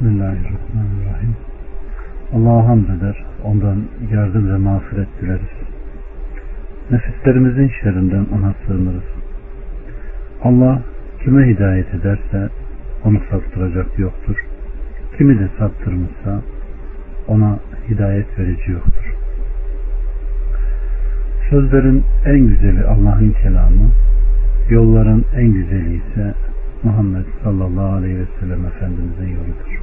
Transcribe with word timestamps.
Bismillahirrahmanirrahim. 0.00 1.36
Allah'a 2.34 2.68
hamd 2.68 2.88
eder, 2.88 3.24
ondan 3.44 3.82
yardım 4.12 4.52
ve 4.52 4.56
mağfiret 4.56 5.08
dileriz. 5.20 5.50
Nefislerimizin 6.90 7.70
şerrinden 7.80 8.26
ona 8.38 8.54
sığınırız. 8.66 9.08
Allah 10.42 10.82
kime 11.24 11.46
hidayet 11.46 11.94
ederse 11.94 12.48
onu 13.04 13.20
saptıracak 13.30 13.98
yoktur. 13.98 14.36
Kimi 15.18 15.38
de 15.38 15.48
saptırmışsa 15.58 16.40
ona 17.28 17.58
hidayet 17.88 18.38
verici 18.38 18.70
yoktur. 18.70 19.14
Sözlerin 21.50 22.04
en 22.24 22.38
güzeli 22.38 22.84
Allah'ın 22.84 23.34
kelamı, 23.42 23.90
yolların 24.70 25.24
en 25.36 25.52
güzeli 25.52 25.94
ise 25.94 26.34
Muhammed 26.82 27.24
sallallahu 27.44 27.94
aleyhi 27.94 28.18
ve 28.18 28.26
sellem 28.40 28.66
Efendimizin 28.66 29.28
yoludur. 29.28 29.80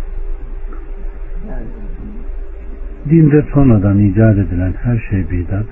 Dinde 3.09 3.45
sonradan 3.53 3.99
icat 3.99 4.37
edilen 4.37 4.73
her 4.73 4.99
şey 5.09 5.29
bidat, 5.31 5.65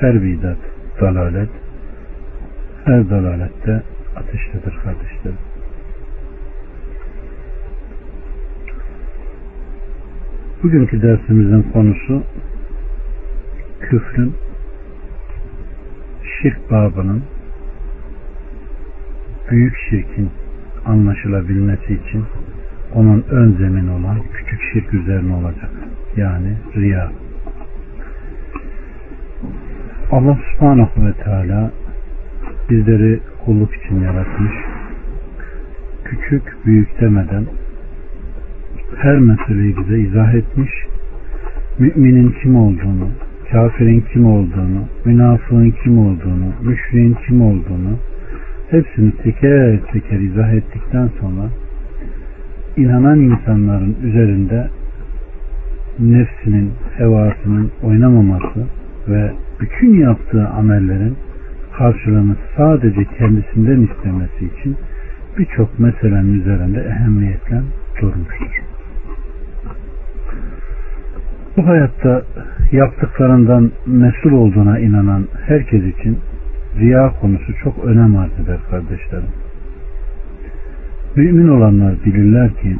her 0.00 0.22
bidat 0.22 0.58
dalalet, 1.00 1.48
her 2.84 3.10
dalalette 3.10 3.82
ateştedir 4.16 4.78
kardeşlerim. 4.84 5.38
Bugünkü 10.62 11.02
dersimizin 11.02 11.62
konusu 11.62 12.22
küfrün 13.80 14.34
şirk 16.42 16.70
babının 16.70 17.22
büyük 19.50 19.76
şirkin 19.90 20.30
anlaşılabilmesi 20.84 21.94
için 21.94 22.24
onun 22.94 23.24
ön 23.30 23.52
zemin 23.52 23.88
olan 23.88 24.18
küçük 24.32 24.60
şirk 24.72 24.94
üzerine 24.94 25.34
olacak. 25.34 25.70
Yani 26.16 26.56
riya. 26.76 27.12
Allah 30.10 30.38
subhanahu 30.52 31.06
ve 31.06 31.12
teala 31.12 31.70
bizleri 32.70 33.20
kulluk 33.44 33.74
için 33.74 34.00
yaratmış. 34.00 34.52
Küçük 36.04 36.66
büyük 36.66 37.00
demeden 37.00 37.44
her 38.96 39.18
meseleyi 39.18 39.76
bize 39.76 39.98
izah 39.98 40.34
etmiş. 40.34 40.70
Müminin 41.78 42.34
kim 42.42 42.56
olduğunu, 42.56 43.08
kafirin 43.52 44.04
kim 44.12 44.26
olduğunu, 44.26 44.84
münafığın 45.04 45.70
kim 45.70 45.98
olduğunu, 45.98 46.52
müşriğin 46.62 47.16
kim 47.26 47.42
olduğunu 47.42 47.98
hepsini 48.70 49.12
teker 49.12 49.80
teker 49.92 50.18
izah 50.18 50.52
ettikten 50.52 51.08
sonra 51.20 51.48
inanan 52.76 53.20
insanların 53.20 53.96
üzerinde 54.02 54.68
nefsinin, 55.98 56.72
hevasının 56.98 57.70
oynamaması 57.82 58.66
ve 59.08 59.32
bütün 59.60 59.98
yaptığı 59.98 60.48
amellerin 60.48 61.16
karşılığını 61.78 62.36
sadece 62.56 63.04
kendisinden 63.18 63.80
istemesi 63.80 64.44
için 64.58 64.76
birçok 65.38 65.78
meselenin 65.78 66.40
üzerinde 66.40 66.80
ehemmiyetle 66.80 67.62
durmuştur. 68.00 68.62
Bu 71.56 71.66
hayatta 71.66 72.22
yaptıklarından 72.72 73.70
mesul 73.86 74.32
olduğuna 74.32 74.78
inanan 74.78 75.26
herkes 75.46 75.82
için 75.84 76.18
riya 76.78 77.12
konusu 77.20 77.52
çok 77.62 77.84
önem 77.84 78.16
arz 78.16 78.32
eder 78.44 78.58
kardeşlerim. 78.70 79.28
Mümin 81.16 81.48
olanlar 81.48 81.94
bilirler 82.04 82.50
ki 82.54 82.76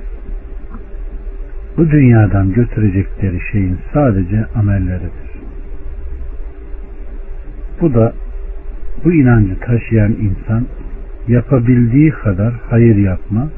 bu 1.77 1.91
dünyadan 1.91 2.53
götürecekleri 2.53 3.41
şeyin 3.53 3.79
sadece 3.93 4.47
amelleridir. 4.55 5.31
Bu 7.81 7.95
da 7.95 8.13
bu 9.05 9.13
inancı 9.13 9.61
taşıyan 9.61 10.13
insan 10.13 10.67
yapabildiği 11.29 12.11
kadar 12.11 12.55
hayır 12.71 12.97
yapma, 12.97 13.49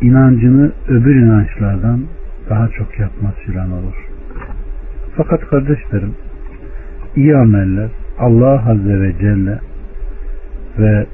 inancını 0.00 0.72
öbür 0.88 1.14
inançlardan 1.14 2.04
daha 2.50 2.68
çok 2.68 2.98
yapmasıyla 2.98 3.66
olur. 3.66 4.08
Fakat 5.16 5.48
kardeşlerim, 5.48 6.14
iyi 7.16 7.36
ameller 7.36 7.90
Allah 8.18 8.70
Azze 8.70 9.00
ve 9.00 9.12
Celle 9.20 9.58
ve 10.78 11.06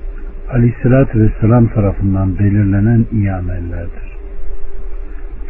Aleyhisselatü 0.53 1.21
Vesselam 1.21 1.67
tarafından 1.69 2.39
belirlenen 2.39 3.07
iyi 3.13 3.33
amellerdir. 3.33 4.19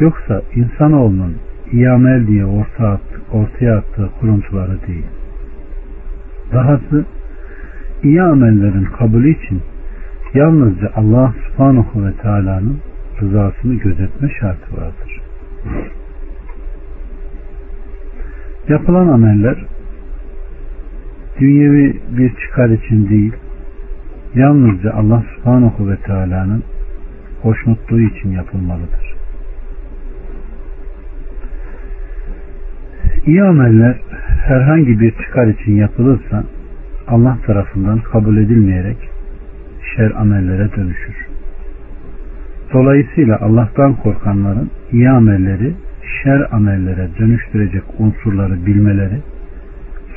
Yoksa 0.00 0.42
insanoğlunun 0.54 1.36
iyi 1.72 1.90
amel 1.90 2.26
diye 2.26 2.44
orta 2.44 2.88
at, 2.88 3.00
ortaya 3.32 3.76
attığı 3.76 4.10
kuruntuları 4.20 4.86
değil. 4.86 5.06
Dahası 6.52 7.04
iyi 8.02 8.22
amellerin 8.22 8.84
kabulü 8.84 9.30
için 9.30 9.62
yalnızca 10.34 10.90
Allah 10.96 11.34
subhanahu 11.46 12.06
ve 12.06 12.12
teala'nın 12.12 12.78
rızasını 13.20 13.74
gözetme 13.74 14.28
şartı 14.40 14.76
vardır. 14.76 15.20
Yapılan 18.68 19.08
ameller 19.08 19.64
dünyevi 21.40 21.96
bir 22.18 22.34
çıkar 22.34 22.68
için 22.68 23.08
değil, 23.08 23.32
yalnızca 24.34 24.92
Allah 24.92 25.22
subhanahu 25.36 25.90
ve 25.90 25.96
teala'nın 25.96 26.62
hoşnutluğu 27.42 28.00
için 28.00 28.30
yapılmalıdır. 28.30 29.14
İyi 33.26 33.42
ameller 33.42 33.96
herhangi 34.46 35.00
bir 35.00 35.10
çıkar 35.10 35.46
için 35.46 35.76
yapılırsa 35.76 36.44
Allah 37.08 37.38
tarafından 37.46 37.98
kabul 37.98 38.36
edilmeyerek 38.36 38.96
şer 39.96 40.10
amellere 40.10 40.68
dönüşür. 40.76 41.16
Dolayısıyla 42.72 43.38
Allah'tan 43.40 43.94
korkanların 43.94 44.70
iyi 44.92 45.10
amelleri 45.10 45.74
şer 46.22 46.46
amellere 46.50 47.08
dönüştürecek 47.18 47.82
unsurları 47.98 48.66
bilmeleri 48.66 49.18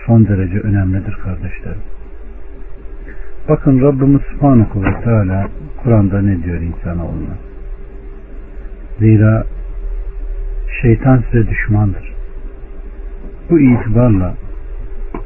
son 0.06 0.28
derece 0.28 0.59
önemlidir 0.59 1.13
kardeşlerim. 1.13 1.81
Bakın 3.50 3.81
Rabbimiz 3.81 4.22
Subhanahu 4.22 4.84
ve 4.84 5.01
Teala 5.03 5.47
Kur'an'da 5.84 6.22
ne 6.22 6.44
diyor 6.44 6.62
insanoğluna? 6.62 7.35
Zira 9.00 9.44
şeytan 10.81 11.23
size 11.31 11.50
düşmandır. 11.50 12.13
Bu 13.50 13.59
itibarla 13.59 14.34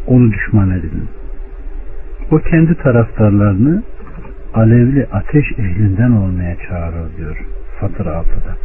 onu 0.07 0.31
düşman 0.31 0.71
edin. 0.71 1.09
O 2.31 2.37
kendi 2.37 2.75
taraftarlarını 2.75 3.83
alevli 4.53 5.07
ateş 5.13 5.51
ehlinden 5.51 6.11
olmaya 6.11 6.55
çağırır 6.69 7.17
diyor 7.17 7.45
Fatır 7.79 8.05
6'da. 8.05 8.55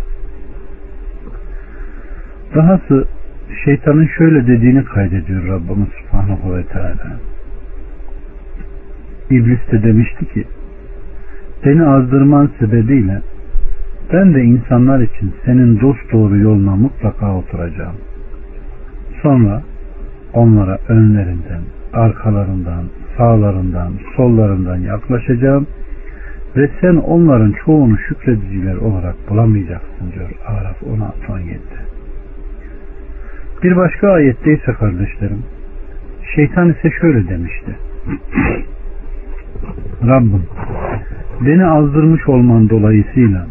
Dahası 2.55 3.07
şeytanın 3.65 4.07
şöyle 4.19 4.47
dediğini 4.47 4.85
kaydediyor 4.85 5.49
Rabbimiz 5.49 5.89
Subhanahu 5.89 6.57
ve 6.57 6.65
Teala. 6.65 7.17
İblis 9.31 9.73
de 9.73 9.83
demişti 9.83 10.27
ki 10.27 10.45
beni 11.65 11.85
azdırman 11.85 12.51
sebebiyle 12.59 13.21
ben 14.13 14.35
de 14.35 14.43
insanlar 14.43 15.01
için 15.01 15.35
senin 15.45 15.81
dost 15.81 16.13
doğru 16.13 16.37
yoluna 16.37 16.77
mutlaka 16.77 17.37
oturacağım. 17.37 17.97
Sonra 19.23 19.63
onlara 20.33 20.79
önlerinden, 20.89 21.63
arkalarından, 21.93 22.85
sağlarından, 23.17 23.93
sollarından 24.17 24.77
yaklaşacağım 24.77 25.67
ve 26.57 26.71
sen 26.81 26.97
onların 26.97 27.55
çoğunu 27.65 27.99
şükrediciler 27.99 28.77
olarak 28.77 29.15
bulamayacaksın 29.31 30.13
diyor 30.13 30.31
Araf 30.47 30.83
16-17'de. 30.83 31.90
Bir 33.63 33.77
başka 33.77 34.11
ayette 34.11 34.53
ise 34.53 34.73
kardeşlerim 34.73 35.43
şeytan 36.35 36.71
ise 36.71 36.91
şöyle 37.01 37.29
demişti. 37.29 37.77
Rabbim 40.07 40.43
beni 41.41 41.67
azdırmış 41.67 42.29
olman 42.29 42.71
dolayısıyla 42.71 43.47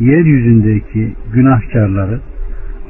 yeryüzündeki 0.00 1.12
günahkarları 1.32 2.20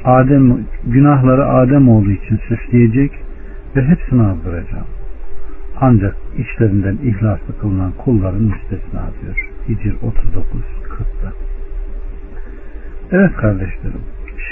Adem 0.03 0.57
günahları 0.87 1.45
Adem 1.45 1.89
olduğu 1.89 2.11
için 2.11 2.39
süsleyecek 2.47 3.11
ve 3.75 3.85
hepsini 3.85 4.21
azdıracağım. 4.21 4.87
Ancak 5.81 6.15
işlerinden 6.37 6.97
ihlaslı 7.03 7.59
kılınan 7.61 7.91
kulların 7.91 8.41
müstesna 8.41 9.09
diyor. 9.21 9.49
Hicr 9.69 9.95
39 10.03 10.61
40'da. 10.89 11.31
Evet 13.11 13.35
kardeşlerim, 13.35 14.01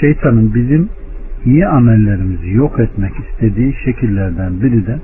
şeytanın 0.00 0.54
bizim 0.54 0.88
iyi 1.48 1.66
amellerimizi 1.66 2.50
yok 2.50 2.80
etmek 2.80 3.12
istediği 3.18 3.74
şekillerden 3.84 4.60
biri 4.62 4.86
de 4.86 4.98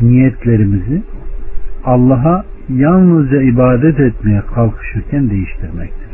niyetlerimizi 0.00 1.02
Allah'a 1.84 2.44
yalnızca 2.68 3.42
ibadet 3.42 4.00
etmeye 4.00 4.42
kalkışırken 4.54 5.30
değiştirmektir. 5.30 6.10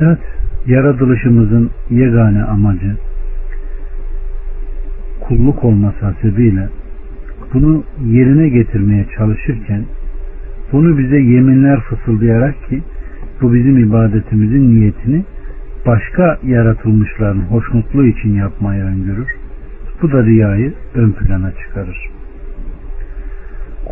Evet, 0.00 0.18
yaratılışımızın 0.66 1.70
yegane 1.90 2.44
amacı 2.44 2.96
kulluk 5.20 5.64
olması 5.64 6.04
hasebiyle 6.06 6.68
bunu 7.54 7.84
yerine 8.06 8.48
getirmeye 8.48 9.06
çalışırken 9.18 9.84
bunu 10.72 10.98
bize 10.98 11.16
yeminler 11.16 11.80
fısıldayarak 11.80 12.68
ki 12.68 12.82
bu 13.42 13.54
bizim 13.54 13.78
ibadetimizin 13.78 14.74
niyetini 14.74 15.24
başka 15.88 16.38
yaratılmışların 16.42 17.40
hoşnutluğu 17.40 18.06
için 18.06 18.34
yapmaya 18.34 18.84
öngörür. 18.84 19.28
Bu 20.02 20.12
da 20.12 20.24
riyayı 20.24 20.72
ön 20.94 21.12
plana 21.12 21.52
çıkarır. 21.52 22.08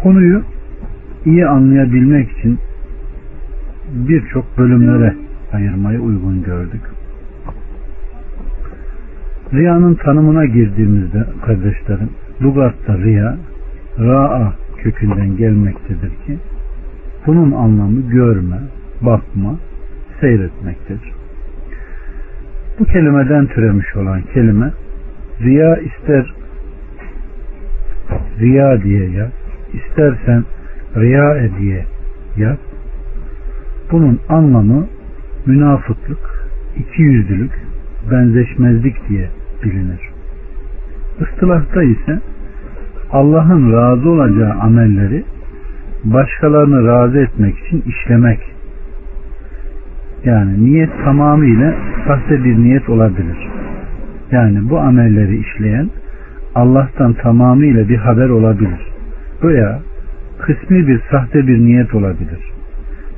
Konuyu 0.03 0.43
iyi 1.25 1.47
anlayabilmek 1.47 2.31
için 2.39 2.59
birçok 3.93 4.59
bölümlere 4.59 5.15
ayırmayı 5.53 6.01
uygun 6.01 6.43
gördük. 6.43 6.81
Riyanın 9.53 9.95
tanımına 9.95 10.45
girdiğimizde 10.45 11.25
kardeşlerim, 11.47 12.11
Lugat'ta 12.43 12.99
riya, 12.99 13.37
ra'a 13.99 14.53
kökünden 14.77 15.37
gelmektedir 15.37 16.11
ki 16.27 16.39
bunun 17.27 17.53
anlamı 17.53 18.01
görme, 18.01 18.59
bakma, 19.03 19.57
seyretmektedir. 20.21 21.16
Bu 22.79 22.85
kelimeden 22.85 23.47
türemiş 23.47 23.97
olan 23.97 24.23
kelime 24.35 24.73
riya 25.41 25.77
ister 25.77 26.27
riya 28.41 28.83
diye 28.83 29.11
yaz, 29.11 29.31
istersen 29.73 30.45
riya 30.97 31.59
diye 31.59 31.85
yaz. 32.37 32.59
Bunun 33.93 34.21
anlamı 34.29 34.87
münafıklık, 35.47 36.49
ikiyüzlülük, 36.77 37.53
benzeşmezlik 38.11 39.09
diye 39.09 39.31
bilinir. 39.65 40.01
Istılahta 41.21 41.83
ise 41.83 42.21
Allah'ın 43.11 43.73
razı 43.73 44.11
olacağı 44.11 44.53
amelleri 44.53 45.25
başkalarını 46.05 46.87
razı 46.87 47.19
etmek 47.19 47.59
için 47.59 47.85
işlemek. 47.87 48.56
Yani 50.27 50.65
niyet 50.65 50.91
tamamıyla 51.05 51.75
sahte 52.07 52.45
bir 52.45 52.57
niyet 52.59 52.89
olabilir. 52.89 53.37
Yani 54.31 54.71
bu 54.71 54.79
amelleri 54.79 55.37
işleyen 55.37 55.91
Allah'tan 56.55 57.13
tamamıyla 57.13 57.89
bir 57.89 57.97
haber 57.97 58.29
olabilir. 58.29 58.81
Veya 59.43 59.81
kısmi 60.39 60.89
bir 60.89 61.01
sahte 61.11 61.47
bir 61.47 61.59
niyet 61.59 61.95
olabilir. 61.95 62.53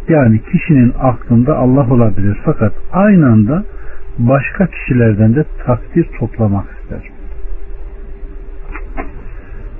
Yani 0.08 0.40
kişinin 0.52 0.92
aklında 1.00 1.56
Allah 1.56 1.90
olabilir 1.90 2.38
fakat 2.44 2.72
aynı 2.92 3.26
anda 3.26 3.64
başka 4.18 4.66
kişilerden 4.66 5.34
de 5.34 5.44
takdir 5.66 6.06
toplamak 6.18 6.66
ister. 6.80 7.10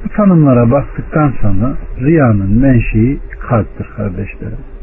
Bu 0.04 0.08
tanımlara 0.08 0.70
baktıktan 0.70 1.34
sonra 1.42 1.74
riyanın 2.00 2.60
menşei 2.60 3.18
kalptir 3.40 3.86
kardeşlerim. 3.96 4.77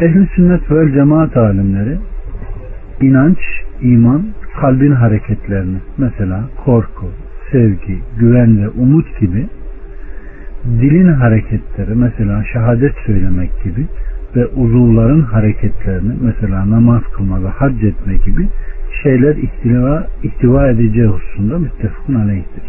Ehli 0.00 0.26
sünnet 0.34 0.70
ve 0.70 0.92
cemaat 0.92 1.36
alimleri 1.36 1.96
inanç, 3.00 3.38
iman, 3.82 4.22
kalbin 4.60 4.92
hareketlerini 4.92 5.76
mesela 5.98 6.40
korku, 6.64 7.06
sevgi, 7.52 7.98
güven 8.18 8.62
ve 8.62 8.68
umut 8.68 9.20
gibi 9.20 9.46
dilin 10.66 11.12
hareketleri 11.12 11.94
mesela 11.94 12.44
şehadet 12.52 12.94
söylemek 13.06 13.50
gibi 13.64 13.86
ve 14.36 14.46
uzuvların 14.46 15.22
hareketlerini 15.22 16.12
mesela 16.22 16.70
namaz 16.70 17.02
kılma 17.16 17.44
ve 17.44 17.48
hac 17.48 17.84
etme 17.84 18.14
gibi 18.26 18.48
şeyler 19.02 19.36
ihtiva, 19.36 20.06
ihtiva 20.22 20.68
edeceği 20.68 21.06
hususunda 21.06 21.58
müttefakun 21.58 22.14
aleyhtir. 22.14 22.64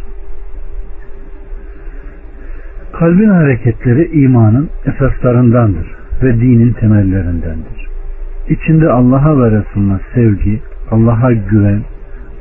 Kalbin 2.99 3.29
hareketleri 3.29 4.21
imanın 4.23 4.69
esaslarındandır 4.85 5.96
ve 6.23 6.33
dinin 6.33 6.73
temellerindendir. 6.73 7.87
İçinde 8.49 8.89
Allah'a 8.89 9.39
ve 9.39 9.51
Resulüne 9.51 9.99
sevgi, 10.13 10.61
Allah'a 10.91 11.31
güven, 11.31 11.81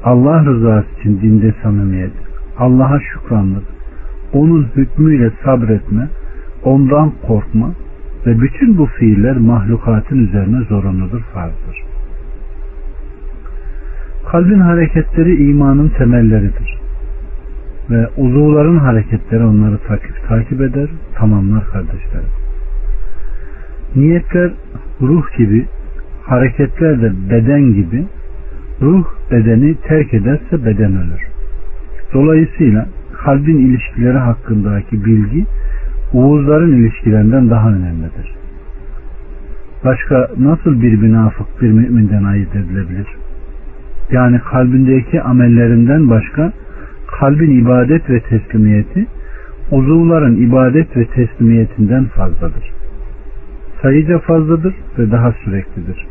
Allah 0.05 0.45
rızası 0.45 0.87
için 1.01 1.21
dinde 1.21 1.55
samimiyet, 1.63 2.13
Allah'a 2.59 3.01
şükranlık, 3.01 3.65
onun 4.33 4.67
hükmüyle 4.77 5.31
sabretme, 5.45 6.09
ondan 6.65 7.13
korkma 7.27 7.71
ve 8.27 8.41
bütün 8.41 8.79
bu 8.79 8.87
fiiller 8.87 9.37
mahlukatın 9.37 10.19
üzerine 10.19 10.65
zorunludur, 10.65 11.21
farzdır. 11.21 11.83
Kalbin 14.31 14.61
hareketleri 14.61 15.51
imanın 15.51 15.89
temelleridir. 15.89 16.79
Ve 17.91 18.09
uzuvların 18.17 18.79
hareketleri 18.79 19.45
onları 19.45 19.79
takip, 19.79 20.29
takip 20.29 20.61
eder, 20.61 20.89
tamamlar 21.15 21.65
kardeşlerim. 21.67 22.46
Niyetler 23.97 24.51
ruh 25.01 25.37
gibi, 25.39 25.67
hareketler 26.25 27.03
de 27.03 27.13
beden 27.31 27.75
gibi, 27.75 28.05
ruh 28.83 29.05
bedeni 29.31 29.75
terk 29.75 30.15
ederse 30.15 30.65
beden 30.65 30.93
ölür. 30.93 31.27
Dolayısıyla 32.15 32.87
kalbin 33.25 33.59
ilişkileri 33.59 34.19
hakkındaki 34.19 35.05
bilgi 35.05 35.45
Uğuzların 36.13 36.73
ilişkilerinden 36.73 37.51
daha 37.51 37.69
önemlidir. 37.69 38.35
Başka 39.85 40.29
nasıl 40.39 40.83
bir 40.83 40.97
münafık 40.97 41.63
bir 41.63 41.71
müminden 41.71 42.25
ayırt 42.25 42.57
edilebilir? 42.57 43.07
Yani 44.13 44.39
kalbindeki 44.39 45.23
amellerinden 45.23 46.11
başka 46.11 46.53
kalbin 47.21 47.61
ibadet 47.61 48.11
ve 48.11 48.21
teslimiyeti 48.21 49.07
uzuvların 49.71 50.37
ibadet 50.37 50.97
ve 50.97 51.07
teslimiyetinden 51.07 52.05
fazladır. 52.05 52.71
Sayıca 53.83 54.19
fazladır 54.19 54.75
ve 54.99 55.11
daha 55.11 55.33
süreklidir. 55.33 56.07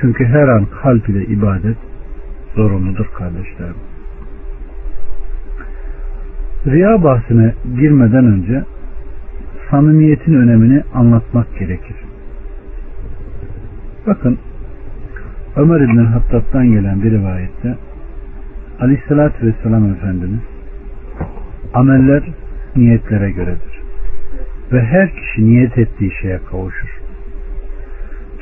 Çünkü 0.00 0.24
her 0.24 0.48
an 0.48 0.66
kalp 0.82 1.08
ile 1.08 1.24
ibadet 1.24 1.76
zorunludur 2.54 3.06
kardeşlerim. 3.06 3.76
Riya 6.66 7.04
bahsine 7.04 7.54
girmeden 7.78 8.24
önce 8.24 8.64
samimiyetin 9.70 10.34
önemini 10.34 10.82
anlatmak 10.94 11.58
gerekir. 11.58 11.96
Bakın 14.06 14.38
Ömer 15.56 15.80
İbn 15.80 16.04
Hattab'dan 16.04 16.70
gelen 16.70 17.02
bir 17.02 17.10
rivayette 17.10 17.76
Aleyhisselatü 18.80 19.46
Vesselam 19.46 19.92
Efendimiz 19.92 20.40
ameller 21.74 22.22
niyetlere 22.76 23.30
göredir. 23.30 23.80
Ve 24.72 24.82
her 24.82 25.10
kişi 25.10 25.46
niyet 25.46 25.78
ettiği 25.78 26.10
şeye 26.20 26.40
kavuşur. 26.50 26.95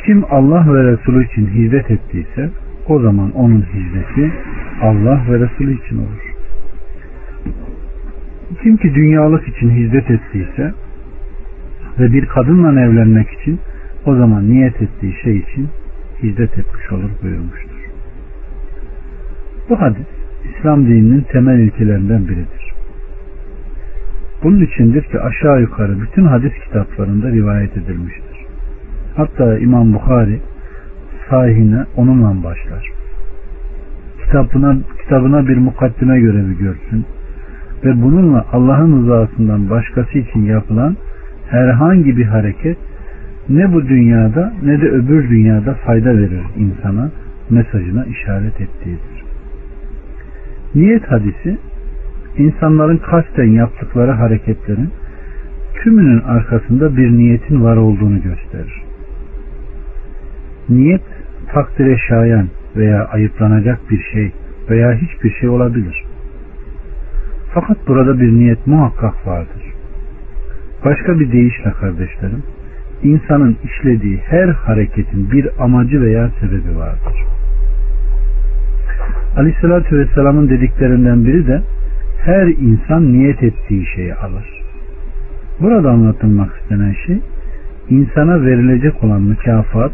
Kim 0.07 0.25
Allah 0.31 0.75
ve 0.75 0.93
Resulü 0.93 1.27
için 1.27 1.47
hizmet 1.47 1.91
ettiyse 1.91 2.51
o 2.89 3.01
zaman 3.01 3.31
onun 3.31 3.63
hizmeti 3.63 4.33
Allah 4.83 5.25
ve 5.29 5.41
Resulü 5.41 5.75
için 5.85 5.97
olur. 5.97 6.35
Kim 8.63 8.77
ki 8.77 8.95
dünyalık 8.95 9.49
için 9.49 9.71
hizmet 9.71 10.11
ettiyse 10.11 10.75
ve 11.99 12.13
bir 12.13 12.27
kadınla 12.27 12.81
evlenmek 12.81 13.31
için 13.31 13.61
o 14.07 14.15
zaman 14.15 14.51
niyet 14.51 14.83
ettiği 14.83 15.15
şey 15.23 15.37
için 15.37 15.69
hizmet 16.23 16.59
etmiş 16.59 16.93
olur 16.93 17.11
buyurmuştur. 17.23 17.91
Bu 19.69 19.81
hadis 19.81 20.07
İslam 20.45 20.87
dininin 20.87 21.21
temel 21.21 21.59
ilkelerinden 21.59 22.29
biridir. 22.29 22.75
Bunun 24.43 24.61
içindir 24.61 25.03
ki 25.03 25.21
aşağı 25.21 25.61
yukarı 25.61 26.01
bütün 26.01 26.25
hadis 26.25 26.53
kitaplarında 26.65 27.31
rivayet 27.31 27.77
edilmiştir. 27.77 28.24
Hatta 29.16 29.59
İmam 29.59 29.94
Bukhari 29.94 30.40
sahihine 31.30 31.85
onunla 31.97 32.44
başlar. 32.44 32.92
Kitabına, 34.25 34.76
kitabına 35.02 35.49
bir 35.49 35.56
mukaddime 35.56 36.21
görevi 36.21 36.59
görsün 36.59 37.04
ve 37.85 38.02
bununla 38.02 38.47
Allah'ın 38.52 39.02
rızasından 39.02 39.71
başkası 39.71 40.18
için 40.18 40.44
yapılan 40.44 40.97
herhangi 41.50 42.16
bir 42.16 42.25
hareket 42.25 42.78
ne 43.49 43.73
bu 43.73 43.88
dünyada 43.88 44.52
ne 44.62 44.80
de 44.80 44.88
öbür 44.88 45.30
dünyada 45.30 45.75
fayda 45.75 46.18
verir 46.18 46.42
insana 46.56 47.11
mesajına 47.50 48.04
işaret 48.04 48.61
ettiğidir. 48.61 49.25
Niyet 50.75 51.11
hadisi 51.11 51.59
insanların 52.38 52.97
kasten 52.97 53.49
yaptıkları 53.49 54.11
hareketlerin 54.11 54.90
tümünün 55.83 56.21
arkasında 56.21 56.97
bir 56.97 57.11
niyetin 57.11 57.64
var 57.64 57.76
olduğunu 57.76 58.23
gösterir. 58.23 58.84
Niyet 60.68 61.02
takdire 61.52 61.99
şayan 62.09 62.49
veya 62.76 63.04
ayıplanacak 63.04 63.90
bir 63.90 64.02
şey 64.12 64.33
veya 64.71 64.94
hiçbir 64.94 65.30
şey 65.30 65.49
olabilir. 65.49 66.04
Fakat 67.54 67.76
burada 67.88 68.21
bir 68.21 68.33
niyet 68.33 68.66
muhakkak 68.66 69.26
vardır. 69.26 69.62
Başka 70.85 71.21
bir 71.21 71.33
deyişle 71.33 71.71
kardeşlerim, 71.71 72.42
insanın 73.02 73.56
işlediği 73.64 74.18
her 74.18 74.49
hareketin 74.49 75.30
bir 75.30 75.49
amacı 75.59 76.00
veya 76.00 76.30
sebebi 76.40 76.76
vardır. 76.76 77.25
Aleyhissalatü 79.37 79.99
Vesselam'ın 79.99 80.49
dediklerinden 80.49 81.25
biri 81.25 81.47
de 81.47 81.62
her 82.25 82.47
insan 82.47 83.12
niyet 83.12 83.42
ettiği 83.42 83.87
şeyi 83.87 84.14
alır. 84.14 84.62
Burada 85.61 85.90
anlatılmak 85.90 86.61
istenen 86.62 86.94
şey 87.06 87.18
insana 87.90 88.42
verilecek 88.42 89.04
olan 89.04 89.23
mükafat 89.23 89.92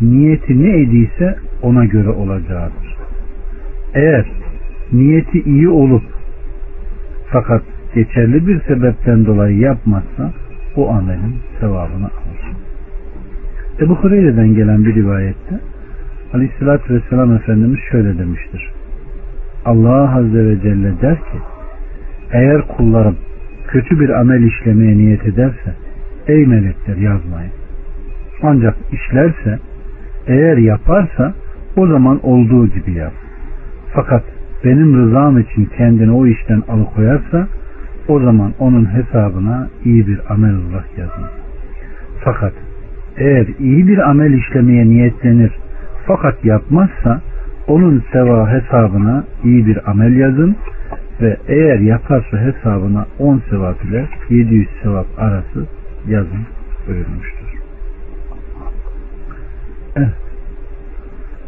niyeti 0.00 0.62
ne 0.62 0.80
ediyse 0.82 1.36
ona 1.62 1.84
göre 1.84 2.08
olacağıdır. 2.08 2.96
Eğer 3.94 4.26
niyeti 4.92 5.42
iyi 5.42 5.68
olup 5.68 6.02
fakat 7.30 7.62
geçerli 7.94 8.46
bir 8.46 8.60
sebepten 8.60 9.26
dolayı 9.26 9.58
yapmazsa 9.58 10.32
o 10.76 10.90
amelin 10.90 11.36
sevabını 11.60 12.04
alır. 12.04 12.54
Ebu 13.80 13.94
Hureyre'den 13.94 14.54
gelen 14.54 14.84
bir 14.84 14.94
rivayette 14.94 15.60
Aleyhisselatü 16.34 16.94
Vesselam 16.94 17.36
Efendimiz 17.36 17.78
şöyle 17.90 18.18
demiştir. 18.18 18.70
Allah 19.64 20.16
Azze 20.16 20.46
ve 20.46 20.60
Celle 20.62 21.00
der 21.02 21.16
ki 21.16 21.38
eğer 22.32 22.62
kullarım 22.68 23.16
kötü 23.68 24.00
bir 24.00 24.08
amel 24.08 24.42
işlemeye 24.42 24.98
niyet 24.98 25.26
ederse 25.26 25.74
ey 26.26 26.46
melekler 26.46 26.96
yazmayın. 26.96 27.52
Ancak 28.42 28.76
işlerse 28.92 29.58
eğer 30.26 30.56
yaparsa 30.56 31.34
o 31.76 31.86
zaman 31.86 32.20
olduğu 32.22 32.66
gibi 32.66 32.92
yap. 32.92 33.12
Fakat 33.94 34.24
benim 34.64 34.96
rızam 34.96 35.38
için 35.38 35.68
kendini 35.76 36.12
o 36.12 36.26
işten 36.26 36.62
alıkoyarsa 36.68 37.48
o 38.08 38.20
zaman 38.20 38.52
onun 38.58 38.94
hesabına 38.94 39.68
iyi 39.84 40.06
bir 40.06 40.20
amel 40.32 40.54
olarak 40.54 40.98
yazın. 40.98 41.24
Fakat 42.24 42.52
eğer 43.16 43.46
iyi 43.58 43.88
bir 43.88 43.98
amel 43.98 44.32
işlemeye 44.32 44.86
niyetlenir 44.86 45.52
fakat 46.06 46.44
yapmazsa 46.44 47.20
onun 47.68 48.02
seva 48.12 48.50
hesabına 48.50 49.24
iyi 49.44 49.66
bir 49.66 49.90
amel 49.90 50.16
yazın 50.16 50.56
ve 51.20 51.36
eğer 51.48 51.78
yaparsa 51.78 52.38
hesabına 52.38 53.06
10 53.18 53.42
sevap 53.50 53.84
ile 53.84 54.08
700 54.30 54.68
sevap 54.82 55.06
arası 55.18 55.66
yazın 56.08 56.40
buyurmuştur. 56.86 57.43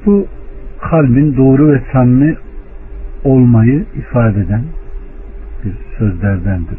Bu 0.07 0.27
kalbin 0.81 1.37
doğru 1.37 1.73
ve 1.73 1.83
samimi 1.93 2.37
olmayı 3.25 3.85
ifade 3.97 4.41
eden 4.41 4.63
bir 5.65 5.73
sözlerdendir. 5.99 6.79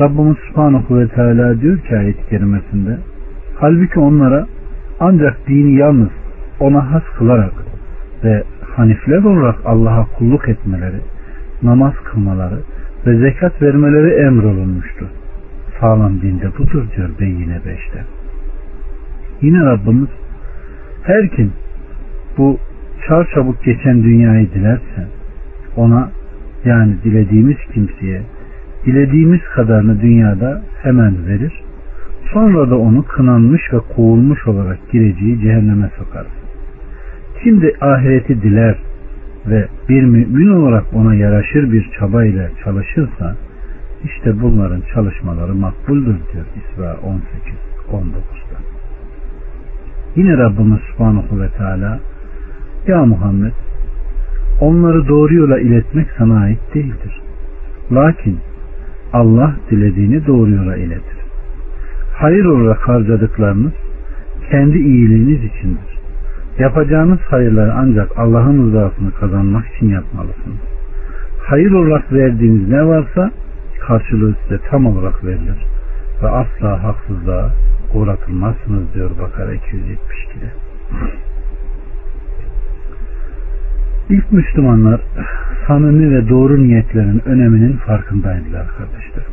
Rabbimiz 0.00 0.36
Subhanahu 0.48 0.98
ve 0.98 1.08
Teala 1.08 1.60
diyor 1.60 1.78
ki 1.78 1.96
ayet-i 1.96 2.28
kerimesinde 2.28 2.98
halbuki 3.56 4.00
onlara 4.00 4.46
ancak 5.00 5.48
dini 5.48 5.78
yalnız 5.78 6.08
ona 6.60 6.92
has 6.92 7.02
kılarak 7.18 7.52
ve 8.24 8.42
hanifler 8.76 9.24
olarak 9.24 9.56
Allah'a 9.64 10.06
kulluk 10.18 10.48
etmeleri, 10.48 11.00
namaz 11.62 11.94
kılmaları 12.04 12.58
ve 13.06 13.18
zekat 13.18 13.62
vermeleri 13.62 14.26
emrolunmuştu. 14.26 15.06
Sağlam 15.80 16.20
dinde 16.20 16.58
budur 16.58 16.84
diyor 16.96 17.10
Beyyine 17.20 17.56
5'te. 17.56 18.04
Yine 19.40 19.64
Rabbimiz 19.64 20.08
her 21.02 21.28
kim 21.28 21.52
bu 22.40 22.58
çarçabuk 23.08 23.64
geçen 23.64 24.02
dünyayı 24.02 24.50
dilerse 24.52 25.08
ona 25.76 26.10
yani 26.64 26.96
dilediğimiz 27.04 27.56
kimseye 27.74 28.22
dilediğimiz 28.86 29.40
kadarını 29.54 30.00
dünyada 30.00 30.62
hemen 30.82 31.26
verir. 31.26 31.52
Sonra 32.32 32.70
da 32.70 32.78
onu 32.78 33.04
kınanmış 33.04 33.62
ve 33.72 33.78
kovulmuş 33.96 34.46
olarak 34.46 34.92
gireceği 34.92 35.40
cehenneme 35.40 35.90
sokarız. 35.98 36.32
Kim 37.42 37.62
de 37.62 37.72
ahireti 37.80 38.42
diler 38.42 38.76
ve 39.46 39.68
bir 39.88 40.02
mümin 40.02 40.50
olarak 40.50 40.84
ona 40.94 41.14
yaraşır 41.14 41.72
bir 41.72 41.90
çaba 41.98 42.24
ile 42.24 42.50
çalışırsa 42.64 43.36
işte 44.04 44.42
bunların 44.42 44.82
çalışmaları 44.94 45.54
makbuldür 45.54 46.16
diyor 46.32 46.44
İsra 46.56 46.96
18 47.02 47.24
19'da. 47.92 48.58
Yine 50.16 50.36
Rabbimiz 50.36 50.80
Subhanahu 50.80 51.40
ve 51.40 51.48
Teala 51.48 52.00
Ya 52.86 53.04
Muhammed 53.04 53.52
onları 54.60 55.08
doğru 55.08 55.34
yola 55.34 55.60
iletmek 55.60 56.06
sana 56.18 56.40
ait 56.40 56.74
değildir. 56.74 57.20
Lakin 57.92 58.38
Allah 59.12 59.56
dilediğini 59.70 60.26
doğru 60.26 60.50
yola 60.50 60.76
iletir. 60.76 61.18
Hayır 62.14 62.44
olarak 62.44 62.88
harcadıklarınız 62.88 63.72
kendi 64.50 64.78
iyiliğiniz 64.78 65.44
içindir. 65.44 66.00
Yapacağınız 66.58 67.20
hayırları 67.20 67.74
ancak 67.74 68.18
Allah'ın 68.18 68.66
rızasını 68.66 69.10
kazanmak 69.10 69.66
için 69.74 69.88
yapmalısınız. 69.88 70.60
Hayır 71.46 71.72
olarak 71.72 72.12
verdiğiniz 72.12 72.68
ne 72.68 72.86
varsa 72.86 73.30
karşılığı 73.80 74.34
size 74.42 74.60
tam 74.70 74.86
olarak 74.86 75.24
verilir 75.24 75.66
ve 76.22 76.28
asla 76.28 76.84
haksızlığa 76.84 77.50
uğratılmazsınız 77.94 78.94
diyor 78.94 79.10
Bakara 79.22 79.54
272'de. 79.54 80.50
İlk 84.10 84.32
Müslümanlar 84.32 85.00
samimi 85.66 86.16
ve 86.16 86.28
doğru 86.28 86.62
niyetlerin 86.62 87.22
öneminin 87.26 87.72
farkındaydılar 87.72 88.66
kardeşler. 88.68 89.24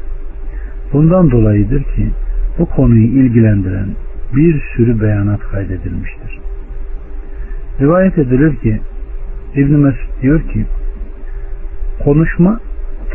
Bundan 0.94 1.32
dolayıdır 1.32 1.84
ki 1.84 2.12
bu 2.60 2.66
konuyu 2.66 3.06
ilgilendiren 3.06 3.88
bir 4.36 4.64
sürü 4.76 5.02
beyanat 5.02 5.40
kaydedilmiştir. 5.40 6.40
Rivayet 7.82 8.18
edilir 8.18 8.56
ki 8.56 8.80
İbn 9.56 9.74
Mesud 9.74 10.22
diyor 10.22 10.42
ki 10.42 10.66
konuşma 12.04 12.60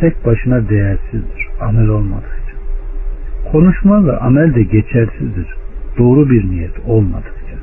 tek 0.00 0.26
başına 0.26 0.68
değersizdir. 0.68 1.48
Amel 1.60 1.88
olmadıkça. 1.88 2.56
Konuşma 3.52 4.06
ve 4.06 4.16
amel 4.16 4.54
de 4.54 4.62
geçersizdir. 4.62 5.46
Doğru 5.98 6.30
bir 6.30 6.50
niyet 6.50 6.78
olmadıkça. 6.86 7.56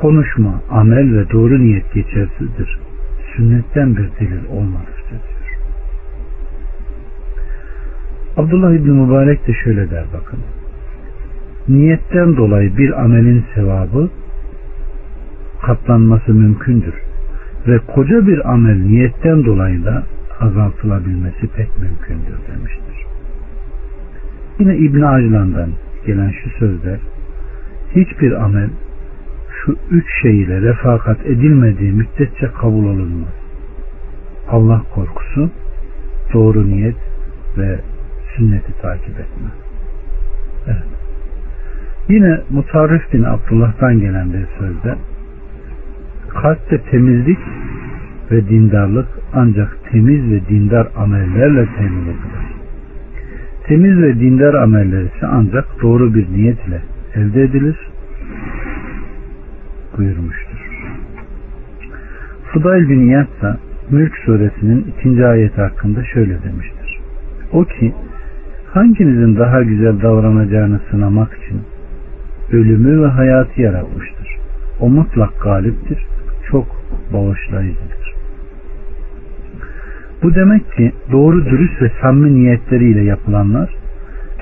Konuşma, 0.00 0.62
amel 0.70 1.16
ve 1.16 1.30
doğru 1.30 1.58
niyet 1.58 1.94
geçersizdir. 1.94 2.78
Sünnetten 3.36 3.96
bir 3.96 4.10
delil 4.20 4.44
olmadıkça 4.50 5.10
diyor. 5.10 5.44
Abdullah 8.36 8.72
İbni 8.72 8.90
Mübarek 8.90 9.46
de 9.46 9.52
şöyle 9.64 9.90
der 9.90 10.04
bakın. 10.14 10.38
Niyetten 11.68 12.36
dolayı 12.36 12.76
bir 12.76 13.02
amelin 13.02 13.44
sevabı 13.54 14.10
katlanması 15.62 16.34
mümkündür. 16.34 16.94
Ve 17.68 17.78
koca 17.78 18.26
bir 18.26 18.52
amel 18.52 18.76
niyetten 18.76 19.44
dolayı 19.44 19.84
da 19.84 20.02
azaltılabilmesi 20.40 21.46
pek 21.56 21.68
mümkündür 21.78 22.38
demiştir. 22.48 23.06
Yine 24.58 24.76
İbn 24.76 25.02
Aclan'dan 25.02 25.70
gelen 26.06 26.30
şu 26.30 26.50
sözler 26.50 26.98
hiçbir 27.94 28.44
amel 28.44 28.68
şu 29.64 29.76
üç 29.90 30.06
şey 30.22 30.42
ile 30.42 30.60
refakat 30.60 31.26
edilmediği 31.26 31.92
müddetçe 31.92 32.46
kabul 32.60 32.84
olunmaz. 32.84 33.34
Allah 34.48 34.82
korkusu, 34.94 35.50
doğru 36.32 36.66
niyet 36.66 36.96
ve 37.58 37.80
sünneti 38.36 38.72
takip 38.82 39.20
etme. 39.20 39.48
Evet. 40.66 40.82
Yine 42.08 42.40
Mutarrif 42.50 43.12
bin 43.12 43.22
Abdullah'tan 43.22 44.00
gelen 44.00 44.32
bir 44.32 44.46
sözde 44.58 44.96
kalpte 46.28 46.80
temizlik 46.90 47.38
ve 48.30 48.48
dindarlık 48.48 49.08
ancak 49.34 49.78
temiz 49.90 50.30
ve 50.30 50.48
dindar 50.48 50.88
amellerle 50.96 51.66
temin 51.78 52.02
edilir. 52.02 52.54
Temiz 53.66 53.98
ve 54.02 54.20
dindar 54.20 54.54
ameller 54.54 55.02
ise 55.02 55.26
ancak 55.26 55.82
doğru 55.82 56.14
bir 56.14 56.32
niyet 56.32 56.68
ile 56.68 56.80
elde 57.14 57.42
edilir 57.42 57.76
buyurmuştur. 59.98 60.58
Fudayl 62.52 62.88
bin 62.88 63.08
İyad 63.08 63.42
da 63.42 63.58
Mülk 63.90 64.12
suresinin 64.24 64.94
ikinci 64.98 65.26
ayeti 65.26 65.60
hakkında 65.60 66.04
şöyle 66.04 66.42
demiştir. 66.42 66.98
O 67.52 67.64
ki 67.64 67.94
hanginizin 68.72 69.36
daha 69.36 69.62
güzel 69.62 70.02
davranacağını 70.02 70.80
sınamak 70.90 71.38
için 71.38 71.60
ölümü 72.52 73.02
ve 73.02 73.06
hayatı 73.06 73.60
yaratmıştır. 73.60 74.36
O 74.80 74.88
mutlak 74.88 75.42
galiptir 75.42 76.06
çok 76.50 76.66
bağışlayıcıdır. 77.12 78.14
Bu 80.22 80.34
demek 80.34 80.72
ki 80.72 80.92
doğru 81.12 81.44
dürüst 81.44 81.82
ve 81.82 81.90
samimi 82.02 82.34
niyetleriyle 82.34 83.02
yapılanlar 83.02 83.74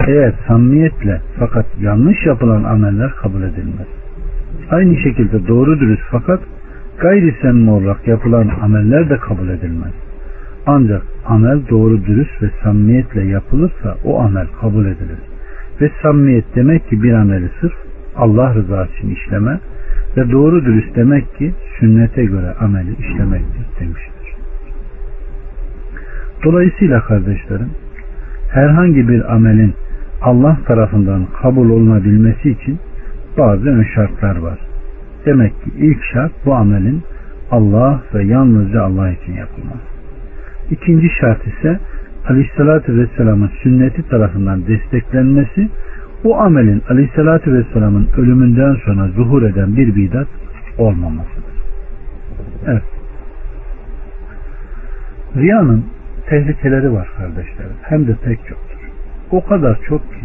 eğer 0.06 0.32
samimiyetle 0.48 1.20
fakat 1.38 1.66
yanlış 1.80 2.26
yapılan 2.26 2.64
ameller 2.64 3.10
kabul 3.10 3.42
edilmez. 3.42 4.01
Aynı 4.72 4.96
şekilde 4.96 5.48
doğru 5.48 5.80
dürüst 5.80 6.02
fakat 6.10 6.40
gayri 6.98 7.34
samimi 7.42 7.70
olarak 7.70 8.08
yapılan 8.08 8.48
ameller 8.62 9.10
de 9.10 9.16
kabul 9.16 9.48
edilmez. 9.48 9.92
Ancak 10.66 11.02
amel 11.26 11.60
doğru 11.70 12.04
dürüst 12.06 12.42
ve 12.42 12.50
samimiyetle 12.62 13.24
yapılırsa 13.24 13.96
o 14.04 14.20
amel 14.20 14.46
kabul 14.60 14.86
edilir. 14.86 15.18
Ve 15.80 15.90
samimiyet 16.02 16.44
demek 16.56 16.88
ki 16.88 17.02
bir 17.02 17.12
ameli 17.12 17.50
sırf 17.60 17.74
Allah 18.16 18.54
rızası 18.54 18.92
için 18.92 19.10
işleme 19.10 19.60
ve 20.16 20.32
doğru 20.32 20.64
dürüst 20.64 20.96
demek 20.96 21.38
ki 21.38 21.52
sünnete 21.80 22.24
göre 22.24 22.54
ameli 22.60 22.90
işlemektir 22.98 23.80
demiştir. 23.80 24.34
Dolayısıyla 26.44 27.00
kardeşlerim 27.00 27.70
herhangi 28.50 29.08
bir 29.08 29.34
amelin 29.34 29.74
Allah 30.22 30.58
tarafından 30.66 31.26
kabul 31.42 31.70
olunabilmesi 31.70 32.50
için 32.50 32.78
bazı 33.38 33.68
ön 33.68 33.86
şartlar 33.94 34.36
var. 34.36 34.58
Demek 35.26 35.64
ki 35.64 35.70
ilk 35.78 36.04
şart 36.12 36.32
bu 36.46 36.54
amelin 36.54 37.02
Allah 37.50 38.02
ve 38.14 38.24
yalnızca 38.24 38.82
Allah 38.82 39.10
için 39.10 39.32
yapılması. 39.32 39.92
İkinci 40.70 41.08
şart 41.20 41.46
ise 41.46 41.78
Aleyhisselatü 42.28 42.98
Vesselam'ın 42.98 43.50
sünneti 43.62 44.08
tarafından 44.08 44.66
desteklenmesi 44.66 45.68
o 46.24 46.36
amelin 46.36 46.82
Aleyhisselatü 46.88 47.52
Vesselam'ın 47.52 48.08
ölümünden 48.16 48.74
sonra 48.84 49.08
zuhur 49.08 49.42
eden 49.42 49.76
bir 49.76 49.96
bidat 49.96 50.28
olmamasıdır. 50.78 51.54
Evet. 52.66 52.82
Riyanın 55.36 55.84
tehlikeleri 56.28 56.92
var 56.92 57.08
kardeşlerim. 57.16 57.76
Hem 57.82 58.06
de 58.06 58.16
pek 58.24 58.38
çoktur. 58.38 58.78
O 59.30 59.44
kadar 59.44 59.78
çok 59.88 60.00
ki 60.00 60.20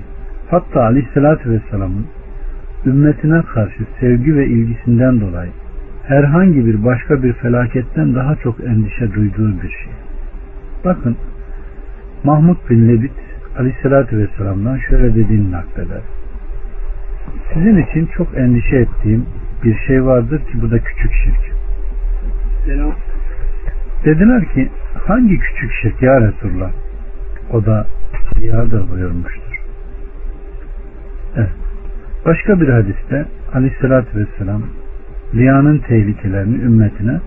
hatta 0.49 0.83
Aleyhisselatü 0.83 1.51
Vesselam'ın 1.51 2.05
ümmetine 2.88 3.41
karşı 3.41 3.84
sevgi 4.00 4.36
ve 4.36 4.48
ilgisinden 4.48 5.22
dolayı 5.22 5.51
herhangi 6.08 6.65
bir 6.65 6.84
başka 6.84 7.24
bir 7.24 7.34
felaketten 7.34 8.15
daha 8.15 8.36
çok 8.36 8.60
endişe 8.60 9.13
duyduğu 9.13 9.62
bir 9.62 9.70
şey. 9.70 9.94
Bakın 10.86 11.17
Mahmud 12.24 12.58
bin 12.70 12.89
Lebit 12.89 13.12
Aleyhisselatü 13.60 14.17
Vesselam'dan 14.17 14.77
şöyle 14.77 15.15
dediğini 15.15 15.51
nakleder. 15.51 16.01
Sizin 17.53 17.77
için 17.77 18.06
çok 18.06 18.38
endişe 18.38 18.75
ettiğim 18.75 19.25
bir 19.63 19.77
şey 19.88 20.06
vardır 20.06 20.39
ki 20.39 20.62
bu 20.62 20.72
da 20.72 20.79
küçük 20.79 21.13
şirk. 21.13 21.51
Selam. 22.65 22.94
Dediler 24.06 24.46
ki 24.53 24.70
hangi 25.08 25.39
küçük 25.39 25.72
şirk 25.82 26.01
ya 26.01 26.22
Resulullah? 26.22 26.72
O 27.51 27.65
da 27.65 27.88
riyadır 28.39 28.91
buyurmuştur. 28.91 29.62
Evet. 31.36 31.66
Başka 32.27 32.62
bir 32.62 32.69
hadiste 32.69 33.25
Aleyhisselatü 33.53 34.19
Vesselam 34.19 34.62
riyanın 35.36 35.77
tehlikelerini 35.77 36.55
ümmetine 36.55 37.19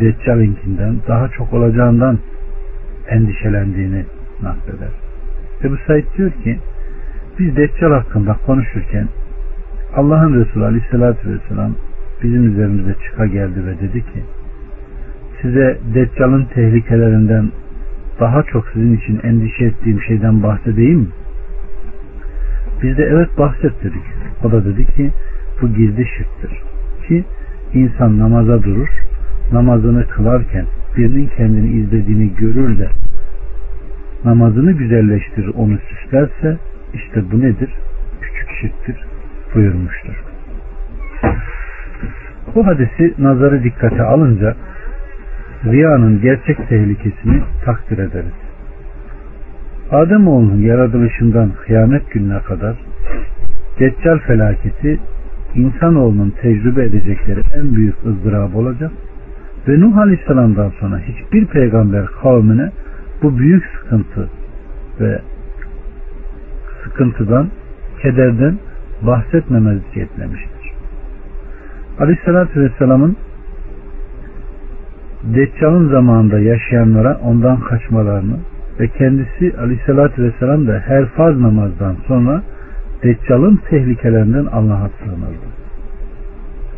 Deccal'inkinden 0.00 0.96
daha 1.08 1.28
çok 1.28 1.52
olacağından 1.52 2.18
endişelendiğini 3.08 4.04
nakleder. 4.42 4.88
Ebu 5.64 5.76
Said 5.86 6.04
diyor 6.18 6.30
ki 6.30 6.58
biz 7.38 7.56
Deccal 7.56 7.92
hakkında 7.92 8.36
konuşurken 8.46 9.08
Allah'ın 9.96 10.40
Resulü 10.40 10.64
Aleyhisselatü 10.64 11.28
Vesselam 11.28 11.74
bizim 12.22 12.52
üzerimize 12.52 12.94
çıka 13.10 13.26
geldi 13.26 13.66
ve 13.66 13.80
dedi 13.80 14.00
ki 14.00 14.22
size 15.42 15.78
Deccal'ın 15.94 16.44
tehlikelerinden 16.44 17.50
daha 18.20 18.42
çok 18.42 18.68
sizin 18.72 18.96
için 18.96 19.20
endişe 19.22 19.64
ettiğim 19.64 20.00
şeyden 20.00 20.42
bahsedeyim 20.42 20.98
mi? 20.98 21.08
Biz 22.82 22.98
de 22.98 23.04
evet 23.04 23.38
bahset 23.38 23.84
dedik. 23.84 24.17
O 24.44 24.52
da 24.52 24.64
dedi 24.64 24.86
ki 24.86 25.10
bu 25.62 25.68
gizli 25.68 26.06
şirktir. 26.06 26.62
Ki 27.08 27.24
insan 27.74 28.18
namaza 28.18 28.62
durur, 28.62 28.88
namazını 29.52 30.06
kılarken 30.06 30.64
birinin 30.96 31.30
kendini 31.36 31.68
izlediğini 31.68 32.34
görür 32.34 32.78
de 32.78 32.88
namazını 34.24 34.72
güzelleştirir 34.72 35.50
onu 35.56 35.78
süslerse 35.78 36.56
işte 36.94 37.22
bu 37.32 37.40
nedir? 37.40 37.70
Küçük 38.20 38.50
şirktir 38.60 38.96
buyurmuştur. 39.54 40.22
Bu 42.54 42.66
hadisi 42.66 43.14
nazarı 43.18 43.64
dikkate 43.64 44.02
alınca 44.02 44.54
riyanın 45.64 46.20
gerçek 46.20 46.68
tehlikesini 46.68 47.42
takdir 47.64 47.98
ederiz. 47.98 48.32
Ademoğlunun 49.90 50.60
yaratılışından 50.60 51.50
kıyamet 51.66 52.10
gününe 52.10 52.38
kadar 52.38 52.76
Deccal 53.80 54.18
felaketi 54.18 54.98
insanoğlunun 55.54 56.30
tecrübe 56.30 56.84
edecekleri 56.84 57.40
en 57.54 57.74
büyük 57.74 57.94
ızdırap 58.06 58.56
olacak 58.56 58.90
ve 59.68 59.80
Nuh 59.80 59.96
Aleyhisselam'dan 59.96 60.72
sonra 60.80 60.98
hiçbir 60.98 61.46
peygamber 61.46 62.06
kavmine 62.22 62.70
bu 63.22 63.38
büyük 63.38 63.64
sıkıntı 63.64 64.28
ve 65.00 65.20
sıkıntıdan, 66.84 67.48
kederden 68.02 68.58
bahsetmemezlik 69.02 69.96
etmemiştir. 69.96 70.72
Aleyhissalatü 72.00 72.60
Vesselam'ın 72.60 73.16
Deccal'ın 75.24 75.88
zamanında 75.88 76.38
yaşayanlara 76.38 77.18
ondan 77.24 77.60
kaçmalarını 77.60 78.36
ve 78.80 78.88
kendisi 78.88 79.54
Aleyhissalatü 79.60 80.22
Vesselam 80.22 80.66
da 80.66 80.82
her 80.86 81.06
farz 81.06 81.40
namazdan 81.40 81.96
sonra 82.06 82.42
Deccal'ın 83.02 83.60
tehlikelerinden 83.70 84.46
Allah'a 84.46 84.90
sığınırdı. 84.98 85.48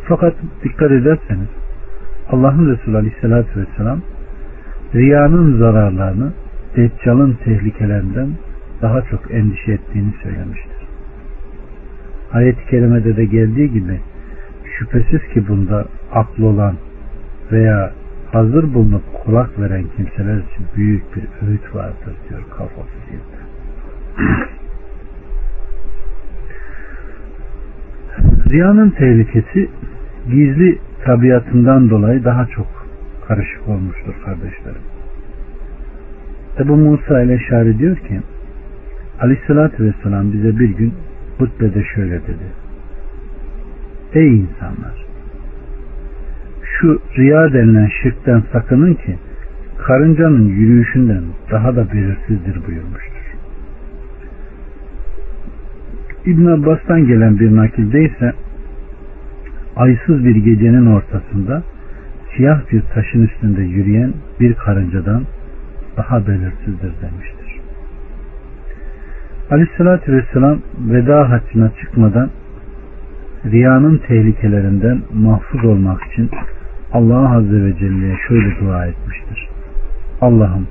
Fakat 0.03 0.33
dikkat 0.63 0.91
ederseniz 0.91 1.47
Allah'ın 2.29 2.71
Resulü 2.71 2.97
Aleyhisselatü 2.97 3.59
Vesselam 3.59 4.01
riyanın 4.95 5.59
zararlarını 5.59 6.31
Deccal'ın 6.75 7.37
tehlikelerinden 7.43 8.29
daha 8.81 9.01
çok 9.01 9.31
endişe 9.31 9.71
ettiğini 9.71 10.13
söylemiştir. 10.23 10.77
Ayet-i 12.33 12.65
kerimede 12.69 13.17
de 13.17 13.25
geldiği 13.25 13.71
gibi 13.71 13.99
şüphesiz 14.77 15.27
ki 15.33 15.47
bunda 15.47 15.85
aklı 16.13 16.45
olan 16.45 16.75
veya 17.51 17.91
hazır 18.31 18.73
bulunup 18.73 19.03
kulak 19.25 19.59
veren 19.59 19.85
kimseler 19.97 20.37
için 20.37 20.65
büyük 20.75 21.15
bir 21.15 21.47
öğüt 21.47 21.75
vardır 21.75 22.15
diyor 22.29 22.41
kafası 22.49 22.91
Riyanın 28.51 28.89
tehlikesi 28.89 29.69
gizli 30.29 30.79
tabiatından 31.05 31.89
dolayı 31.89 32.23
daha 32.23 32.45
çok 32.45 32.67
karışık 33.27 33.67
olmuştur 33.67 34.13
kardeşlerim. 34.25 34.81
Ebu 36.59 36.75
Musa 36.75 37.21
ile 37.21 37.39
Şari 37.49 37.79
diyor 37.79 37.97
ki 37.97 38.21
Aleyhisselatü 39.21 39.83
Vesselam 39.83 40.33
bize 40.33 40.59
bir 40.59 40.69
gün 40.69 40.93
hutbede 41.37 41.83
şöyle 41.95 42.13
dedi. 42.13 42.47
Ey 44.13 44.39
insanlar! 44.39 45.05
Şu 46.63 46.99
riya 47.17 47.53
denilen 47.53 47.89
şirkten 48.01 48.43
sakının 48.51 48.93
ki 48.93 49.17
karıncanın 49.77 50.47
yürüyüşünden 50.47 51.23
daha 51.51 51.75
da 51.75 51.91
belirsizdir 51.93 52.67
buyurmuştur. 52.67 53.10
İbn 56.25 56.45
Abbas'tan 56.45 57.07
gelen 57.07 57.39
bir 57.39 57.55
nakilde 57.55 58.03
ise 58.03 58.33
aysız 59.75 60.25
bir 60.25 60.35
gecenin 60.35 60.85
ortasında 60.85 61.63
siyah 62.35 62.71
bir 62.71 62.81
taşın 62.81 63.23
üstünde 63.23 63.61
yürüyen 63.61 64.13
bir 64.39 64.53
karıncadan 64.53 65.23
daha 65.97 66.27
belirsizdir 66.27 66.91
demiştir. 67.01 67.59
Aleyhissalatü 69.51 70.13
Vesselam 70.13 70.59
veda 70.79 71.29
haccına 71.29 71.71
çıkmadan 71.81 72.29
riyanın 73.45 73.97
tehlikelerinden 73.97 75.01
mahfuz 75.13 75.65
olmak 75.65 76.03
için 76.03 76.29
Allah 76.93 77.35
Azze 77.35 77.63
ve 77.63 77.77
Celle'ye 77.77 78.17
şöyle 78.27 78.59
dua 78.59 78.85
etmiştir. 78.85 79.49
Allah'ım 80.21 80.67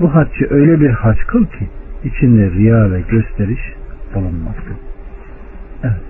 bu 0.00 0.14
haccı 0.14 0.46
öyle 0.50 0.80
bir 0.80 0.90
hac 0.90 1.18
kıl 1.18 1.44
ki 1.44 1.68
içinde 2.04 2.50
riya 2.50 2.92
ve 2.92 3.00
gösteriş 3.00 3.77
bulunmasın. 4.14 4.76
Evet. 5.84 6.02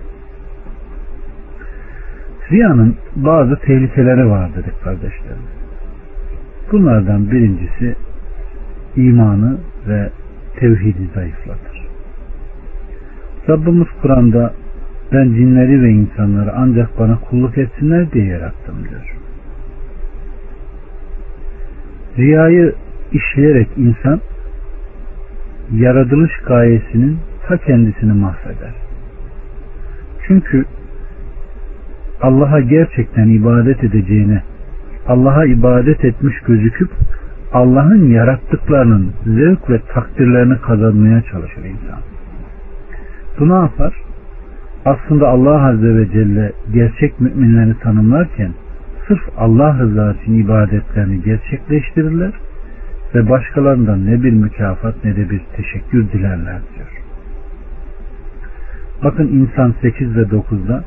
Riyanın 2.52 2.96
bazı 3.16 3.56
tehlikeleri 3.56 4.30
vardır 4.30 4.64
kardeşlerim. 4.84 5.42
Bunlardan 6.72 7.30
birincisi 7.30 7.96
imanı 8.96 9.58
ve 9.88 10.10
tevhidi 10.56 11.08
zayıflatır. 11.14 11.88
Rabbimiz 13.48 13.88
Kur'an'da 14.02 14.54
ben 15.12 15.24
cinleri 15.24 15.82
ve 15.82 15.90
insanları 15.90 16.52
ancak 16.56 16.98
bana 16.98 17.18
kulluk 17.20 17.58
etsinler 17.58 18.12
diye 18.12 18.26
yarattım 18.26 18.76
diyor. 18.88 19.16
Riyayı 22.18 22.74
işleyerek 23.12 23.68
insan 23.76 24.20
yaratılış 25.72 26.32
gayesinin 26.46 27.18
ta 27.48 27.56
kendisini 27.56 28.12
mahveder. 28.12 28.74
Çünkü 30.26 30.64
Allah'a 32.22 32.60
gerçekten 32.60 33.28
ibadet 33.28 33.84
edeceğine 33.84 34.42
Allah'a 35.08 35.44
ibadet 35.44 36.04
etmiş 36.04 36.40
gözüküp 36.40 36.90
Allah'ın 37.52 38.10
yarattıklarının 38.10 39.12
zevk 39.26 39.70
ve 39.70 39.80
takdirlerini 39.94 40.60
kazanmaya 40.60 41.22
çalışır 41.22 41.64
insan. 41.64 42.00
Bu 43.40 43.48
ne 43.48 43.54
yapar? 43.54 43.94
Aslında 44.84 45.28
Allah 45.28 45.66
Azze 45.66 45.96
ve 45.96 46.10
Celle 46.12 46.52
gerçek 46.72 47.20
müminleri 47.20 47.78
tanımlarken 47.78 48.50
sırf 49.08 49.22
Allah 49.38 49.78
rızası 49.78 50.18
için 50.22 50.44
ibadetlerini 50.44 51.22
gerçekleştirirler 51.22 52.32
ve 53.14 53.30
başkalarından 53.30 54.06
ne 54.06 54.22
bir 54.22 54.32
mükafat 54.32 54.94
ne 55.04 55.16
de 55.16 55.30
bir 55.30 55.40
teşekkür 55.56 56.12
dilerler. 56.12 56.60
Bakın 59.04 59.28
insan 59.28 59.74
8 59.82 60.16
ve 60.16 60.22
9'da 60.22 60.84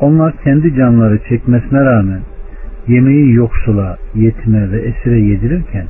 onlar 0.00 0.32
kendi 0.44 0.74
canları 0.74 1.18
çekmesine 1.28 1.80
rağmen 1.80 2.20
yemeği 2.88 3.34
yoksula, 3.34 3.96
yetime 4.14 4.70
ve 4.70 4.80
esire 4.80 5.20
yedirirken 5.20 5.86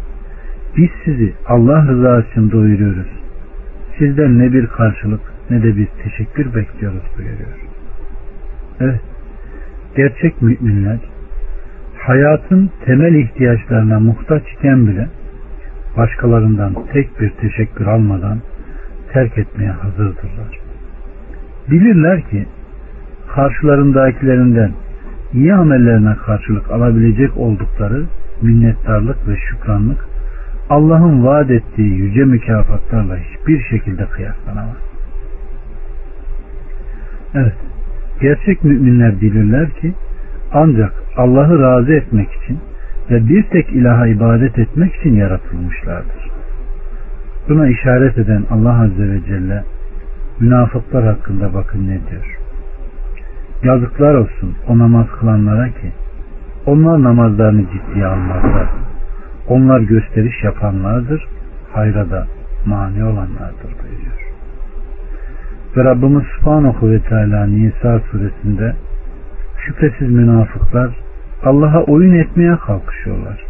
biz 0.76 0.90
sizi 1.04 1.32
Allah 1.46 1.86
rızası 1.86 2.30
için 2.30 2.50
doyuruyoruz. 2.50 3.06
Sizden 3.98 4.38
ne 4.38 4.52
bir 4.52 4.66
karşılık 4.66 5.20
ne 5.50 5.62
de 5.62 5.76
bir 5.76 5.86
teşekkür 5.86 6.54
bekliyoruz 6.54 7.02
buyuruyor. 7.18 7.58
Evet, 8.80 9.00
gerçek 9.96 10.42
müminler 10.42 10.98
hayatın 11.98 12.70
temel 12.84 13.14
ihtiyaçlarına 13.14 14.00
muhtaç 14.00 14.42
iken 14.58 14.86
bile 14.86 15.08
başkalarından 15.96 16.74
tek 16.92 17.20
bir 17.20 17.30
teşekkür 17.30 17.86
almadan 17.86 18.38
terk 19.12 19.38
etmeye 19.38 19.70
hazırdırlar. 19.70 20.67
Bilirler 21.70 22.20
ki 22.20 22.46
karşılarındakilerinden 23.34 24.72
iyi 25.32 25.54
amellerine 25.54 26.14
karşılık 26.14 26.70
alabilecek 26.70 27.36
oldukları 27.36 28.04
minnettarlık 28.42 29.28
ve 29.28 29.36
şükranlık 29.36 30.04
Allah'ın 30.70 31.24
vaat 31.24 31.50
ettiği 31.50 31.94
yüce 31.94 32.24
mükafatlarla 32.24 33.16
hiçbir 33.16 33.62
şekilde 33.62 34.04
kıyaslanamaz. 34.04 34.76
Evet, 37.34 37.56
gerçek 38.20 38.64
müminler 38.64 39.20
bilirler 39.20 39.70
ki 39.70 39.92
ancak 40.52 40.92
Allah'ı 41.16 41.62
razı 41.62 41.92
etmek 41.92 42.28
için 42.32 42.58
ve 43.10 43.28
bir 43.28 43.42
tek 43.42 43.70
ilaha 43.70 44.06
ibadet 44.06 44.58
etmek 44.58 44.94
için 44.94 45.14
yaratılmışlardır. 45.14 46.30
Buna 47.48 47.68
işaret 47.68 48.18
eden 48.18 48.44
Allah 48.50 48.82
Azze 48.82 49.08
ve 49.08 49.20
Celle 49.26 49.62
münafıklar 50.40 51.04
hakkında 51.04 51.54
bakın 51.54 51.88
ne 51.88 52.00
diyor. 52.10 52.38
Yazıklar 53.62 54.14
olsun 54.14 54.56
o 54.68 54.78
namaz 54.78 55.06
kılanlara 55.20 55.68
ki 55.68 55.92
onlar 56.66 57.02
namazlarını 57.02 57.64
ciddiye 57.72 58.06
almazlar. 58.06 58.68
Onlar 59.48 59.80
gösteriş 59.80 60.44
yapanlardır, 60.44 61.28
hayra 61.72 62.10
da 62.10 62.26
mani 62.66 63.04
olanlardır 63.04 63.72
buyuruyor. 63.82 64.18
Ve 65.76 65.84
Rabbimiz 65.84 66.24
Subhanahu 66.36 66.90
ve 66.90 67.00
Teala 67.00 67.46
Nisa 67.46 68.00
suresinde 68.10 68.74
şüphesiz 69.66 70.10
münafıklar 70.10 70.90
Allah'a 71.44 71.82
oyun 71.82 72.14
etmeye 72.14 72.56
kalkışıyorlar. 72.56 73.44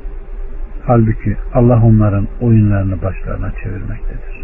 Halbuki 0.87 1.37
Allah 1.55 1.83
onların 1.85 2.27
oyunlarını 2.41 3.03
başlarına 3.03 3.53
çevirmektedir. 3.63 4.38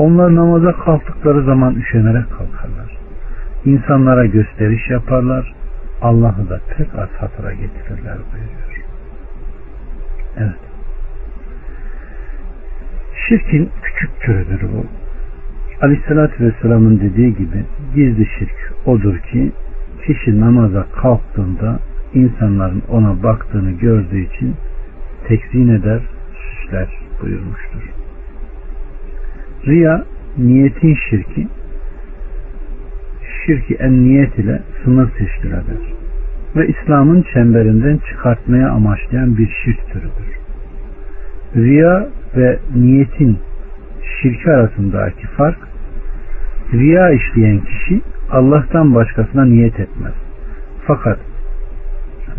Onlar 0.00 0.34
namaza 0.34 0.72
kalktıkları 0.72 1.44
zaman 1.44 1.74
üşenerek 1.74 2.24
kalkarlar. 2.30 2.98
İnsanlara 3.64 4.26
gösteriş 4.26 4.90
yaparlar. 4.90 5.54
Allah'ı 6.02 6.50
da 6.50 6.60
pek 6.76 6.88
az 6.98 7.08
hatıra 7.18 7.52
getirirler 7.52 8.16
buyuruyor. 8.32 8.84
Evet. 10.36 10.60
Şirkin 13.28 13.70
küçük 13.82 14.20
türüdür 14.20 14.62
bu. 14.62 14.84
Aleyhissalatü 15.84 16.44
Vesselam'ın 16.44 17.00
dediği 17.00 17.36
gibi 17.36 17.64
gizli 17.94 18.26
şirk 18.38 18.72
odur 18.86 19.18
ki 19.18 19.52
kişi 20.06 20.40
namaza 20.40 20.86
kalktığında 21.02 21.78
insanların 22.14 22.82
ona 22.90 23.22
baktığını 23.22 23.70
gördüğü 23.70 24.20
için 24.20 24.54
tekzin 25.28 25.68
eder, 25.68 26.00
süsler 26.34 26.88
buyurmuştur. 27.22 27.99
Riya 29.66 30.04
niyetin 30.38 30.98
şirki 31.10 31.48
şirki 33.46 33.74
en 33.74 34.04
niyet 34.04 34.38
ile 34.38 34.62
sınır 34.84 35.10
teşkil 35.10 35.48
eder 35.48 35.94
ve 36.56 36.68
İslam'ın 36.68 37.24
çemberinden 37.34 38.00
çıkartmaya 38.10 38.70
amaçlayan 38.70 39.38
bir 39.38 39.50
şirk 39.64 39.86
türüdür. 39.92 40.38
Riya 41.56 42.08
ve 42.36 42.58
niyetin 42.74 43.38
şirki 44.22 44.50
arasındaki 44.50 45.26
fark 45.26 45.58
riya 46.72 47.10
işleyen 47.10 47.58
kişi 47.58 48.00
Allah'tan 48.30 48.94
başkasına 48.94 49.44
niyet 49.44 49.80
etmez. 49.80 50.14
Fakat 50.86 51.18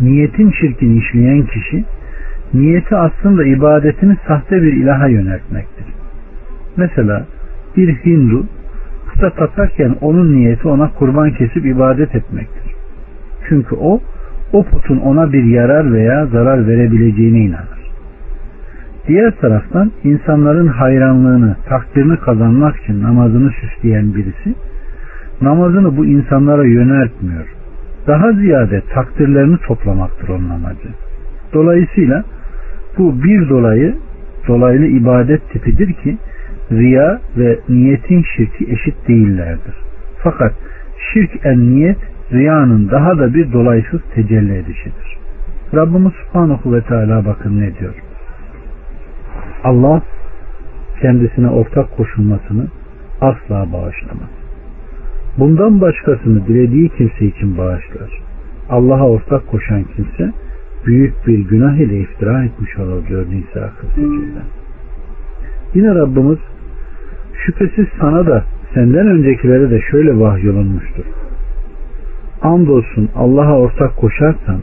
niyetin 0.00 0.50
şirkini 0.50 0.98
işleyen 0.98 1.46
kişi 1.46 1.84
niyeti 2.54 2.96
aslında 2.96 3.44
ibadetini 3.44 4.16
sahte 4.26 4.62
bir 4.62 4.72
ilaha 4.72 5.08
yöneltmektir. 5.08 6.01
Mesela 6.76 7.26
bir 7.76 7.88
Hindu 8.04 8.46
puta 9.12 9.30
taparken 9.30 9.96
onun 10.00 10.32
niyeti 10.32 10.68
ona 10.68 10.90
kurban 10.90 11.30
kesip 11.30 11.66
ibadet 11.66 12.14
etmektir. 12.14 12.72
Çünkü 13.48 13.74
o 13.74 14.00
o 14.52 14.64
putun 14.64 14.96
ona 14.96 15.32
bir 15.32 15.44
yarar 15.44 15.92
veya 15.92 16.26
zarar 16.26 16.68
verebileceğine 16.68 17.38
inanır. 17.38 17.82
Diğer 19.08 19.30
taraftan 19.30 19.92
insanların 20.04 20.66
hayranlığını, 20.66 21.56
takdirini 21.68 22.16
kazanmak 22.16 22.76
için 22.76 23.02
namazını 23.02 23.50
süsleyen 23.50 24.14
birisi 24.14 24.54
namazını 25.40 25.96
bu 25.96 26.06
insanlara 26.06 26.64
yöneltmiyor. 26.64 27.54
Daha 28.06 28.32
ziyade 28.32 28.82
takdirlerini 28.94 29.58
toplamaktır 29.58 30.28
onun 30.28 30.50
amacı. 30.50 30.88
Dolayısıyla 31.54 32.24
bu 32.98 33.22
bir 33.22 33.48
dolayı 33.48 33.94
dolaylı 34.48 34.86
ibadet 34.86 35.50
tipidir 35.50 35.92
ki 35.92 36.18
riya 36.72 37.20
ve 37.36 37.58
niyetin 37.68 38.24
şirki 38.36 38.72
eşit 38.72 39.08
değillerdir. 39.08 39.74
Fakat 40.18 40.52
şirk 41.12 41.46
en 41.46 41.74
niyet 41.74 41.98
riyanın 42.32 42.90
daha 42.90 43.18
da 43.18 43.34
bir 43.34 43.52
dolaysız 43.52 44.00
tecelli 44.14 44.54
edişidir. 44.54 45.18
Rabbimiz 45.74 46.12
Subhanahu 46.12 46.74
ve 46.74 46.80
Teala 46.80 47.24
bakın 47.24 47.60
ne 47.60 47.78
diyor. 47.78 47.94
Allah 49.64 50.02
kendisine 51.00 51.48
ortak 51.48 51.96
koşulmasını 51.96 52.66
asla 53.20 53.72
bağışlamaz. 53.72 54.30
Bundan 55.38 55.80
başkasını 55.80 56.46
dilediği 56.46 56.88
kimse 56.88 57.24
için 57.24 57.58
bağışlar. 57.58 58.22
Allah'a 58.70 59.08
ortak 59.08 59.46
koşan 59.46 59.84
kimse 59.84 60.32
büyük 60.86 61.26
bir 61.26 61.38
günah 61.38 61.76
ile 61.76 62.00
iftira 62.00 62.44
etmiş 62.44 62.78
olur 62.78 63.06
diyor 63.08 63.26
Nisa 63.30 63.60
48'de. 63.60 64.42
Yine 65.74 65.94
Rabbimiz 65.94 66.38
şüphesiz 67.46 67.86
sana 68.00 68.26
da 68.26 68.44
senden 68.74 69.06
öncekilere 69.06 69.70
de 69.70 69.80
şöyle 69.80 70.20
vahyolunmuştur. 70.20 71.04
Andolsun 72.42 73.08
Allah'a 73.14 73.58
ortak 73.58 73.96
koşarsan 73.96 74.60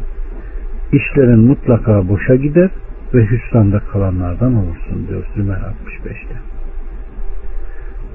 işlerin 0.94 1.40
mutlaka 1.40 2.10
boşa 2.10 2.36
gider 2.36 2.70
ve 3.14 3.26
hüsranda 3.26 3.80
kalanlardan 3.80 4.56
olursun 4.56 5.08
diyor 5.10 5.24
Zümer 5.36 5.56
65'te. 5.58 6.36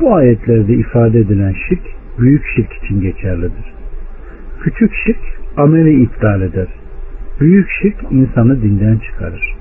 Bu 0.00 0.14
ayetlerde 0.14 0.74
ifade 0.74 1.18
edilen 1.18 1.54
şirk 1.68 1.82
büyük 2.18 2.44
şirk 2.56 2.72
için 2.72 3.00
geçerlidir. 3.00 3.74
Küçük 4.60 4.92
şirk 5.06 5.20
ameli 5.56 6.02
iptal 6.02 6.42
eder. 6.42 6.66
Büyük 7.40 7.68
şirk 7.82 7.96
insanı 8.10 8.62
dinden 8.62 8.98
çıkarır. 8.98 9.54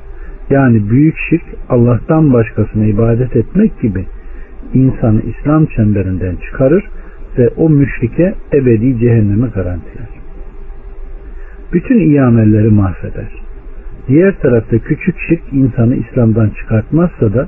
Yani 0.49 0.89
büyük 0.89 1.15
şirk 1.29 1.43
Allah'tan 1.69 2.33
başkasına 2.33 2.85
ibadet 2.85 3.35
etmek 3.35 3.81
gibi 3.81 4.05
insanı 4.73 5.21
İslam 5.21 5.65
çemberinden 5.65 6.35
çıkarır 6.35 6.83
ve 7.37 7.49
o 7.57 7.69
müşrike 7.69 8.35
ebedi 8.53 8.99
cehennemi 8.99 9.47
garantiler. 9.47 10.07
Bütün 11.73 11.99
iyi 11.99 12.21
amelleri 12.21 12.69
mahveder. 12.69 13.29
Diğer 14.07 14.39
tarafta 14.39 14.77
küçük 14.77 15.15
şirk 15.27 15.41
insanı 15.51 15.95
İslam'dan 15.95 16.49
çıkartmazsa 16.49 17.33
da 17.33 17.47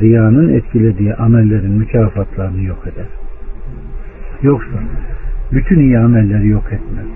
riyanın 0.00 0.48
etkilediği 0.48 1.14
amellerin 1.14 1.70
mükafatlarını 1.70 2.62
yok 2.62 2.82
eder. 2.82 3.08
Yoksa 4.42 4.78
bütün 5.52 5.80
iyi 5.80 5.98
amelleri 5.98 6.48
yok 6.48 6.64
etmez. 6.66 7.06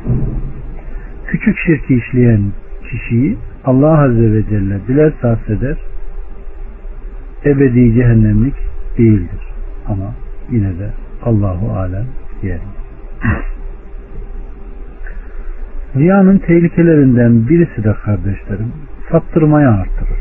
Küçük 1.26 1.58
şirki 1.58 1.94
işleyen 1.94 2.40
kişiyi 2.90 3.37
Allah 3.64 3.98
Azze 3.98 4.32
ve 4.32 4.42
Celle 4.50 4.78
dilerse 4.88 5.28
affeder, 5.28 5.76
ebedi 7.44 7.94
cehennemlik 7.94 8.54
değildir. 8.98 9.40
Ama 9.88 10.14
yine 10.50 10.78
de 10.78 10.90
Allahu 11.24 11.72
Alem 11.72 12.06
diyelim. 12.42 12.68
Riyanın 15.96 16.38
tehlikelerinden 16.38 17.48
birisi 17.48 17.84
de 17.84 17.94
kardeşlerim 18.04 18.72
saptırmaya 19.11 19.70
artırır. 19.70 20.18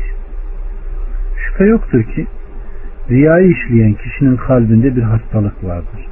Şüphe 1.38 1.64
yoktur 1.64 2.02
ki 2.02 2.26
riyayı 3.10 3.50
işleyen 3.50 3.94
kişinin 3.94 4.36
kalbinde 4.36 4.96
bir 4.96 5.02
hastalık 5.02 5.64
vardır. 5.64 6.08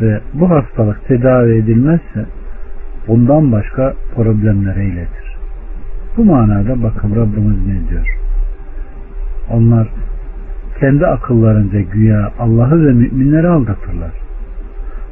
ve 0.00 0.20
bu 0.34 0.50
hastalık 0.50 1.08
tedavi 1.08 1.58
edilmezse 1.58 2.26
bundan 3.08 3.52
başka 3.52 3.94
problemlere 4.14 4.84
iletir. 4.84 5.36
Bu 6.16 6.24
manada 6.24 6.82
bakın 6.82 7.16
Rabbimiz 7.16 7.66
ne 7.66 7.88
diyor? 7.88 8.18
Onlar 9.50 9.88
kendi 10.80 11.06
akıllarınca 11.06 11.80
güya 11.80 12.32
Allah'ı 12.38 12.86
ve 12.86 12.92
müminleri 12.92 13.48
aldatırlar. 13.48 14.10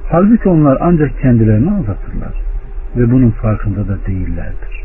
Halbuki 0.08 0.48
onlar 0.48 0.78
ancak 0.80 1.20
kendilerini 1.20 1.70
aldatırlar 1.70 2.42
ve 2.96 3.10
bunun 3.10 3.30
farkında 3.30 3.88
da 3.88 3.98
değillerdir. 4.06 4.84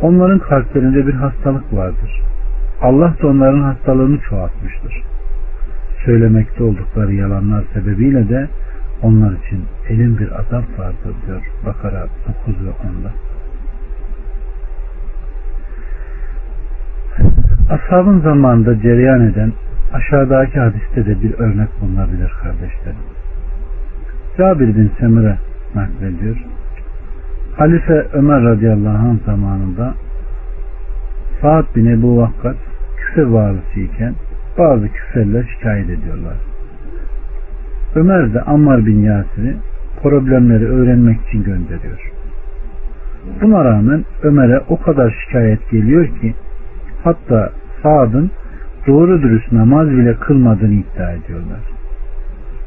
Onların 0.00 0.38
kalplerinde 0.38 1.06
bir 1.06 1.14
hastalık 1.14 1.72
vardır. 1.72 2.20
Allah 2.82 3.14
da 3.22 3.26
onların 3.26 3.62
hastalığını 3.62 4.18
çoğaltmıştır. 4.18 5.02
Söylemekte 6.04 6.64
oldukları 6.64 7.14
yalanlar 7.14 7.64
sebebiyle 7.74 8.28
de 8.28 8.48
onlar 9.02 9.32
için 9.32 9.64
elin 9.88 10.18
bir 10.18 10.32
azap 10.32 10.78
vardır 10.78 11.14
diyor 11.26 11.42
Bakara 11.66 12.06
9 12.46 12.66
ve 12.66 12.70
10'da. 12.70 13.10
Ashabın 17.70 18.20
zamanında 18.20 18.80
cereyan 18.80 19.20
eden 19.20 19.52
aşağıdaki 19.92 20.60
hadiste 20.60 21.06
de 21.06 21.22
bir 21.22 21.38
örnek 21.38 21.68
bulunabilir 21.80 22.32
kardeşlerim. 22.42 23.06
Cabir 24.38 24.76
bin 24.76 24.92
Semire 24.98 25.36
naklediyor. 25.74 26.36
Halife 27.56 28.06
Ömer 28.12 28.42
radıyallahu 28.42 29.08
anh 29.08 29.18
zamanında 29.26 29.94
Saad 31.40 31.76
bin 31.76 31.86
Ebu 31.86 32.18
Vakkas 32.18 32.56
küfe 32.96 33.32
varlısı 33.32 33.80
iken 33.80 34.14
bazı 34.58 34.88
küfeller 34.88 35.44
şikayet 35.54 35.90
ediyorlar. 35.90 36.36
Ömer 37.94 38.34
de 38.34 38.42
Ammar 38.42 38.86
bin 38.86 39.02
Yasir'i 39.02 39.56
problemleri 40.02 40.66
öğrenmek 40.66 41.28
için 41.28 41.44
gönderiyor. 41.44 42.12
Buna 43.42 43.64
rağmen 43.64 44.04
Ömer'e 44.22 44.60
o 44.68 44.80
kadar 44.80 45.24
şikayet 45.24 45.70
geliyor 45.70 46.06
ki 46.06 46.34
hatta 47.04 47.50
Saad'ın 47.82 48.30
doğru 48.86 49.22
dürüst 49.22 49.52
namaz 49.52 49.90
bile 49.90 50.14
kılmadığını 50.14 50.72
iddia 50.72 51.12
ediyorlar. 51.12 51.60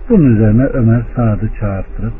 Bunun 0.09 0.35
üzerine 0.35 0.63
Ömer 0.63 1.01
Saad'ı 1.15 1.49
çağırtırıp 1.59 2.13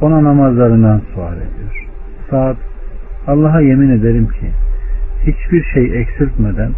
ona 0.00 0.24
namazlarından 0.24 1.00
sual 1.14 1.36
ediyor. 1.36 1.86
Saad 2.30 2.56
Allah'a 3.26 3.60
yemin 3.60 3.90
ederim 3.90 4.28
ki 4.28 4.50
hiçbir 5.22 5.64
şey 5.74 6.00
eksiltmeden 6.00 6.70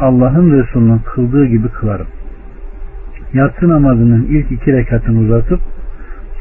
Allah'ın 0.00 0.52
Resulü'nün 0.52 0.98
kıldığı 0.98 1.46
gibi 1.46 1.68
kılarım. 1.68 2.06
Yatsı 3.32 3.68
namazının 3.68 4.26
ilk 4.30 4.52
iki 4.52 4.72
rekatını 4.72 5.18
uzatıp 5.18 5.60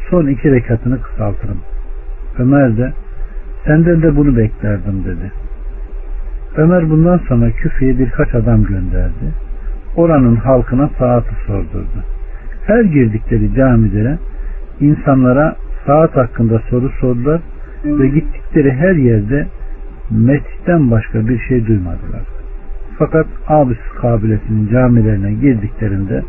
son 0.10 0.28
iki 0.28 0.52
rekatını 0.52 1.02
kısaltırım. 1.02 1.58
Ömer 2.40 2.78
de 2.78 2.94
senden 3.66 4.02
de 4.02 4.16
bunu 4.16 4.38
beklerdim 4.38 5.06
dedi. 5.06 5.32
Ömer 6.58 6.90
bundan 6.90 7.18
sonra 7.18 7.52
küfeye 7.52 8.00
birkaç 8.00 8.36
adam 8.36 8.64
gönderdi. 8.64 9.34
Oranın 9.96 10.36
halkına 10.36 10.90
saati 11.00 11.36
sordurdu. 11.48 12.04
Her 12.68 12.84
girdikleri 12.84 13.54
camilere 13.56 14.18
insanlara 14.80 15.56
saat 15.86 16.16
hakkında 16.16 16.62
soru 16.70 16.90
sordular 16.90 17.42
ve 17.86 18.08
gittikleri 18.08 18.74
her 18.74 18.96
yerde 18.96 19.48
mescitten 20.12 20.92
başka 20.92 21.28
bir 21.28 21.40
şey 21.40 21.68
duymadılar. 21.68 22.22
Fakat 22.98 23.28
Abis 23.48 23.78
kabilesinin 24.02 24.70
camilerine 24.72 25.34
girdiklerinde 25.34 26.24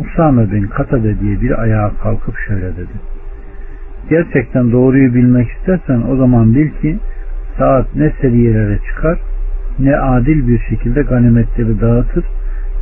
Usame 0.00 0.52
bin 0.52 0.66
Katade 0.66 1.20
diye 1.20 1.40
bir 1.40 1.62
ayağa 1.62 1.90
kalkıp 2.02 2.34
şöyle 2.48 2.76
dedi. 2.76 2.92
Gerçekten 4.10 4.72
doğruyu 4.72 5.14
bilmek 5.14 5.50
istersen 5.50 6.02
o 6.10 6.16
zaman 6.16 6.54
bil 6.54 6.70
ki 6.70 6.98
saat 7.58 7.94
ne 7.94 8.12
seriyelere 8.20 8.78
çıkar 8.78 9.18
ne 9.78 9.96
adil 9.96 10.48
bir 10.48 10.58
şekilde 10.58 11.02
ganimetleri 11.02 11.80
dağıtır 11.80 12.24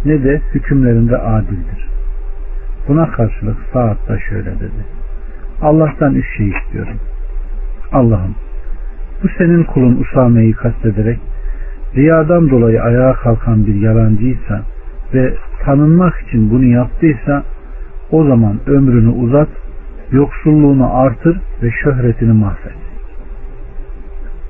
ne 0.05 0.25
de 0.25 0.41
hükümlerinde 0.55 1.19
adildir. 1.19 1.89
Buna 2.89 3.11
karşılık 3.11 3.57
saat 3.73 4.09
da 4.09 4.19
şöyle 4.19 4.51
dedi. 4.55 4.85
Allah'tan 5.63 6.15
üç 6.15 6.37
şey 6.37 6.49
istiyorum. 6.49 6.97
Allah'ım 7.93 8.35
bu 9.23 9.29
senin 9.39 9.65
kulun 9.65 9.97
Usame'yi 9.97 10.53
kastederek 10.53 11.19
riyadan 11.97 12.51
dolayı 12.51 12.83
ayağa 12.83 13.13
kalkan 13.13 13.67
bir 13.67 13.75
yalancıysa 13.75 14.63
ve 15.15 15.35
tanınmak 15.65 16.23
için 16.29 16.51
bunu 16.51 16.65
yaptıysa 16.65 17.43
o 18.11 18.25
zaman 18.25 18.59
ömrünü 18.67 19.09
uzat, 19.09 19.49
yoksulluğunu 20.11 20.97
artır 20.97 21.37
ve 21.63 21.71
şöhretini 21.71 22.33
mahvet. 22.33 22.77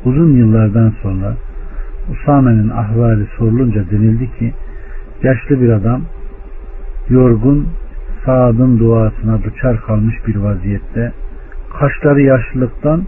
Uzun 0.04 0.36
yıllardan 0.36 0.94
sonra 1.02 1.34
Usame'nin 2.10 2.68
ahvali 2.68 3.26
sorulunca 3.38 3.90
denildi 3.90 4.38
ki 4.38 4.52
yaşlı 5.22 5.60
bir 5.60 5.70
adam 5.70 6.02
yorgun 7.08 7.68
Saad'ın 8.24 8.78
duasına 8.78 9.42
duçar 9.42 9.80
kalmış 9.80 10.14
bir 10.26 10.36
vaziyette 10.36 11.12
kaşları 11.78 12.22
yaşlılıktan 12.22 13.02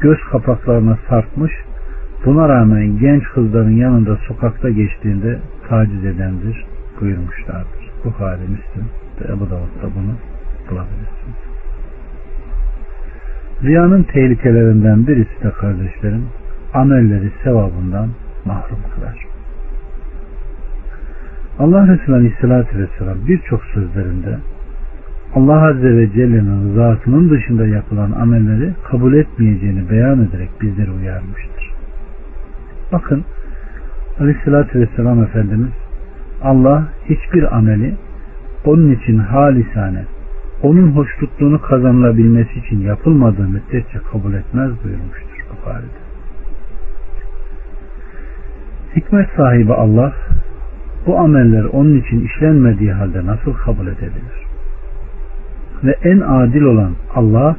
göz 0.00 0.18
kapaklarına 0.30 0.98
sarkmış 1.08 1.52
buna 2.24 2.48
rağmen 2.48 2.98
genç 2.98 3.24
kızların 3.24 3.76
yanında 3.76 4.16
sokakta 4.16 4.70
geçtiğinde 4.70 5.38
taciz 5.68 6.04
edendir 6.04 6.64
buyurmuşlardır. 7.00 7.90
Bukhari, 8.04 8.40
Müslim 8.40 8.88
ve 9.20 9.32
Ebu 9.32 9.50
Davud'da 9.50 9.94
bunu 9.94 10.14
bulabilirsiniz. 10.70 11.36
Riyanın 13.62 14.02
tehlikelerinden 14.02 15.06
birisi 15.06 15.42
de 15.42 15.50
kardeşlerim 15.50 16.28
amelleri 16.74 17.30
sevabından 17.44 18.08
mahrum 18.46 18.78
kılar. 18.94 19.26
Allah 21.58 21.88
Resulü 21.88 22.14
Aleyhisselatü 22.14 22.78
Vesselam 22.78 23.16
birçok 23.28 23.64
sözlerinde 23.64 24.38
Allah 25.34 25.68
Azze 25.68 25.96
ve 25.96 26.12
Celle'nin 26.12 26.70
rızasının 26.70 27.30
dışında 27.30 27.66
yapılan 27.66 28.12
amelleri 28.12 28.72
kabul 28.90 29.14
etmeyeceğini 29.14 29.90
beyan 29.90 30.22
ederek 30.22 30.50
bizleri 30.60 30.90
uyarmıştır. 30.90 31.72
Bakın 32.92 33.24
Aleyhisselatü 34.20 34.80
Vesselam 34.80 35.22
Efendimiz 35.22 35.72
Allah 36.42 36.88
hiçbir 37.04 37.56
ameli 37.56 37.94
onun 38.64 38.92
için 38.92 39.18
halisane, 39.18 40.04
onun 40.62 40.88
hoşnutluğunu 40.92 41.60
kazanılabilmesi 41.60 42.58
için 42.58 42.80
yapılmadığı 42.80 43.48
müddetçe 43.48 43.98
kabul 44.12 44.34
etmez 44.34 44.70
buyurmuştur 44.84 45.44
Bukhari'de. 45.50 46.05
Hikmet 48.96 49.28
sahibi 49.36 49.72
Allah 49.72 50.12
bu 51.06 51.18
ameller 51.18 51.64
onun 51.64 52.00
için 52.00 52.20
işlenmediği 52.20 52.92
halde 52.92 53.26
nasıl 53.26 53.52
kabul 53.52 53.86
edebilir? 53.86 54.46
Ve 55.84 55.96
en 56.02 56.20
adil 56.20 56.62
olan 56.62 56.92
Allah 57.14 57.56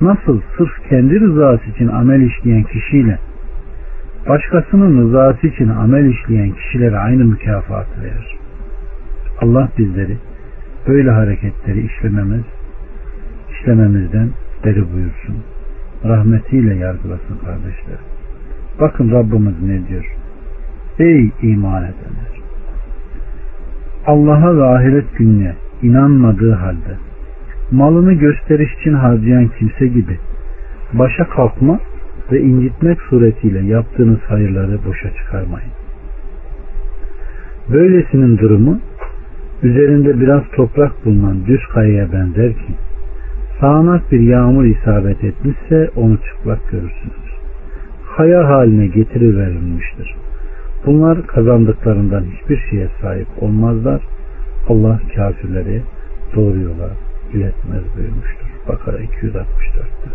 nasıl 0.00 0.40
sırf 0.56 0.88
kendi 0.88 1.20
rızası 1.20 1.70
için 1.70 1.88
amel 1.88 2.20
işleyen 2.20 2.62
kişiyle 2.62 3.18
başkasının 4.28 5.00
rızası 5.00 5.46
için 5.46 5.68
amel 5.68 6.04
işleyen 6.04 6.50
kişilere 6.50 6.98
aynı 6.98 7.24
mükafatı 7.24 8.02
verir. 8.02 8.36
Allah 9.40 9.68
bizleri 9.78 10.16
böyle 10.88 11.10
hareketleri 11.10 11.86
işlememiz, 11.86 12.44
işlememizden 13.50 14.30
beri 14.64 14.92
buyursun. 14.92 15.36
Rahmetiyle 16.04 16.74
yargılasın 16.74 17.38
kardeşler. 17.44 17.98
Bakın 18.80 19.10
Rabbimiz 19.10 19.62
ne 19.62 19.88
diyor? 19.88 20.16
Ey 20.98 21.30
iman 21.42 21.82
edenler! 21.82 22.36
Allah'a 24.06 24.56
ve 24.56 24.64
ahiret 24.64 25.18
gününe 25.18 25.54
inanmadığı 25.82 26.52
halde 26.52 26.96
malını 27.70 28.12
gösteriş 28.12 28.74
için 28.80 28.92
harcayan 28.92 29.48
kimse 29.58 29.86
gibi 29.86 30.18
başa 30.92 31.28
kalkma 31.28 31.80
ve 32.32 32.40
incitmek 32.40 33.00
suretiyle 33.00 33.66
yaptığınız 33.66 34.20
hayırları 34.20 34.78
boşa 34.86 35.14
çıkarmayın. 35.14 35.70
Böylesinin 37.72 38.38
durumu 38.38 38.78
üzerinde 39.62 40.20
biraz 40.20 40.42
toprak 40.56 41.04
bulunan 41.04 41.46
düz 41.46 41.66
kayaya 41.66 42.12
benzer 42.12 42.52
ki 42.52 42.74
sağanak 43.60 44.12
bir 44.12 44.20
yağmur 44.20 44.64
isabet 44.64 45.24
etmişse 45.24 45.90
onu 45.96 46.16
çıplak 46.16 46.70
görürsünüz. 46.70 47.36
Kaya 48.16 48.48
haline 48.48 48.86
getiriverilmiştir. 48.86 50.14
Bunlar 50.86 51.26
kazandıklarından 51.26 52.24
hiçbir 52.24 52.60
şeye 52.70 52.88
sahip 53.00 53.26
olmazlar. 53.40 54.02
Allah 54.68 55.00
kafirleri 55.16 55.82
doğru 56.36 56.60
yola 56.60 56.90
iletmez 57.32 57.82
buyurmuştur. 57.96 58.46
Bakara 58.68 58.96
264'te. 58.96 60.10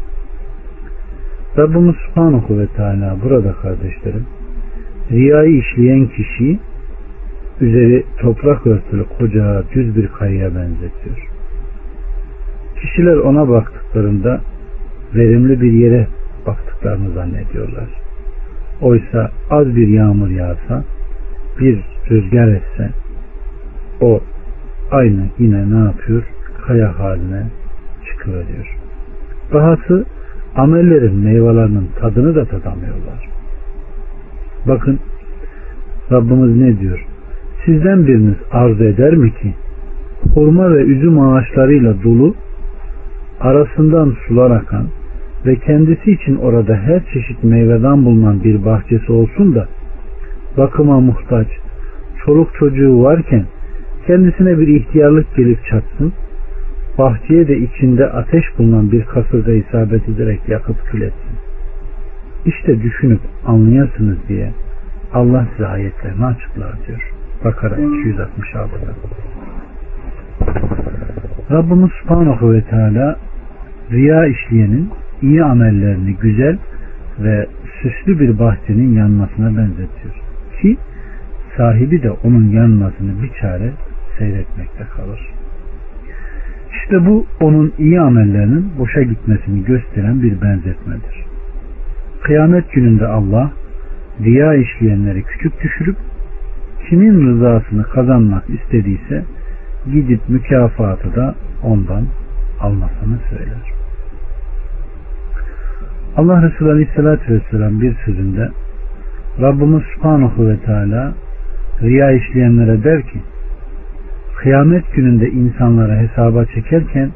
Rabbimiz 1.58 1.96
Subhanahu 1.96 2.60
ve 2.60 2.68
Teala 2.68 3.18
burada 3.24 3.54
kardeşlerim 3.54 4.26
riyayı 5.12 5.58
işleyen 5.58 6.08
kişiyi 6.08 6.60
üzeri 7.62 8.04
toprak 8.20 8.68
örtülü 8.68 9.06
koca 9.18 9.64
düz 9.74 9.96
bir 9.96 10.08
kayaya 10.08 10.56
benzetiyor. 10.56 11.30
Kişiler 12.82 13.16
ona 13.16 13.50
baktıklarında 13.50 14.42
verimli 15.16 15.62
bir 15.62 15.72
yere 15.72 16.08
baktıklarını 16.48 17.12
zannediyorlar. 17.12 18.01
Oysa 18.82 19.32
az 19.50 19.76
bir 19.76 19.88
yağmur 19.88 20.30
yağsa, 20.30 20.84
bir 21.60 21.80
rüzgar 22.10 22.48
etse, 22.48 22.90
o 24.02 24.20
aynı 24.92 25.26
yine 25.40 25.72
ne 25.72 25.86
yapıyor? 25.86 26.24
Kaya 26.68 27.00
haline 27.00 27.44
çıkıveriyor. 28.06 28.78
Dahası 29.54 30.06
amellerin 30.56 31.16
meyvelerinin 31.16 31.90
tadını 32.00 32.36
da 32.36 32.46
tadamıyorlar. 32.46 33.30
Bakın 34.68 35.00
Rabbimiz 36.12 36.56
ne 36.56 36.80
diyor? 36.80 37.06
Sizden 37.66 38.08
biriniz 38.08 38.36
arzu 38.52 38.84
eder 38.84 39.14
mi 39.14 39.34
ki 39.34 39.54
hurma 40.34 40.72
ve 40.72 40.82
üzüm 40.82 41.20
ağaçlarıyla 41.20 42.04
dolu 42.04 42.36
arasından 43.42 44.16
sular 44.28 44.52
akan 44.52 44.88
ve 45.46 45.56
kendisi 45.56 46.12
için 46.12 46.36
orada 46.36 46.76
her 46.76 47.06
çeşit 47.14 47.44
meyveden 47.44 48.06
bulunan 48.06 48.44
bir 48.44 48.66
bahçesi 48.66 49.12
olsun 49.12 49.56
da 49.56 49.68
bakıma 50.58 51.00
muhtaç, 51.00 51.48
çoluk 52.26 52.56
çocuğu 52.60 53.04
varken 53.04 53.46
kendisine 54.08 54.60
bir 54.60 54.68
ihtiyarlık 54.68 55.36
gelip 55.36 55.66
çatsın, 55.66 56.14
bahçeye 56.98 57.48
de 57.48 57.58
içinde 57.58 58.06
ateş 58.06 58.44
bulunan 58.58 58.92
bir 58.92 59.04
kasırga 59.04 59.52
isabet 59.52 60.10
ederek 60.10 60.40
yakıp 60.48 60.86
kül 60.86 61.02
etsin. 61.02 61.32
İşte 62.46 62.82
düşünüp 62.82 63.20
anlayasınız 63.46 64.18
diye 64.28 64.52
Allah 65.14 65.48
size 65.52 65.68
ayetlerini 65.68 66.26
açıklar 66.26 66.74
diyor. 66.88 67.12
Bakara 67.46 67.76
266'da. 67.76 68.94
Rabbimiz 71.52 71.92
Subhanahu 72.02 72.54
ve 72.54 72.62
Teala 72.62 73.20
riya 73.92 74.26
işleyenin 74.26 74.90
iyi 75.22 75.44
amellerini 75.44 76.16
güzel 76.16 76.58
ve 77.20 77.48
süslü 77.82 78.20
bir 78.20 78.40
bahçenin 78.40 78.96
yanmasına 78.96 79.58
benzetiyor. 79.58 80.16
Ki 80.62 80.78
sahibi 81.58 82.04
de 82.04 82.12
onun 82.12 82.50
yanmasını 82.50 83.24
bir 83.24 83.32
çare 83.42 83.72
seyretmekte 84.20 84.84
kalır. 84.96 85.20
İşte 86.72 87.06
bu 87.06 87.26
onun 87.40 87.74
iyi 87.78 88.02
amellerinin 88.02 88.72
boşa 88.80 89.02
gitmesini 89.02 89.66
gösteren 89.66 90.22
bir 90.24 90.42
benzetmedir. 90.42 91.26
Kıyamet 92.24 92.72
gününde 92.72 93.08
Allah 93.08 93.52
riya 94.24 94.54
işleyenleri 94.54 95.24
küçük 95.24 95.64
düşürüp 95.64 95.96
kimin 96.90 97.28
rızasını 97.28 97.84
kazanmak 97.84 98.44
istediyse 98.50 99.24
gidip 99.94 100.30
mükafatı 100.30 101.16
da 101.16 101.36
ondan 101.64 102.06
almasını 102.62 103.18
söyler. 103.30 103.81
Allah 106.18 106.42
Resulü 106.42 106.72
Aleyhisselatü 106.72 107.34
Vesselam 107.34 107.82
bir 107.82 107.96
sözünde 108.06 108.50
Rabbimiz 109.42 109.84
Subhanahu 109.96 110.48
ve 110.48 110.58
Teala 110.58 111.14
riya 111.82 112.12
işleyenlere 112.12 112.84
der 112.84 113.02
ki 113.02 113.20
kıyamet 114.38 114.94
gününde 114.94 115.30
insanlara 115.30 115.96
hesaba 115.96 116.46
çekerken 116.46 117.12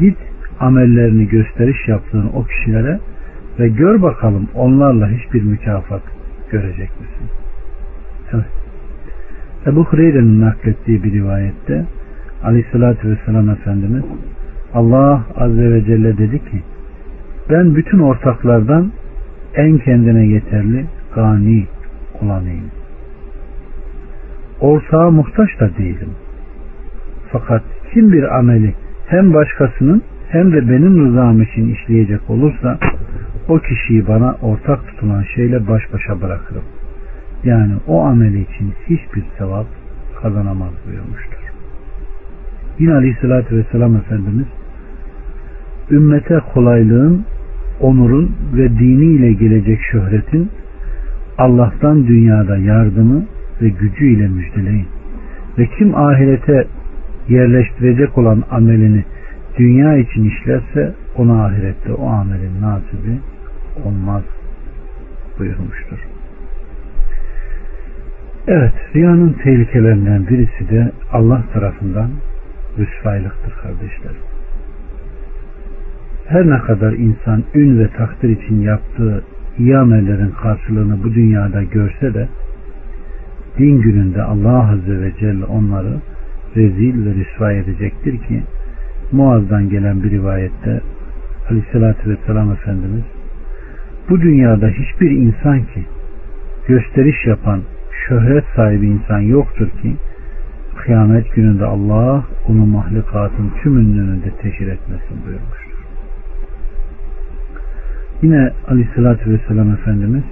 git 0.00 0.16
amellerini 0.60 1.28
gösteriş 1.28 1.88
yaptığın 1.88 2.30
o 2.34 2.44
kişilere 2.44 3.00
ve 3.58 3.68
gör 3.68 4.02
bakalım 4.02 4.48
onlarla 4.54 5.10
hiçbir 5.10 5.42
mükafat 5.42 6.02
görecek 6.50 6.90
misin? 7.00 7.36
Evet. 8.32 8.44
Ebu 9.66 9.84
Hureyre'nin 9.84 10.40
naklettiği 10.40 11.04
bir 11.04 11.12
rivayette 11.12 11.84
Aleyhisselatü 12.44 13.10
Vesselam 13.10 13.50
Efendimiz 13.50 14.04
Allah 14.74 15.22
Azze 15.36 15.70
ve 15.72 15.84
Celle 15.84 16.18
dedi 16.18 16.38
ki 16.38 16.62
ben 17.50 17.74
bütün 17.74 17.98
ortaklardan 17.98 18.92
en 19.54 19.78
kendine 19.78 20.26
yeterli 20.26 20.86
gani 21.14 21.66
olanıyım. 22.22 22.70
Ortağa 24.60 25.10
muhtaç 25.10 25.60
da 25.60 25.70
değilim. 25.78 26.10
Fakat 27.32 27.62
kim 27.92 28.12
bir 28.12 28.38
ameli 28.38 28.74
hem 29.06 29.34
başkasının 29.34 30.02
hem 30.28 30.52
de 30.52 30.68
benim 30.68 31.06
rızam 31.06 31.42
için 31.42 31.74
işleyecek 31.74 32.30
olursa 32.30 32.78
o 33.48 33.58
kişiyi 33.58 34.08
bana 34.08 34.36
ortak 34.42 34.86
tutulan 34.86 35.24
şeyle 35.34 35.68
baş 35.68 35.82
başa 35.92 36.20
bırakırım. 36.22 36.64
Yani 37.44 37.72
o 37.86 38.02
ameli 38.02 38.40
için 38.40 38.72
hiçbir 38.86 39.24
sevap 39.38 39.66
kazanamaz 40.22 40.70
buyurmuştur. 40.86 41.42
Yine 42.78 42.94
Aleyhisselatü 42.94 43.56
Vesselam 43.56 43.96
Efendimiz 43.96 44.46
ümmete 45.92 46.40
kolaylığın, 46.54 47.24
onurun 47.80 48.32
ve 48.54 48.70
diniyle 48.70 49.32
gelecek 49.32 49.80
şöhretin 49.92 50.50
Allah'tan 51.38 52.06
dünyada 52.06 52.56
yardımı 52.56 53.24
ve 53.62 53.68
gücüyle 53.68 54.28
müjdeleyin. 54.28 54.86
Ve 55.58 55.66
kim 55.78 55.94
ahirete 55.94 56.66
yerleştirecek 57.28 58.18
olan 58.18 58.42
amelini 58.50 59.04
dünya 59.58 59.96
için 59.96 60.24
işlerse 60.24 60.94
ona 61.16 61.44
ahirette 61.44 61.92
o 61.92 62.08
amelin 62.08 62.62
nasibi 62.62 63.18
olmaz 63.84 64.22
buyurmuştur. 65.38 65.98
Evet, 68.48 68.72
riyanın 68.94 69.32
tehlikelerinden 69.32 70.26
birisi 70.26 70.70
de 70.70 70.92
Allah 71.12 71.42
tarafından 71.52 72.10
rüsvaylıktır 72.78 73.52
kardeşlerim. 73.62 74.31
Her 76.32 76.50
ne 76.50 76.58
kadar 76.58 76.92
insan 76.92 77.42
ün 77.54 77.78
ve 77.78 77.88
takdir 77.88 78.28
için 78.28 78.60
yaptığı 78.60 79.24
iyi 79.58 79.78
amellerin 79.78 80.30
karşılığını 80.42 81.02
bu 81.04 81.14
dünyada 81.14 81.62
görse 81.62 82.14
de 82.14 82.28
din 83.58 83.80
gününde 83.80 84.22
Allah 84.22 84.70
Azze 84.70 85.00
ve 85.00 85.12
Celle 85.20 85.44
onları 85.44 85.94
rezil 86.56 87.06
ve 87.06 87.14
rüsva 87.14 87.52
edecektir 87.52 88.18
ki 88.18 88.42
Muaz'dan 89.12 89.68
gelen 89.68 90.02
bir 90.02 90.10
rivayette 90.10 90.80
Aleyhisselatü 91.50 92.10
Vesselam 92.10 92.52
Efendimiz 92.52 93.04
bu 94.08 94.20
dünyada 94.20 94.68
hiçbir 94.68 95.10
insan 95.10 95.58
ki 95.58 95.84
gösteriş 96.68 97.26
yapan 97.26 97.60
şöhret 98.08 98.44
sahibi 98.56 98.86
insan 98.86 99.20
yoktur 99.20 99.68
ki 99.68 99.96
kıyamet 100.76 101.34
gününde 101.34 101.64
Allah 101.64 102.24
onu 102.48 102.66
mahlukatın 102.66 103.50
tümünün 103.62 103.98
önünde 103.98 104.30
teşhir 104.42 104.66
etmesin 104.66 105.16
buyurmuştur. 105.26 105.71
Yine 108.22 108.50
aleyhissalatü 108.68 109.30
vesselam 109.30 109.70
Efendimiz 109.70 110.22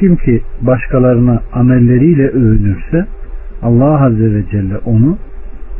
kim 0.00 0.16
ki 0.16 0.42
başkalarına 0.60 1.42
amelleriyle 1.52 2.28
övünürse 2.28 3.06
Allah 3.62 4.04
Azze 4.04 4.34
ve 4.34 4.42
Celle 4.50 4.78
onu 4.78 5.18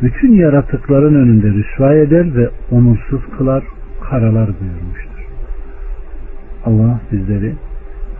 bütün 0.01 0.33
yaratıkların 0.33 1.15
önünde 1.15 1.47
rüsva 1.47 1.93
eder 1.93 2.35
ve 2.35 2.49
onursuz 2.71 3.21
kılar, 3.37 3.63
karalar 4.09 4.49
buyurmuştur. 4.59 5.25
Allah 6.65 6.99
bizleri 7.11 7.53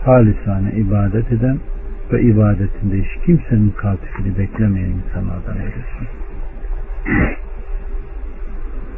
halisane 0.04 0.72
ibadet 0.72 1.32
eden 1.32 1.58
ve 2.12 2.22
ibadetinde 2.22 3.02
hiç 3.02 3.24
kimsenin 3.26 3.70
katifini 3.70 4.38
beklemeyen 4.38 4.90
insanlardan 4.90 5.56
eylesin. 5.56 6.08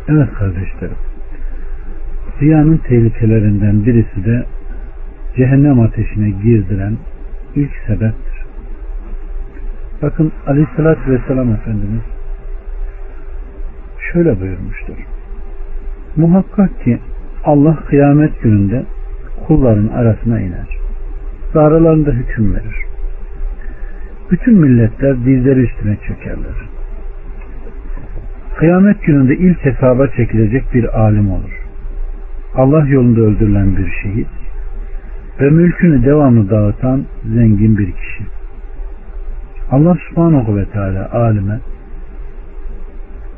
Evet 0.08 0.34
kardeşlerim. 0.34 0.96
Riyanın 2.42 2.76
tehlikelerinden 2.76 3.86
birisi 3.86 4.24
de 4.24 4.44
cehennem 5.36 5.80
ateşine 5.80 6.30
girdiren 6.30 6.96
ilk 7.54 7.70
sebeptir. 7.86 8.44
Bakın 10.02 10.32
aleyhissalatü 10.46 11.10
vesselam 11.10 11.52
Efendimiz 11.52 12.02
şöyle 14.12 14.40
buyurmuştur. 14.40 14.96
Muhakkak 16.16 16.84
ki 16.84 16.98
Allah 17.44 17.76
kıyamet 17.88 18.42
gününde 18.42 18.84
kulların 19.46 19.88
arasına 19.88 20.40
iner. 20.40 20.78
Ve 21.54 22.12
hüküm 22.12 22.54
verir. 22.54 22.76
Bütün 24.30 24.54
milletler 24.54 25.16
dizleri 25.16 25.60
üstüne 25.60 25.96
çökerler. 25.96 26.68
Kıyamet 28.56 29.02
gününde 29.02 29.36
ilk 29.36 29.64
hesaba 29.64 30.08
çekilecek 30.08 30.74
bir 30.74 31.00
alim 31.00 31.32
olur. 31.32 31.57
Allah 32.58 32.86
yolunda 32.88 33.20
öldürülen 33.20 33.76
bir 33.76 33.90
şehit 34.02 34.28
ve 35.40 35.50
mülkünü 35.50 36.04
devamlı 36.04 36.50
dağıtan 36.50 37.04
zengin 37.34 37.78
bir 37.78 37.92
kişi. 37.92 38.24
Allah 39.70 39.96
subhanahu 40.08 40.56
ve 40.56 40.64
teala 40.64 41.12
alime 41.12 41.58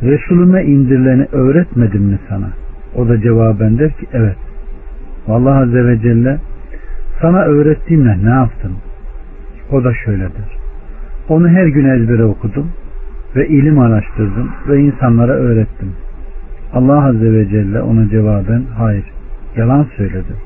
Resulüme 0.02 0.64
indirileni 0.64 1.26
öğretmedim 1.32 2.02
mi 2.02 2.18
sana? 2.28 2.48
O 2.96 3.08
da 3.08 3.20
cevaben 3.20 3.78
der 3.78 3.90
ki 3.90 4.06
evet. 4.12 4.36
Allah 5.28 5.56
Azze 5.56 5.86
ve 5.86 6.00
Celle 6.00 6.38
sana 7.20 7.42
öğrettiğimle 7.42 8.24
ne 8.24 8.30
yaptın? 8.30 8.72
O 9.72 9.84
da 9.84 9.94
şöyledir. 9.94 10.56
Onu 11.28 11.48
her 11.48 11.66
gün 11.66 11.88
ezbere 11.88 12.24
okudum 12.24 12.70
ve 13.36 13.48
ilim 13.48 13.78
araştırdım 13.78 14.50
ve 14.68 14.80
insanlara 14.80 15.32
öğrettim. 15.32 15.92
Allah 16.74 17.04
Azze 17.04 17.32
ve 17.32 17.48
Celle 17.48 17.82
ona 17.82 18.08
cevaben 18.08 18.62
hayır 18.78 19.04
yalan 19.56 19.86
söyledim. 19.96 20.36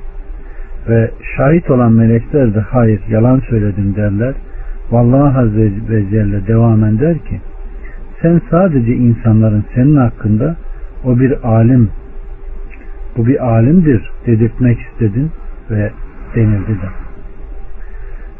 Ve 0.88 1.10
şahit 1.36 1.70
olan 1.70 1.92
melekler 1.92 2.54
de 2.54 2.60
hayır 2.60 3.00
yalan 3.08 3.40
söyledim 3.40 3.96
derler. 3.96 4.34
Vallahi 4.90 5.38
Azze 5.38 5.72
ve 5.88 6.10
Celle 6.10 6.46
devam 6.46 6.84
eder 6.84 7.18
ki 7.18 7.40
sen 8.22 8.40
sadece 8.50 8.94
insanların 8.94 9.64
senin 9.74 9.96
hakkında 9.96 10.56
o 11.04 11.18
bir 11.18 11.48
alim 11.48 11.90
bu 13.16 13.26
bir 13.26 13.46
alimdir 13.46 14.10
dedirtmek 14.26 14.78
istedin 14.80 15.30
ve 15.70 15.90
denildi 16.34 16.72
de. 16.72 16.88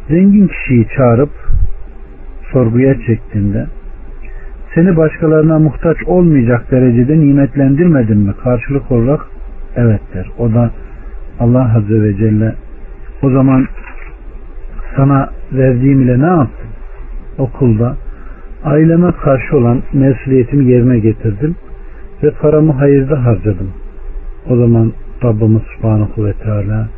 Zengin 0.09 0.49
kişiyi 0.49 0.87
çağırıp 0.97 1.31
sorguya 2.53 2.95
çektiğinde 3.07 3.67
seni 4.75 4.97
başkalarına 4.97 5.59
muhtaç 5.59 5.97
olmayacak 6.07 6.71
derecede 6.71 7.21
nimetlendirmedim 7.21 8.19
mi? 8.19 8.35
Karşılık 8.45 8.93
olarak 8.93 9.21
evet 9.77 10.01
der. 10.15 10.31
O 10.39 10.55
da 10.55 10.71
Allah 11.41 11.77
Azze 11.77 12.03
ve 12.03 12.17
Celle 12.17 12.55
o 13.23 13.31
zaman 13.31 13.67
sana 14.97 15.31
verdiğim 15.53 16.03
ile 16.03 16.21
ne 16.21 16.27
yaptın? 16.27 16.69
Okulda 17.39 17.97
aileme 18.65 19.13
karşı 19.13 19.57
olan 19.57 19.83
mesuliyetimi 19.93 20.65
yerine 20.65 20.99
getirdim 20.99 21.57
ve 22.23 22.31
paramı 22.31 22.73
hayırda 22.73 23.25
harcadım. 23.25 23.71
O 24.51 24.57
zaman 24.57 24.93
Rabbimiz 25.25 25.63
Subhanahu 25.77 26.25
ve 26.25 26.33
Teala 26.33 26.89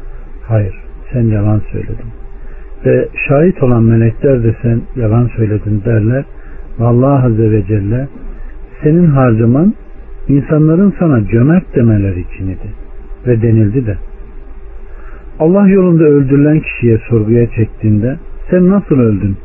hayır 0.48 0.74
sen 1.12 1.22
yalan 1.22 1.62
söyledin. 1.72 2.06
Ve 2.84 3.08
şahit 3.28 3.62
olan 3.62 3.82
melekler 3.82 4.42
de 4.42 4.54
sen 4.62 4.80
yalan 4.96 5.30
söyledin 5.36 5.82
derler. 5.84 6.24
Allah 6.80 7.24
Azze 7.24 7.50
ve 7.50 7.66
Celle 7.66 8.08
senin 8.82 9.06
harcaman 9.06 9.74
insanların 10.28 10.94
sana 10.98 11.24
cömert 11.24 11.76
demeleri 11.76 12.20
için 12.20 12.44
idi. 12.48 12.70
Ve 13.26 13.42
denildi 13.42 13.86
de 13.86 13.96
Allah 15.38 15.68
yolunda 15.68 16.04
öldürülen 16.04 16.60
kişiye 16.60 16.98
sorguya 16.98 17.46
çektiğinde 17.46 18.16
sen 18.50 18.68
nasıl 18.68 18.98
öldün? 18.98 19.36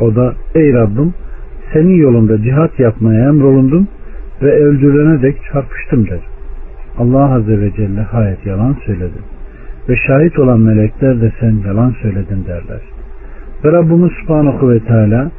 O 0.00 0.14
da 0.14 0.34
ey 0.54 0.72
Rabbim 0.72 1.14
senin 1.72 1.94
yolunda 1.94 2.42
cihat 2.42 2.80
yapmaya 2.80 3.28
emrolundum 3.28 3.88
ve 4.42 4.52
öldürülene 4.52 5.22
dek 5.22 5.36
çarpıştım 5.52 6.06
der. 6.06 6.20
Allah 6.98 7.34
Azze 7.34 7.60
ve 7.60 7.72
Celle 7.76 8.00
hayır 8.00 8.38
yalan 8.44 8.76
söyledin. 8.86 9.22
Ve 9.88 9.96
şahit 10.06 10.38
olan 10.38 10.60
melekler 10.60 11.20
de 11.20 11.32
sen 11.40 11.54
yalan 11.66 11.94
söyledin 12.02 12.44
derler. 12.44 12.80
Ve 13.64 13.72
Rabbimiz 13.72 14.12
Subhanahu 14.12 14.70
ve 14.70 14.80
Teala 14.80 15.30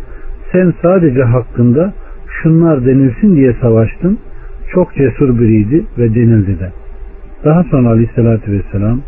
sen 0.51 0.73
sadece 0.81 1.23
hakkında 1.23 1.93
şunlar 2.41 2.85
denilsin 2.85 3.35
diye 3.35 3.53
savaştın. 3.61 4.19
Çok 4.73 4.95
cesur 4.95 5.39
biriydi 5.39 5.85
ve 5.97 6.15
denildi 6.15 6.59
de. 6.59 6.71
Daha 7.45 7.63
sonra 7.63 7.89
aleyhissalatü 7.89 8.51
vesselam 8.51 9.01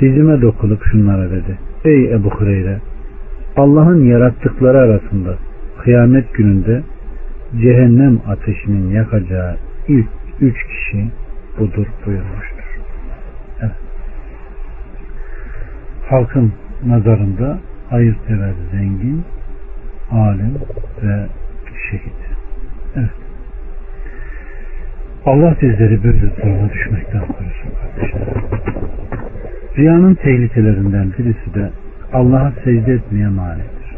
dizime 0.00 0.42
dokunup 0.42 0.84
şunlara 0.84 1.30
dedi. 1.30 1.58
Ey 1.84 2.12
Ebu 2.12 2.30
Hureyre 2.30 2.78
Allah'ın 3.56 4.04
yarattıkları 4.04 4.78
arasında 4.78 5.34
kıyamet 5.82 6.34
gününde 6.34 6.82
cehennem 7.60 8.18
ateşinin 8.28 8.90
yakacağı 8.90 9.56
ilk 9.88 10.08
üç 10.40 10.56
kişi 10.66 11.08
budur 11.58 11.86
buyurmuştur. 12.06 12.78
Evet. 13.60 13.72
Halkın 16.08 16.52
nazarında 16.86 17.58
hayırsever 17.90 18.52
zengin, 18.72 19.24
alim 20.10 20.54
ve 21.02 21.26
şehit. 21.90 22.12
Evet. 22.96 23.10
Allah 25.26 25.56
bizleri 25.62 26.04
böyle 26.04 26.36
duruma 26.36 26.72
düşmekten 26.72 27.20
korusun 27.20 27.70
kardeşler. 27.80 28.22
Riyanın 29.78 30.14
tehlikelerinden 30.14 31.12
birisi 31.18 31.54
de 31.54 31.70
Allah'a 32.12 32.52
secde 32.64 32.92
etmeye 32.92 33.28
manidir. 33.28 33.96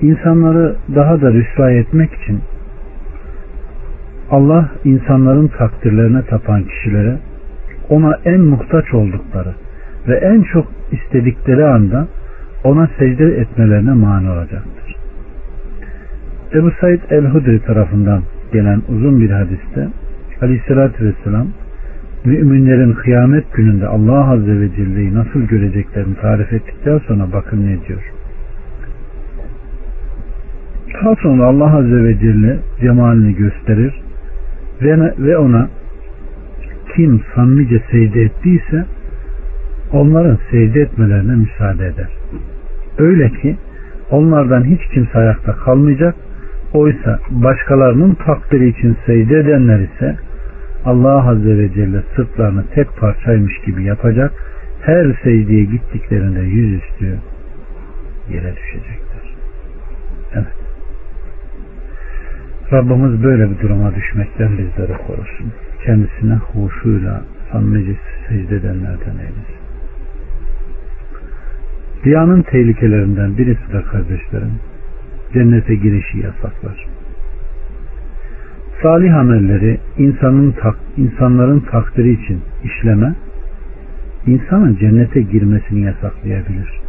İnsanları 0.00 0.76
daha 0.94 1.20
da 1.20 1.32
rüsva 1.32 1.70
etmek 1.70 2.12
için 2.14 2.40
Allah 4.30 4.68
insanların 4.84 5.48
takdirlerine 5.48 6.22
tapan 6.22 6.62
kişilere 6.64 7.18
ona 7.88 8.18
en 8.24 8.40
muhtaç 8.40 8.94
oldukları 8.94 9.54
ve 10.08 10.16
en 10.16 10.42
çok 10.42 10.66
istedikleri 10.92 11.64
anda 11.64 12.06
ona 12.64 12.88
secde 12.98 13.24
etmelerine 13.24 13.92
mani 13.92 14.30
olacaktır. 14.30 14.96
Ebu 16.54 16.70
Said 16.80 17.00
el-Hudri 17.10 17.60
tarafından 17.60 18.22
gelen 18.52 18.82
uzun 18.88 19.20
bir 19.20 19.30
hadiste 19.30 19.88
Aleyhisselatü 20.42 21.04
Vesselam 21.04 21.46
müminlerin 22.24 22.92
kıyamet 22.92 23.52
gününde 23.52 23.86
Allah 23.86 24.30
Azze 24.30 24.60
ve 24.60 24.68
Celle'yi 24.76 25.14
nasıl 25.14 25.40
göreceklerini 25.40 26.14
tarif 26.14 26.52
ettikten 26.52 26.98
sonra 26.98 27.32
bakın 27.32 27.66
ne 27.66 27.88
diyor. 27.88 28.12
Daha 30.94 31.14
sonra 31.14 31.46
Allah 31.46 31.76
Azze 31.76 32.04
ve 32.04 32.18
Celle 32.18 32.58
cemalini 32.80 33.34
gösterir 33.34 34.02
ve, 35.18 35.38
ona 35.38 35.68
kim 36.96 37.20
samimice 37.34 37.82
secde 37.90 38.22
ettiyse 38.22 38.84
onların 39.92 40.38
secde 40.50 40.80
etmelerine 40.80 41.34
müsaade 41.34 41.86
eder. 41.86 42.23
Öyle 42.98 43.30
ki 43.30 43.56
onlardan 44.10 44.64
hiç 44.64 44.80
kimse 44.94 45.18
ayakta 45.18 45.52
kalmayacak. 45.56 46.14
Oysa 46.72 47.18
başkalarının 47.30 48.14
takdiri 48.14 48.68
için 48.68 48.96
secde 49.06 49.38
edenler 49.38 49.78
ise 49.78 50.16
Allah 50.84 51.28
Azze 51.28 51.58
ve 51.58 51.72
Celle 51.72 52.02
sırtlarını 52.16 52.64
tek 52.74 52.96
parçaymış 52.96 53.58
gibi 53.66 53.84
yapacak. 53.84 54.32
Her 54.80 55.04
secdeye 55.24 55.64
gittiklerinde 55.64 56.40
yüzüstü 56.40 57.18
yere 58.30 58.56
düşecekler. 58.56 59.34
Evet. 60.34 60.64
Rabbimiz 62.72 63.22
böyle 63.22 63.50
bir 63.50 63.58
duruma 63.58 63.94
düşmekten 63.94 64.58
bizleri 64.58 64.92
korusun. 65.06 65.52
Kendisine 65.84 66.34
huşuyla 66.34 67.22
samimice 67.52 67.96
secde 68.28 68.56
edenlerden 68.56 69.16
eylesin. 69.18 69.63
Riyanın 72.06 72.42
tehlikelerinden 72.42 73.38
birisi 73.38 73.72
de 73.72 73.82
kardeşlerim 73.82 74.52
cennete 75.34 75.74
girişi 75.74 76.18
yasaklar. 76.18 76.86
Salih 78.82 79.16
amelleri 79.16 79.78
insanın 79.98 80.50
tak, 80.52 80.76
insanların 80.96 81.60
takdiri 81.60 82.12
için 82.12 82.40
işleme 82.64 83.14
insanın 84.26 84.76
cennete 84.76 85.20
girmesini 85.20 85.80
yasaklayabilir. 85.80 86.80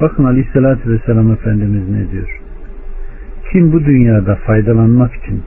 Bakın 0.00 0.24
Aleyhisselatü 0.24 0.90
Vesselam 0.90 1.32
Efendimiz 1.32 1.88
ne 1.88 2.10
diyor? 2.10 2.40
Kim 3.52 3.72
bu 3.72 3.84
dünyada 3.84 4.34
faydalanmak 4.34 5.14
için 5.14 5.42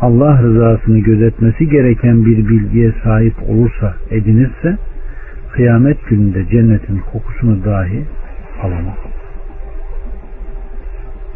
Allah 0.00 0.42
rızasını 0.42 0.98
gözetmesi 0.98 1.68
gereken 1.68 2.24
bir 2.24 2.48
bilgiye 2.48 2.92
sahip 3.04 3.34
olursa, 3.48 3.94
edinirse 4.10 4.76
kıyamet 5.56 6.06
gününde 6.06 6.48
cennetin 6.48 6.98
kokusunu 7.12 7.64
dahi 7.64 8.04
alamaz. 8.62 8.98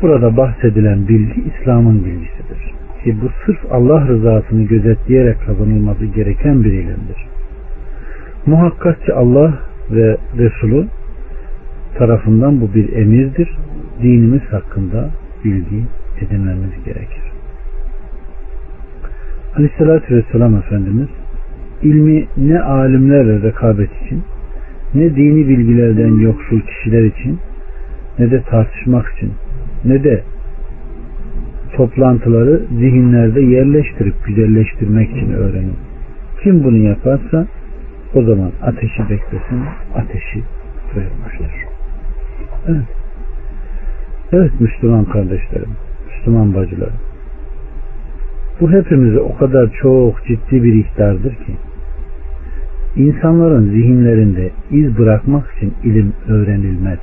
Burada 0.03 0.37
bahsedilen 0.37 1.09
bilgi 1.09 1.43
İslam'ın 1.43 2.05
bilgisidir. 2.05 2.75
Ki 3.05 3.16
bu 3.23 3.29
sırf 3.47 3.73
Allah 3.73 4.09
rızasını 4.09 4.62
gözetleyerek 4.62 5.37
kazanılması 5.47 6.05
gereken 6.05 6.64
bir 6.64 6.73
ilimdir. 6.73 7.27
Muhakkak 8.47 9.07
ki 9.07 9.12
Allah 9.12 9.55
ve 9.91 10.16
Resulü 10.39 10.87
tarafından 11.99 12.61
bu 12.61 12.75
bir 12.75 12.93
emirdir. 12.93 13.57
Dinimiz 14.03 14.43
hakkında 14.43 15.11
bilgi 15.45 15.85
edinmemiz 16.21 16.85
gerekir. 16.85 17.23
Aleyhissalatü 19.57 20.16
Vesselam 20.16 20.57
Efendimiz 20.57 21.09
ilmi 21.83 22.26
ne 22.37 22.61
alimlerle 22.61 23.43
rekabet 23.43 23.91
için 24.05 24.22
ne 24.95 25.16
dini 25.16 25.49
bilgilerden 25.49 26.18
yoksul 26.18 26.61
kişiler 26.61 27.03
için 27.03 27.39
ne 28.18 28.31
de 28.31 28.43
tartışmak 28.43 29.12
için 29.16 29.33
ne 29.85 30.05
de 30.05 30.22
toplantıları 31.76 32.61
zihinlerde 32.78 33.41
yerleştirip 33.41 34.14
güzelleştirmek 34.26 35.11
için 35.11 35.33
öğrenin. 35.33 35.76
Kim 36.43 36.64
bunu 36.64 36.76
yaparsa 36.76 37.47
o 38.14 38.22
zaman 38.22 38.53
ateşi 38.62 39.03
beklesin, 39.03 39.61
ateşi 39.95 40.43
buyurmuştur. 40.95 41.66
Evet. 42.68 42.87
Evet 44.33 44.61
Müslüman 44.61 45.05
kardeşlerim, 45.05 45.70
Müslüman 46.09 46.55
bacılarım. 46.55 46.95
Bu 48.61 48.70
hepimize 48.70 49.20
o 49.20 49.37
kadar 49.37 49.70
çok 49.83 50.26
ciddi 50.26 50.64
bir 50.64 50.74
ihtardır 50.74 51.35
ki 51.35 51.57
insanların 52.97 53.70
zihinlerinde 53.70 54.51
iz 54.70 54.99
bırakmak 54.99 55.45
için 55.57 55.74
ilim 55.84 56.12
öğrenilmez. 56.28 56.99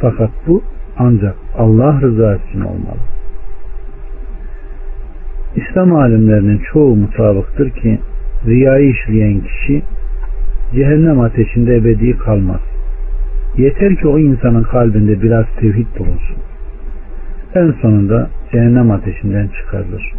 Fakat 0.00 0.30
bu 0.46 0.62
ancak 0.98 1.34
Allah 1.58 2.00
rızası 2.00 2.48
için 2.48 2.60
olmalı. 2.60 2.98
İslam 5.56 5.94
alimlerinin 5.94 6.62
çoğu 6.72 6.96
mutabıktır 6.96 7.70
ki 7.70 7.98
riyayı 8.46 8.90
işleyen 8.90 9.40
kişi 9.40 9.82
cehennem 10.74 11.20
ateşinde 11.20 11.76
ebedi 11.76 12.16
kalmaz. 12.16 12.60
Yeter 13.56 13.96
ki 13.96 14.08
o 14.08 14.18
insanın 14.18 14.62
kalbinde 14.62 15.22
biraz 15.22 15.46
tevhid 15.60 15.86
bulunsun. 15.98 16.36
En 17.54 17.74
sonunda 17.82 18.30
cehennem 18.52 18.90
ateşinden 18.90 19.48
çıkarılır. 19.48 20.12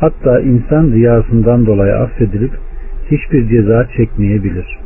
Hatta 0.00 0.40
insan 0.40 0.92
riyasından 0.92 1.66
dolayı 1.66 1.94
affedilip 1.94 2.52
hiçbir 3.10 3.48
ceza 3.48 3.88
çekmeyebilir. 3.96 4.78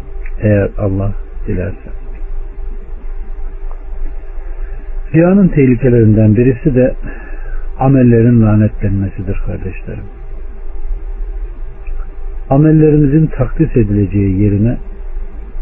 Eğer 0.43 0.71
Allah 0.79 1.13
dilerse. 1.47 1.91
Riyanın 5.15 5.49
tehlikelerinden 5.49 6.37
birisi 6.37 6.75
de 6.75 6.95
amellerin 7.79 8.43
lanetlenmesidir 8.43 9.43
kardeşlerim. 9.47 10.05
Amellerimizin 12.51 13.27
takdis 13.27 13.77
edileceği 13.77 14.43
yerine 14.43 14.77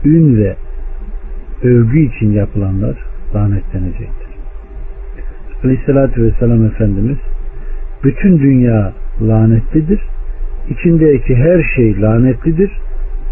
ün 0.04 0.36
ve 0.36 0.56
övgü 1.62 2.00
için 2.00 2.32
yapılanlar 2.32 2.96
lanetlenecektir. 3.34 4.28
Aleyhissalatü 5.64 6.22
Vesselam 6.22 6.66
Efendimiz 6.66 7.18
bütün 8.04 8.38
dünya 8.38 8.92
lanetlidir. 9.22 10.00
İçindeki 10.70 11.36
her 11.36 11.62
şey 11.76 12.00
lanetlidir. 12.00 12.70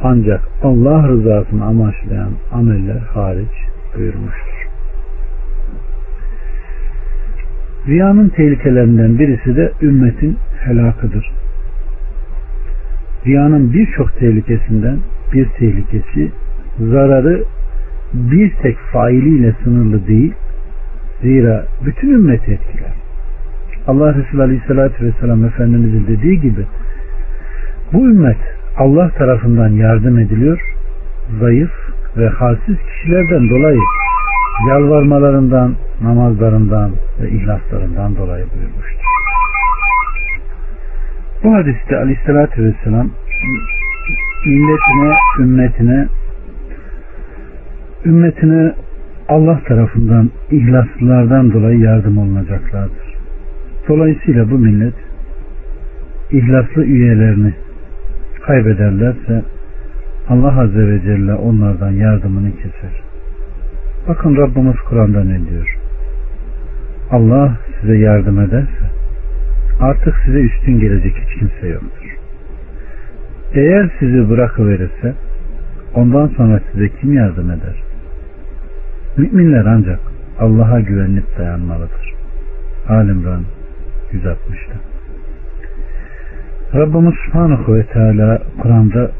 Ancak 0.02 0.40
Allah 0.62 1.08
rızasını 1.08 1.64
amaçlayan 1.64 2.30
ameller 2.52 2.98
hariç 2.98 3.54
buyurmuştur. 3.96 4.66
Riyanın 7.88 8.28
tehlikelerinden 8.28 9.18
birisi 9.18 9.56
de 9.56 9.72
ümmetin 9.82 10.36
helakıdır. 10.64 11.30
Riyanın 13.26 13.72
birçok 13.72 14.18
tehlikesinden 14.18 14.98
bir 15.32 15.48
tehlikesi 15.48 16.30
zararı 16.78 17.44
bir 18.14 18.52
tek 18.62 18.76
failiyle 18.92 19.54
sınırlı 19.64 20.06
değil, 20.06 20.32
zira 21.22 21.64
bütün 21.84 22.10
ümmeti 22.10 22.52
etkiler. 22.52 22.94
Allah 23.86 24.14
Resulü 24.14 24.42
Aleyhisselatü 24.42 25.04
Vesselam 25.04 25.44
Efendimizin 25.44 26.06
dediği 26.06 26.40
gibi 26.40 26.64
bu 27.92 27.98
ümmet 27.98 28.36
Allah 28.76 29.10
tarafından 29.10 29.68
yardım 29.68 30.18
ediliyor, 30.18 30.60
zayıf 31.40 31.70
ve 32.16 32.28
halsiz 32.28 32.76
kişilerden 32.76 33.50
dolayı 33.50 33.80
yalvarmalarından, 34.68 35.74
namazlarından 36.02 36.90
ve 37.22 37.30
ihlaslarından 37.30 38.16
dolayı 38.16 38.44
buyurmuştur. 38.54 39.00
Bu 41.44 41.54
hadiste 41.54 41.96
aleyhissalatü 41.96 42.64
vesselam 42.64 43.10
milletine, 44.46 45.14
ümmetine 45.38 46.06
ümmetine 48.06 48.74
Allah 49.28 49.60
tarafından 49.68 50.30
ihlaslılardan 50.50 51.52
dolayı 51.52 51.78
yardım 51.78 52.18
olunacaklardır. 52.18 53.14
Dolayısıyla 53.88 54.50
bu 54.50 54.58
millet 54.58 54.94
ihlaslı 56.30 56.84
üyelerini 56.84 57.52
kaybederlerse 58.46 59.42
Allah 60.28 60.60
Azze 60.60 60.88
ve 60.88 61.02
Celle 61.02 61.34
onlardan 61.34 61.90
yardımını 61.90 62.52
keser. 62.56 63.02
Bakın 64.08 64.36
Rabbimiz 64.36 64.76
Kur'an'da 64.88 65.24
ne 65.24 65.50
diyor? 65.50 65.78
Allah 67.10 67.56
size 67.80 67.98
yardım 67.98 68.40
ederse 68.40 68.90
artık 69.80 70.14
size 70.24 70.38
üstün 70.38 70.80
gelecek 70.80 71.16
hiç 71.16 71.38
kimse 71.38 71.68
yoktur. 71.68 72.16
Eğer 73.54 73.90
sizi 73.98 74.30
bırakıverirse 74.30 75.14
ondan 75.94 76.26
sonra 76.26 76.60
size 76.72 76.88
kim 76.88 77.12
yardım 77.12 77.50
eder? 77.50 77.82
Müminler 79.16 79.64
ancak 79.66 80.00
Allah'a 80.38 80.80
güvenip 80.80 81.38
dayanmalıdır. 81.38 82.14
Alimran 82.88 83.42
160'da. 84.12 84.89
Rabbimiz 86.74 87.14
Subhanahu 87.26 87.74
ve 87.74 87.86
Teala 87.86 88.42
Kur'an'da 88.62 89.10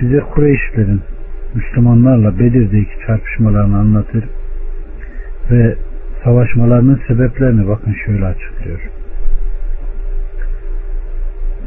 bize 0.00 0.20
Kureyşlerin 0.20 1.00
Müslümanlarla 1.54 2.38
Bedir'deki 2.38 2.90
çarpışmalarını 3.06 3.78
anlatır 3.78 4.24
ve 5.50 5.74
savaşmalarının 6.24 7.00
sebeplerini 7.08 7.68
bakın 7.68 7.94
şöyle 8.06 8.24
açıklıyor. 8.26 8.80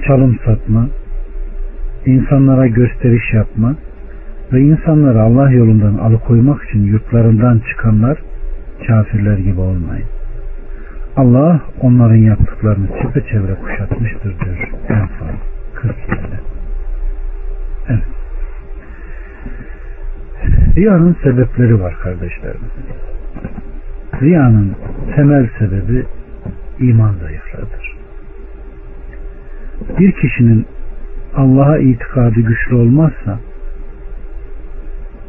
Çalım 0.07 0.39
satma, 0.45 0.87
insanlara 2.05 2.67
gösteriş 2.67 3.33
yapma 3.33 3.75
ve 4.53 4.61
insanları 4.61 5.21
Allah 5.21 5.51
yolundan 5.51 5.97
alıkoymak 5.97 6.63
için 6.63 6.83
yurtlarından 6.83 7.61
çıkanlar 7.69 8.17
kafirler 8.87 9.37
gibi 9.37 9.59
olmayın. 9.59 10.07
Allah 11.15 11.61
onların 11.81 12.15
yaptıklarını 12.15 12.87
çepeçevre 13.01 13.55
kuşatmıştır 13.55 14.39
diyor. 14.39 14.71
En 14.89 15.07
fazla 15.07 15.33
40 15.75 15.95
Evet. 17.89 18.03
Riyanın 20.77 21.15
sebepleri 21.23 21.81
var 21.81 21.97
kardeşlerim. 22.03 22.61
Riyanın 24.21 24.75
temel 25.15 25.49
sebebi 25.59 26.05
iman 26.79 27.13
zayıflığıdır. 27.13 27.97
Bir 29.99 30.11
kişinin 30.11 30.65
Allah'a 31.35 31.77
itikadı 31.77 32.39
güçlü 32.41 32.75
olmazsa 32.75 33.39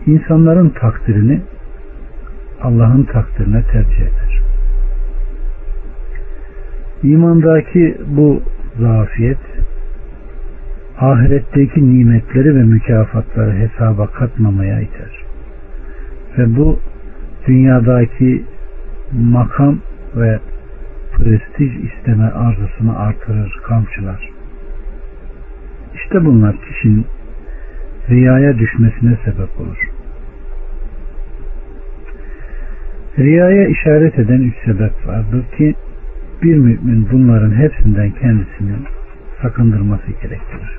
insanların 0.06 0.68
takdirini 0.68 1.40
Allah'ın 2.62 3.02
takdirine 3.02 3.62
tercih 3.62 4.00
eder. 4.00 4.42
İmandaki 7.02 7.96
bu 8.06 8.42
zafiyet 8.80 9.38
ahiretteki 10.98 11.94
nimetleri 11.94 12.54
ve 12.54 12.62
mükafatları 12.62 13.52
hesaba 13.52 14.06
katmamaya 14.06 14.80
iter. 14.80 15.24
Ve 16.38 16.56
bu 16.56 16.78
dünyadaki 17.46 18.44
makam 19.12 19.78
ve 20.16 20.38
prestij 21.16 21.72
isteme 21.76 22.24
arzusunu 22.24 22.98
artırır, 22.98 23.60
kamçılar. 23.62 24.30
İşte 25.94 26.24
bunlar 26.24 26.56
kişinin 26.56 27.06
riyaya 28.10 28.58
düşmesine 28.58 29.18
sebep 29.24 29.60
olur. 29.60 29.90
Riyaya 33.18 33.66
işaret 33.68 34.18
eden 34.18 34.40
üç 34.40 34.54
sebep 34.64 35.06
vardır 35.06 35.44
ki 35.58 35.74
bir 36.42 36.56
mümin 36.56 37.08
bunların 37.12 37.54
hepsinden 37.54 38.10
kendisini 38.10 38.72
sakındırması 39.42 40.06
gerektirir. 40.06 40.78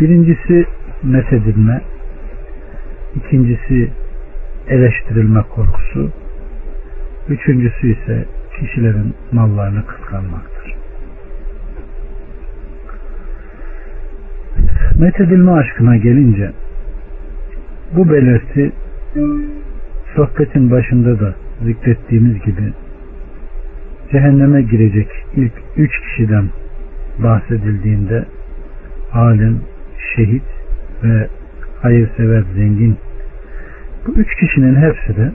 Birincisi 0.00 0.66
methedilme, 1.02 1.80
ikincisi 3.14 3.90
eleştirilme 4.68 5.42
korkusu, 5.42 6.10
üçüncüsü 7.28 7.92
ise 7.92 8.24
kişilerin 8.60 9.14
mallarını 9.32 9.86
kıskanmaktır. 9.86 10.74
Methedilme 14.98 15.52
aşkına 15.52 15.96
gelince 15.96 16.52
bu 17.96 18.10
belirti 18.10 18.72
sohbetin 20.16 20.70
başında 20.70 21.20
da 21.20 21.34
zikrettiğimiz 21.64 22.42
gibi 22.42 22.72
cehenneme 24.12 24.62
girecek 24.62 25.08
ilk 25.36 25.52
üç 25.76 25.90
kişiden 26.00 26.48
bahsedildiğinde 27.18 28.24
alim, 29.12 29.60
şehit 30.14 30.42
ve 31.04 31.28
hayırsever 31.82 32.42
zengin 32.54 32.96
bu 34.06 34.12
üç 34.12 34.34
kişinin 34.34 34.74
hepsi 34.74 35.16
de 35.16 35.32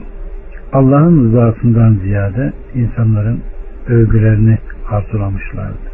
Allah'ın 0.72 1.24
rızasından 1.24 1.94
ziyade 2.02 2.52
insanların 2.74 3.40
övgülerini 3.88 4.58
arzulamışlardı. 4.90 5.92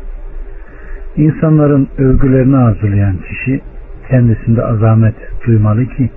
İnsanların 1.16 1.88
övgülerini 1.98 2.56
arzulayan 2.56 3.16
kişi 3.16 3.60
kendisinde 4.08 4.62
azamet 4.64 5.14
duymalı 5.46 5.86
ki 5.86 6.10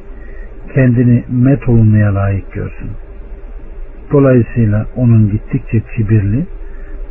kendini 0.74 1.24
met 1.30 1.70
olunmaya 1.70 2.16
layık 2.16 2.54
görsün. 2.54 2.90
Dolayısıyla 4.12 4.86
onun 4.96 5.32
gittikçe 5.32 5.82
kibirli 5.96 6.46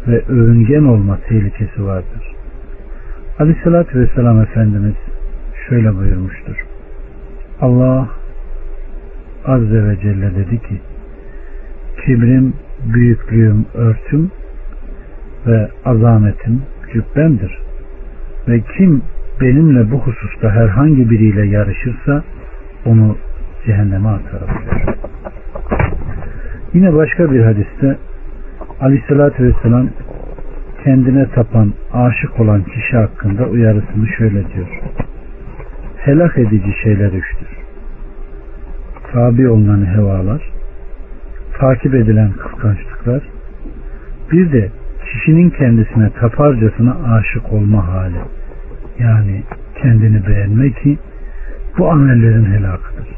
ve 0.08 0.22
övüngen 0.28 0.84
olma 0.84 1.18
tehlikesi 1.28 1.84
vardır. 1.84 2.34
Aleyhissalatü 3.38 4.00
Vesselam 4.00 4.40
Efendimiz 4.40 4.94
şöyle 5.68 5.96
buyurmuştur. 5.96 6.56
Allah 7.60 8.08
Azze 9.44 9.84
ve 9.88 9.96
Celle 10.02 10.34
dedi 10.34 10.58
ki 10.58 10.80
kibrim, 12.04 12.52
büyüklüğüm, 12.84 13.66
örtüm 13.74 14.30
ve 15.46 15.68
azametim 15.84 16.62
cübbemdir. 16.92 17.58
Ve 18.48 18.60
kim 18.76 19.02
benimle 19.40 19.90
bu 19.90 19.98
hususta 19.98 20.50
herhangi 20.50 21.10
biriyle 21.10 21.46
yarışırsa 21.46 22.22
onu 22.86 23.16
cehenneme 23.66 24.08
atarım. 24.08 24.48
Yine 26.74 26.94
başka 26.94 27.32
bir 27.32 27.40
hadiste 27.40 27.96
Aleyhisselatü 28.80 29.44
Vesselam 29.44 29.88
kendine 30.84 31.26
tapan, 31.26 31.72
aşık 31.92 32.40
olan 32.40 32.62
kişi 32.62 32.96
hakkında 32.96 33.44
uyarısını 33.44 34.06
şöyle 34.18 34.52
diyor. 34.52 34.80
Helak 35.96 36.38
edici 36.38 36.72
şeyler 36.82 37.12
üçtür. 37.12 37.48
Tabi 39.12 39.48
olunan 39.48 39.86
hevalar, 39.86 40.50
takip 41.58 41.94
edilen 41.94 42.32
kıskançlıklar, 42.32 43.22
bir 44.32 44.52
de 44.52 44.70
kişinin 45.12 45.50
kendisine 45.50 46.10
taparcasına 46.10 46.96
aşık 47.14 47.52
olma 47.52 47.88
hali. 47.88 48.20
Yani 48.98 49.42
kendini 49.82 50.26
beğenme 50.26 50.70
ki 50.72 50.98
bu 51.78 51.90
amellerin 51.90 52.44
helakıdır. 52.44 53.08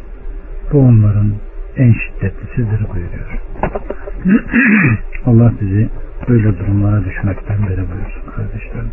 Bu 0.73 0.81
onların 0.81 1.33
en 1.77 1.93
şiddetlisidir 1.93 2.87
buyuruyor. 2.89 3.41
Allah 5.27 5.53
bizi 5.61 5.89
böyle 6.29 6.59
durumlara 6.59 7.05
düşmekten 7.05 7.63
beri 7.69 7.85
buyursun 7.91 8.31
kardeşlerim. 8.37 8.91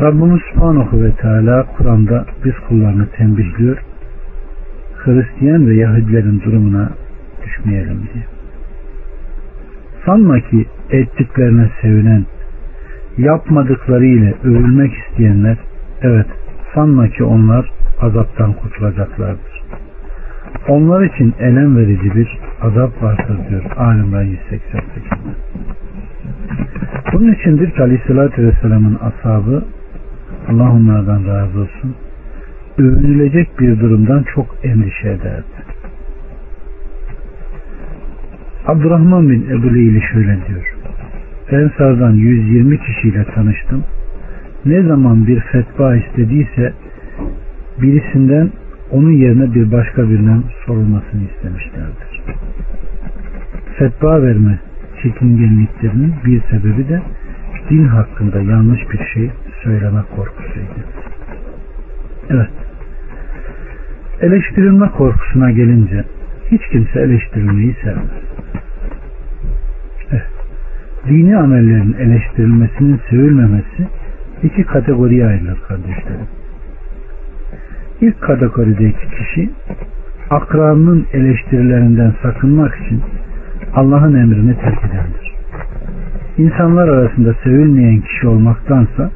Rabbimiz 0.00 0.40
Subhanahu 0.52 1.02
ve 1.02 1.12
Teala 1.12 1.66
Kur'an'da 1.76 2.26
biz 2.44 2.54
kullarını 2.68 3.06
tembihliyor. 3.10 3.78
Hristiyan 4.96 5.68
ve 5.68 5.74
Yahudilerin 5.74 6.40
durumuna 6.40 6.90
düşmeyelim 7.44 8.08
diye. 8.14 8.24
Sanma 10.06 10.40
ki 10.40 10.66
ettiklerine 10.90 11.70
sevinen, 11.82 12.24
yapmadıkları 13.18 14.06
ile 14.06 14.34
övülmek 14.44 14.92
isteyenler, 14.94 15.56
evet 16.02 16.26
sanma 16.74 17.08
ki 17.08 17.24
onlar 17.24 17.70
azaptan 18.00 18.52
kurtulacaklardır. 18.52 19.55
Onlar 20.68 21.04
için 21.04 21.34
elem 21.40 21.76
verici 21.76 22.14
bir 22.14 22.38
azap 22.62 23.02
vardır 23.02 23.38
diyor 23.48 23.64
Alimran 23.76 24.24
188'de. 24.24 25.36
Bunun 27.12 27.32
içindir 27.32 27.70
ki 27.70 27.82
Aleyhisselatü 27.82 28.46
Vesselam'ın 28.46 28.98
ashabı 29.02 29.64
Allah 30.48 30.72
onlardan 30.72 31.26
razı 31.26 31.60
olsun 31.60 31.94
övünülecek 32.78 33.60
bir 33.60 33.80
durumdan 33.80 34.24
çok 34.34 34.46
endişe 34.62 35.08
ederdi. 35.08 35.56
Abdurrahman 38.66 39.30
bin 39.30 39.46
Ebu 39.50 39.74
Leyli 39.74 40.02
şöyle 40.12 40.38
diyor. 40.48 40.76
Ensardan 41.50 42.12
120 42.12 42.78
kişiyle 42.78 43.24
tanıştım. 43.24 43.84
Ne 44.64 44.82
zaman 44.82 45.26
bir 45.26 45.40
fetva 45.40 45.96
istediyse 45.96 46.72
birisinden 47.82 48.50
onun 48.90 49.12
yerine 49.12 49.54
bir 49.54 49.72
başka 49.72 50.08
birinin 50.08 50.44
sorulmasını 50.66 51.22
istemişlerdir. 51.22 52.22
Fetva 53.78 54.22
verme 54.22 54.58
çekingenliklerinin 55.02 56.14
bir 56.26 56.42
sebebi 56.50 56.88
de 56.88 57.02
din 57.70 57.84
hakkında 57.84 58.40
yanlış 58.40 58.80
bir 58.92 59.04
şey 59.14 59.30
söyleme 59.64 60.02
korkusuydu. 60.16 60.80
Evet. 62.30 62.50
Eleştirilme 64.20 64.88
korkusuna 64.88 65.50
gelince 65.50 66.04
hiç 66.50 66.62
kimse 66.72 67.00
eleştirilmeyi 67.00 67.76
sevmez. 67.82 68.26
Dini 71.08 71.36
amellerin 71.36 71.92
eleştirilmesinin 71.92 73.00
sevilmemesi 73.10 73.86
iki 74.42 74.64
kategoriye 74.64 75.26
ayrılır 75.26 75.58
kardeşlerim. 75.68 76.26
İlk 78.00 78.20
kategorideki 78.20 79.10
kişi 79.10 79.50
akranının 80.30 81.06
eleştirilerinden 81.12 82.14
sakınmak 82.22 82.74
için 82.74 83.02
Allah'ın 83.74 84.14
emrini 84.14 84.54
terk 84.54 84.78
edendir. 84.84 85.34
İnsanlar 86.38 86.88
arasında 86.88 87.34
sevilmeyen 87.44 88.00
kişi 88.00 88.28
olmaktansa 88.28 89.10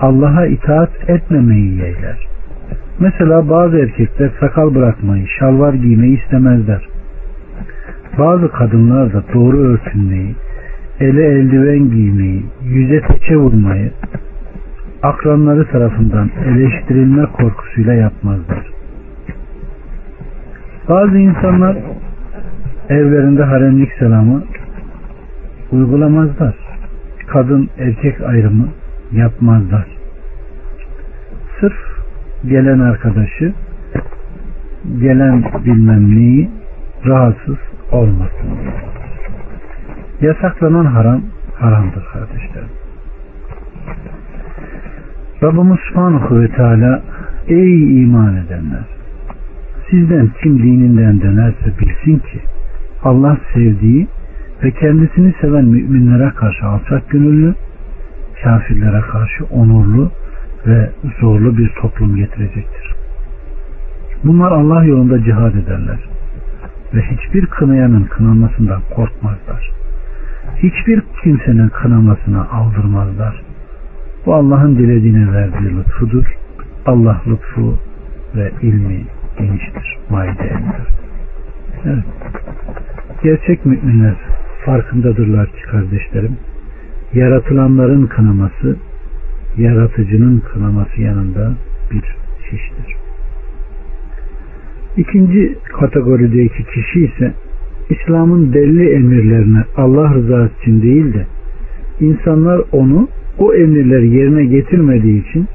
Allah'a 0.00 0.46
itaat 0.46 0.90
etmemeyi 1.08 1.76
yeğler. 1.76 2.26
Mesela 3.00 3.48
bazı 3.48 3.78
erkekler 3.78 4.30
sakal 4.40 4.74
bırakmayı, 4.74 5.26
şalvar 5.38 5.74
giymeyi 5.74 6.22
istemezler. 6.22 6.88
Bazı 8.18 8.52
kadınlar 8.52 9.12
da 9.12 9.22
doğru 9.34 9.58
örtünmeyi, 9.58 10.34
ele 11.00 11.24
eldiven 11.26 11.90
giymeyi, 11.90 12.42
yüze 12.64 13.00
teçe 13.00 13.36
vurmayı, 13.36 13.90
akranları 15.02 15.68
tarafından 15.68 16.30
eleştirilme 16.46 17.26
korkusuyla 17.26 17.94
yapmazlar. 17.94 18.66
Bazı 20.88 21.18
insanlar 21.18 21.76
evlerinde 22.88 23.42
haremlik 23.42 23.92
selamı 23.98 24.44
uygulamazlar. 25.72 26.54
Kadın 27.26 27.68
erkek 27.78 28.20
ayrımı 28.20 28.68
yapmazlar. 29.12 29.86
Sırf 31.60 31.78
gelen 32.48 32.78
arkadaşı 32.78 33.52
gelen 35.00 35.44
bilmem 35.64 36.16
neyi 36.16 36.50
rahatsız 37.06 37.58
olmasın. 37.92 38.50
Yasaklanan 40.20 40.84
haram 40.84 41.22
haramdır 41.54 42.04
kardeşlerim. 42.04 42.81
Rabbimiz 45.42 45.78
Subhanahu 45.88 46.40
ve 46.40 46.48
Teala 46.48 47.02
Ey 47.48 48.02
iman 48.02 48.36
edenler! 48.36 48.84
Sizden 49.90 50.30
kim 50.42 50.58
dininden 50.58 51.20
dönerse 51.20 51.72
bilsin 51.80 52.18
ki 52.18 52.40
Allah 53.04 53.36
sevdiği 53.54 54.08
ve 54.62 54.70
kendisini 54.70 55.34
seven 55.40 55.64
müminlere 55.64 56.30
karşı 56.30 56.66
alçak 56.66 57.10
gönüllü, 57.10 57.54
kafirlere 58.44 59.00
karşı 59.00 59.44
onurlu 59.44 60.10
ve 60.66 60.90
zorlu 61.20 61.58
bir 61.58 61.72
toplum 61.80 62.16
getirecektir. 62.16 62.94
Bunlar 64.24 64.52
Allah 64.52 64.84
yolunda 64.84 65.24
cihad 65.24 65.54
ederler 65.54 65.98
ve 66.94 67.02
hiçbir 67.02 67.46
kınayanın 67.46 68.04
kınanmasından 68.04 68.80
korkmazlar. 68.94 69.70
Hiçbir 70.56 71.02
kimsenin 71.22 71.68
kınamasına 71.68 72.48
aldırmazlar 72.48 73.51
bu 74.26 74.34
Allah'ın 74.34 74.76
dilediğine 74.76 75.32
verdiği 75.32 75.78
lütfudur. 75.78 76.24
Allah 76.86 77.22
lütfu 77.26 77.78
ve 78.36 78.52
ilmi 78.62 79.04
geniştir. 79.38 79.98
Maide 80.10 80.42
54. 80.42 80.62
Evet. 81.84 82.04
Gerçek 83.22 83.66
müminler 83.66 84.14
farkındadırlar 84.64 85.46
ki 85.46 85.62
kardeşlerim. 85.70 86.36
Yaratılanların 87.14 88.06
kınaması 88.06 88.76
yaratıcının 89.56 90.40
kınaması 90.52 91.00
yanında 91.00 91.52
bir 91.90 92.16
şiştir. 92.50 92.96
İkinci 94.96 95.58
kategorideki 95.80 96.64
kişi 96.64 97.04
ise 97.04 97.34
İslam'ın 97.90 98.54
belli 98.54 98.94
emirlerini 98.94 99.62
Allah 99.76 100.14
rızası 100.14 100.52
için 100.60 100.82
değil 100.82 101.14
de 101.14 101.26
insanlar 102.00 102.60
onu 102.72 103.08
o 103.38 103.54
emirleri 103.54 104.08
yerine 104.08 104.44
getirmediği 104.44 105.28
için 105.28 105.46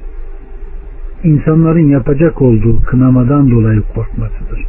insanların 1.24 1.88
yapacak 1.90 2.42
olduğu 2.42 2.82
kınamadan 2.82 3.52
dolayı 3.52 3.82
korkmasıdır. 3.96 4.66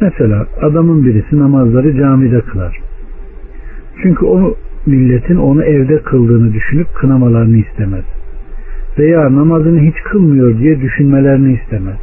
Mesela 0.00 0.46
adamın 0.60 1.04
birisi 1.04 1.38
namazları 1.38 1.96
camide 1.96 2.40
kılar. 2.40 2.80
Çünkü 4.02 4.26
o 4.26 4.54
milletin 4.86 5.36
onu 5.36 5.64
evde 5.64 6.02
kıldığını 6.02 6.52
düşünüp 6.52 6.94
kınamalarını 6.94 7.56
istemez. 7.56 8.04
Veya 8.98 9.36
namazını 9.36 9.80
hiç 9.80 9.94
kılmıyor 10.04 10.58
diye 10.58 10.80
düşünmelerini 10.80 11.52
istemez. 11.52 11.98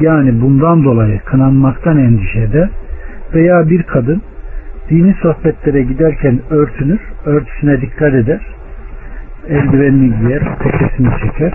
Yani 0.00 0.40
bundan 0.40 0.84
dolayı 0.84 1.20
kınanmaktan 1.20 1.98
endişe 1.98 2.40
eder 2.40 2.70
veya 3.34 3.70
bir 3.70 3.82
kadın 3.82 4.22
dini 4.90 5.14
sohbetlere 5.22 5.82
giderken 5.82 6.40
örtünür, 6.50 7.00
örtüsüne 7.26 7.80
dikkat 7.80 8.14
eder 8.14 8.54
eldivenini 9.48 10.18
giyer, 10.18 10.42
tekesini 10.58 11.08
çeker. 11.20 11.52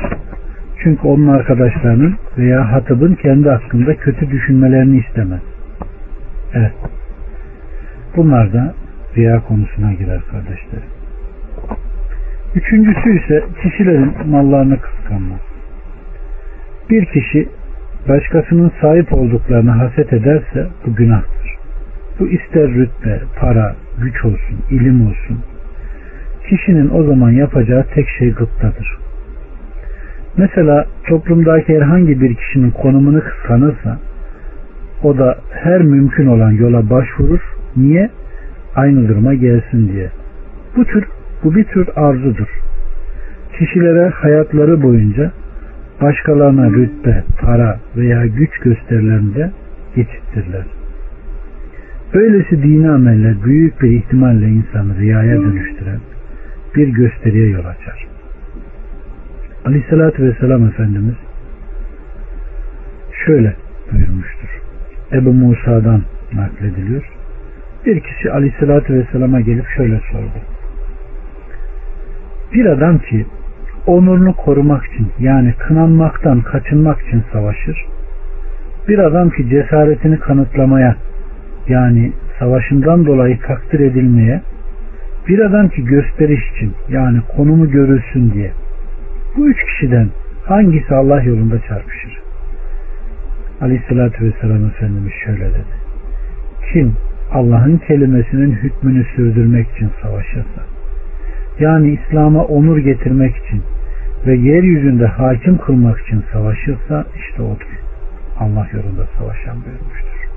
Çünkü 0.83 1.07
onun 1.07 1.27
arkadaşlarının 1.27 2.15
veya 2.37 2.71
hatıbın 2.71 3.15
kendi 3.15 3.49
hakkında 3.49 3.95
kötü 3.95 4.31
düşünmelerini 4.31 4.97
istemez. 4.97 5.41
Evet. 6.53 6.73
Bunlar 8.15 8.53
da 8.53 8.73
riya 9.17 9.39
konusuna 9.39 9.93
girer 9.93 10.21
kardeşler. 10.31 10.81
Üçüncüsü 12.55 13.23
ise 13.23 13.43
kişilerin 13.61 14.13
mallarını 14.29 14.79
kıskanmak. 14.79 15.39
Bir 16.89 17.05
kişi 17.05 17.49
başkasının 18.09 18.71
sahip 18.81 19.13
olduklarını 19.13 19.71
haset 19.71 20.13
ederse 20.13 20.67
bu 20.85 20.95
günahtır. 20.95 21.55
Bu 22.19 22.27
ister 22.27 22.67
rütbe, 22.67 23.19
para, 23.39 23.75
güç 24.01 24.25
olsun, 24.25 24.57
ilim 24.69 25.07
olsun, 25.07 25.39
kişinin 26.49 26.89
o 26.93 27.03
zaman 27.03 27.29
yapacağı 27.29 27.83
tek 27.93 28.09
şey 28.09 28.33
gıptadır. 28.33 28.97
Mesela 30.37 30.85
toplumdaki 31.07 31.75
herhangi 31.75 32.21
bir 32.21 32.35
kişinin 32.35 32.71
konumunu 32.71 33.23
kıskanırsa 33.23 33.99
o 35.03 35.17
da 35.17 35.37
her 35.51 35.81
mümkün 35.81 36.27
olan 36.27 36.51
yola 36.51 36.89
başvurur. 36.89 37.39
Niye? 37.77 38.09
Aynı 38.75 39.07
duruma 39.07 39.33
gelsin 39.33 39.91
diye. 39.93 40.09
Bu 40.75 40.85
tür 40.85 41.03
bu 41.43 41.55
bir 41.55 41.63
tür 41.63 41.87
arzudur. 41.95 42.59
Kişilere 43.59 44.09
hayatları 44.09 44.83
boyunca 44.83 45.31
başkalarına 46.01 46.71
rütbe, 46.71 47.23
para 47.41 47.79
veya 47.97 48.25
güç 48.25 48.59
gösterilerinde 48.59 49.51
geçittirler. 49.95 50.65
Böylesi 52.13 52.63
dini 52.63 52.89
ameller 52.89 53.43
büyük 53.45 53.81
bir 53.81 53.89
ihtimalle 53.89 54.47
insanı 54.47 54.99
riyaya 54.99 55.41
dönüştüren 55.41 55.99
bir 56.75 56.87
gösteriye 56.87 57.49
yol 57.49 57.65
açar. 57.65 58.07
Aleyhissalatü 59.65 60.23
Vesselam 60.23 60.67
Efendimiz 60.67 61.15
şöyle 63.25 63.55
buyurmuştur. 63.91 64.61
Ebu 65.11 65.33
Musa'dan 65.33 66.01
naklediliyor. 66.33 67.03
Bir 67.85 67.99
kişi 67.99 68.31
Aleyhissalatü 68.31 68.93
Vesselam'a 68.93 69.41
gelip 69.41 69.65
şöyle 69.77 69.99
sordu. 70.11 70.39
Bir 72.53 72.65
adam 72.65 72.97
ki 72.97 73.25
onurunu 73.87 74.33
korumak 74.33 74.85
için 74.85 75.07
yani 75.19 75.53
kınanmaktan 75.53 76.41
kaçınmak 76.41 77.01
için 77.01 77.23
savaşır. 77.33 77.85
Bir 78.87 78.99
adam 78.99 79.29
ki 79.29 79.49
cesaretini 79.49 80.19
kanıtlamaya 80.19 80.95
yani 81.67 82.11
savaşından 82.39 83.05
dolayı 83.05 83.39
takdir 83.39 83.79
edilmeye 83.79 84.41
bir 85.29 85.39
adam 85.39 85.69
ki 85.69 85.85
gösteriş 85.85 86.51
için 86.55 86.73
yani 86.89 87.21
konumu 87.35 87.71
görülsün 87.71 88.33
diye 88.33 88.51
bu 89.37 89.49
üç 89.49 89.65
kişiden 89.65 90.09
hangisi 90.45 90.95
Allah 90.95 91.21
yolunda 91.21 91.59
çarpışır? 91.67 92.19
Aleyhissalatü 93.61 94.25
Vesselam 94.25 94.65
Efendimiz 94.65 95.13
şöyle 95.25 95.45
dedi. 95.45 95.73
Kim 96.73 96.93
Allah'ın 97.31 97.77
kelimesinin 97.77 98.51
hükmünü 98.51 99.05
sürdürmek 99.15 99.67
için 99.75 99.89
savaşırsa 100.01 100.61
yani 101.59 101.99
İslam'a 101.99 102.43
onur 102.43 102.77
getirmek 102.77 103.35
için 103.37 103.63
ve 104.25 104.35
yeryüzünde 104.35 105.05
hakim 105.05 105.57
kılmak 105.57 105.99
için 105.99 106.23
savaşırsa 106.33 107.05
işte 107.15 107.41
odur. 107.41 107.79
Allah 108.39 108.67
yolunda 108.73 109.05
savaşan 109.17 109.55
buyurmuştur. 109.65 110.29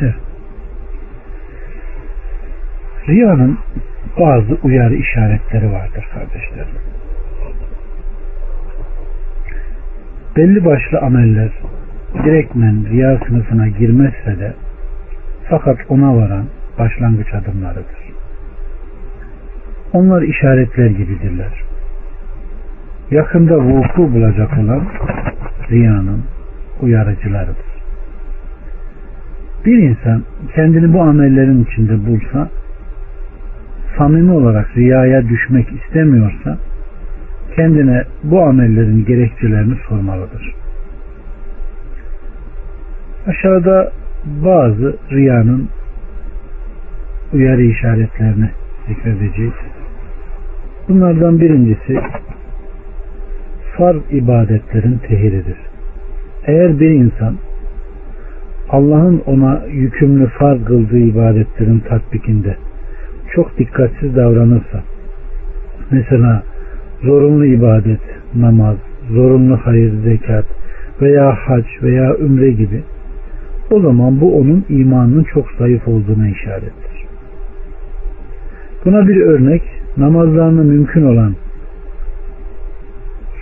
Evet. 0.00 0.25
Riyanın 3.08 3.58
bazı 4.20 4.58
uyarı 4.62 4.94
işaretleri 4.94 5.72
vardır 5.72 6.08
kardeşlerim. 6.14 6.74
Belli 10.36 10.64
başlı 10.64 10.98
ameller 10.98 11.50
direktmen 12.24 12.86
riya 12.90 13.18
sınıfına 13.26 13.68
girmezse 13.68 14.38
de 14.38 14.54
fakat 15.48 15.78
ona 15.88 16.16
varan 16.16 16.44
başlangıç 16.78 17.34
adımlarıdır. 17.34 18.06
Onlar 19.92 20.22
işaretler 20.22 20.86
gibidirler. 20.86 21.62
Yakında 23.10 23.58
vuku 23.58 24.12
bulacak 24.12 24.58
olan 24.58 24.86
riyanın 25.70 26.24
uyarıcılarıdır. 26.82 27.66
Bir 29.66 29.78
insan 29.78 30.24
kendini 30.54 30.92
bu 30.92 31.02
amellerin 31.02 31.64
içinde 31.64 32.06
bulsa 32.06 32.48
samimi 33.98 34.32
olarak 34.32 34.76
riyaya 34.76 35.28
düşmek 35.28 35.68
istemiyorsa 35.72 36.58
kendine 37.56 38.04
bu 38.24 38.42
amellerin 38.42 39.04
gerekçelerini 39.04 39.74
sormalıdır. 39.88 40.54
Aşağıda 43.26 43.92
bazı 44.24 44.96
riyanın 45.10 45.68
uyarı 47.32 47.62
işaretlerini 47.62 48.50
zikredeceğiz. 48.88 49.52
Bunlardan 50.88 51.40
birincisi 51.40 52.00
farz 53.76 54.02
ibadetlerin 54.10 54.98
tehiridir. 54.98 55.56
Eğer 56.46 56.80
bir 56.80 56.90
insan 56.90 57.36
Allah'ın 58.70 59.22
ona 59.26 59.62
yükümlü 59.66 60.26
farz 60.26 60.64
kıldığı 60.64 60.98
ibadetlerin 60.98 61.78
tatbikinde 61.78 62.56
çok 63.36 63.58
dikkatsiz 63.58 64.16
davranırsa 64.16 64.82
mesela 65.90 66.42
zorunlu 67.02 67.46
ibadet, 67.46 68.00
namaz, 68.34 68.76
zorunlu 69.10 69.56
hayır, 69.56 69.92
zekat 70.04 70.44
veya 71.02 71.34
hac 71.34 71.64
veya 71.82 72.16
ümre 72.16 72.50
gibi 72.50 72.82
o 73.70 73.80
zaman 73.80 74.20
bu 74.20 74.38
onun 74.38 74.64
imanının 74.68 75.24
çok 75.24 75.46
zayıf 75.58 75.88
olduğuna 75.88 76.28
işarettir. 76.28 77.06
Buna 78.84 79.08
bir 79.08 79.16
örnek 79.16 79.62
namazlarını 79.96 80.64
mümkün 80.64 81.02
olan 81.02 81.34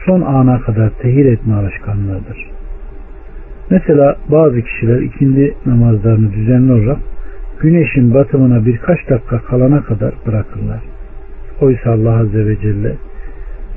son 0.06 0.20
ana 0.20 0.60
kadar 0.60 0.90
tehir 0.90 1.26
etme 1.26 1.54
alışkanlığıdır. 1.54 2.50
Mesela 3.70 4.16
bazı 4.28 4.62
kişiler 4.62 5.00
ikindi 5.00 5.54
namazlarını 5.66 6.32
düzenli 6.32 6.72
olarak 6.72 7.13
güneşin 7.64 8.14
batımına 8.14 8.66
birkaç 8.66 9.10
dakika 9.10 9.38
kalana 9.38 9.84
kadar 9.84 10.14
bırakırlar. 10.26 10.80
Oysa 11.60 11.90
Allah 11.90 12.16
Azze 12.16 12.46
ve 12.46 12.60
Celle 12.60 12.94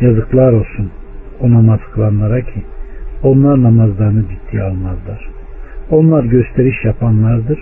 yazıklar 0.01 0.53
olsun 0.53 0.91
o 1.39 1.53
namaz 1.53 1.79
kılanlara 1.93 2.41
ki 2.41 2.61
onlar 3.23 3.63
namazlarını 3.63 4.23
ciddiye 4.29 4.63
almazlar. 4.63 5.29
Onlar 5.91 6.23
gösteriş 6.23 6.85
yapanlardır, 6.85 7.59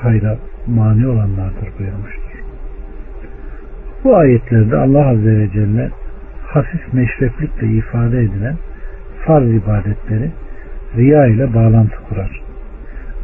hayra 0.00 0.36
mani 0.66 1.08
olanlardır 1.08 1.68
buyurmuştur. 1.78 2.38
Bu 4.04 4.16
ayetlerde 4.16 4.76
Allah 4.76 5.06
Azze 5.06 5.38
ve 5.38 5.50
Celle 5.52 5.90
hafif 6.46 6.92
meşreplikle 6.92 7.66
ifade 7.66 8.20
edilen 8.20 8.56
farz 9.26 9.50
ibadetleri 9.50 10.30
riya 10.96 11.26
ile 11.26 11.54
bağlantı 11.54 11.96
kurar. 12.08 12.42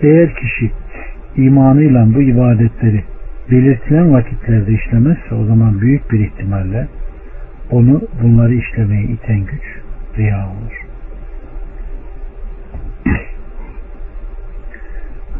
Eğer 0.03 0.35
kişi 0.35 0.71
imanıyla 1.37 2.15
bu 2.15 2.23
ibadetleri 2.23 3.05
belirtilen 3.51 4.13
vakitlerde 4.13 4.73
işlemezse 4.73 5.35
o 5.35 5.45
zaman 5.45 5.81
büyük 5.81 6.13
bir 6.13 6.21
ihtimalle 6.21 6.87
onu 7.71 8.03
bunları 8.23 8.55
işlemeye 8.55 9.03
iten 9.03 9.41
güç 9.41 9.63
riya 10.19 10.49
olur. 10.49 10.87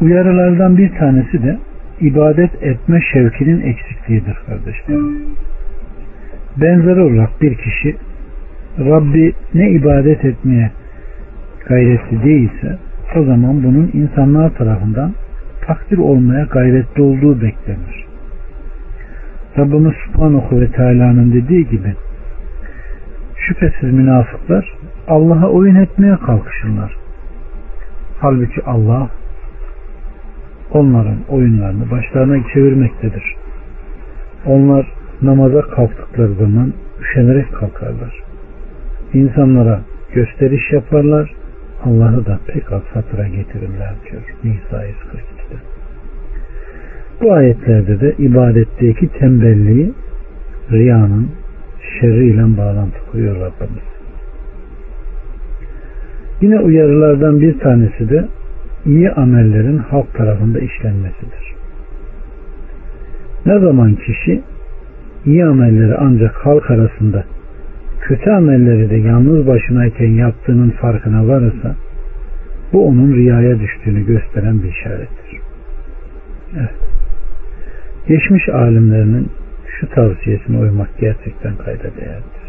Uyarılardan 0.01 0.77
bir 0.77 0.95
tanesi 0.97 1.43
de 1.43 1.57
ibadet 2.01 2.63
etme 2.63 3.01
şevkinin 3.13 3.61
eksikliğidir 3.61 4.37
kardeşlerim. 4.47 5.17
Benzer 6.57 6.97
olarak 6.97 7.41
bir 7.41 7.55
kişi 7.55 7.95
Rabbi 8.79 9.33
ne 9.53 9.71
ibadet 9.71 10.25
etmeye 10.25 10.71
gayretli 11.67 12.23
değilse 12.23 12.77
o 13.15 13.23
zaman 13.23 13.63
bunun 13.63 13.91
insanlar 13.93 14.55
tarafından 14.55 15.13
takdir 15.67 15.97
olmaya 15.97 16.43
gayretli 16.43 17.01
olduğu 17.01 17.41
beklenir. 17.41 18.05
Rabbimiz 19.57 19.93
Subhanahu 20.05 20.61
ve 20.61 20.71
Teala'nın 20.71 21.33
dediği 21.33 21.69
gibi 21.69 21.95
şüphesiz 23.35 23.93
münafıklar 23.93 24.73
Allah'a 25.07 25.49
oyun 25.49 25.75
etmeye 25.75 26.15
kalkışırlar. 26.17 26.95
Halbuki 28.19 28.61
Allah 28.65 29.09
onların 30.71 31.17
oyunlarını 31.29 31.91
başlarına 31.91 32.43
çevirmektedir. 32.53 33.35
Onlar 34.45 34.93
namaza 35.21 35.61
kalktıkları 35.61 36.33
zaman 36.33 36.73
üşenerek 37.01 37.53
kalkarlar. 37.53 38.23
İnsanlara 39.13 39.81
gösteriş 40.13 40.71
yaparlar, 40.71 41.33
Allah'ı 41.85 42.25
da 42.25 42.39
pek 42.47 42.71
az 42.71 42.83
hatıra 42.93 43.27
getirirler 43.27 43.93
diyor 44.11 44.23
Nisa 44.43 44.85
142'de. 44.85 45.38
Bu 47.21 47.33
ayetlerde 47.33 47.99
de 47.99 48.13
ibadetteki 48.17 49.07
tembelliği 49.07 49.93
riyanın 50.71 51.29
şerriyle 51.99 52.57
bağlantı 52.57 52.97
koyuyor 53.11 53.35
Rabbimiz. 53.35 53.83
Yine 56.41 56.59
uyarılardan 56.59 57.41
bir 57.41 57.59
tanesi 57.59 58.09
de 58.09 58.25
iyi 58.85 59.11
amellerin 59.11 59.77
halk 59.77 60.13
tarafında 60.13 60.59
işlenmesidir. 60.59 61.53
Ne 63.45 63.59
zaman 63.59 63.95
kişi 63.95 64.41
iyi 65.25 65.45
amelleri 65.45 65.95
ancak 65.97 66.35
halk 66.35 66.71
arasında 66.71 67.23
kötü 68.01 68.29
amelleri 68.29 68.89
de 68.89 68.95
yalnız 68.95 69.47
başınayken 69.47 70.09
yaptığının 70.09 70.69
farkına 70.69 71.27
varırsa 71.27 71.75
bu 72.73 72.87
onun 72.87 73.13
riyaya 73.13 73.59
düştüğünü 73.59 74.05
gösteren 74.05 74.63
bir 74.63 74.69
işarettir. 74.69 75.39
Evet. 76.57 76.98
Geçmiş 78.07 78.49
alimlerinin 78.49 79.29
şu 79.79 79.89
tavsiyesine 79.89 80.57
uymak 80.57 80.89
gerçekten 80.99 81.55
kayda 81.55 81.83
değerdir. 81.83 82.39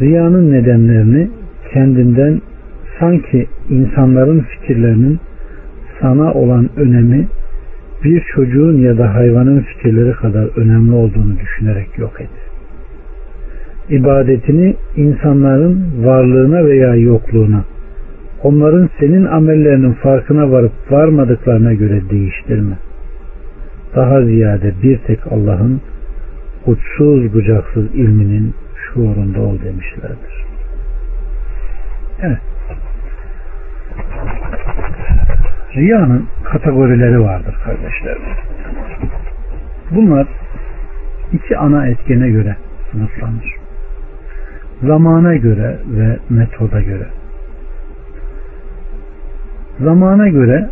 Riyanın 0.00 0.52
nedenlerini 0.52 1.30
kendinden 1.72 2.40
sanki 3.00 3.46
insanların 3.70 4.40
fikirlerinin 4.40 5.20
sana 6.00 6.32
olan 6.32 6.70
önemi 6.76 7.28
bir 8.04 8.22
çocuğun 8.34 8.78
ya 8.78 8.98
da 8.98 9.14
hayvanın 9.14 9.60
fikirleri 9.60 10.12
kadar 10.12 10.48
önemli 10.56 10.92
olduğunu 10.92 11.38
düşünerek 11.40 11.98
yok 11.98 12.20
et. 12.20 12.30
İbadetini 13.90 14.74
insanların 14.96 15.84
varlığına 16.04 16.64
veya 16.64 16.94
yokluğuna, 16.94 17.64
onların 18.42 18.90
senin 19.00 19.24
amellerinin 19.24 19.92
farkına 19.92 20.50
varıp 20.50 20.72
varmadıklarına 20.90 21.74
göre 21.74 22.00
değiştirme. 22.10 22.74
Daha 23.96 24.22
ziyade 24.22 24.72
bir 24.82 24.98
tek 24.98 25.32
Allah'ın 25.32 25.80
uçsuz 26.66 27.34
bucaksız 27.34 27.94
ilminin 27.94 28.54
şuurunda 28.74 29.40
ol 29.40 29.58
demişlerdir. 29.64 30.44
Evet. 32.22 32.38
Riyanın 35.76 36.28
kategorileri 36.44 37.20
vardır 37.20 37.54
kardeşlerim. 37.64 38.22
Bunlar 39.90 40.26
iki 41.32 41.56
ana 41.58 41.86
etkene 41.86 42.30
göre 42.30 42.56
sınıflanır. 42.90 43.56
Zamana 44.82 45.36
göre 45.36 45.78
ve 45.86 46.18
metoda 46.30 46.80
göre. 46.80 47.06
Zamana 49.80 50.28
göre 50.28 50.70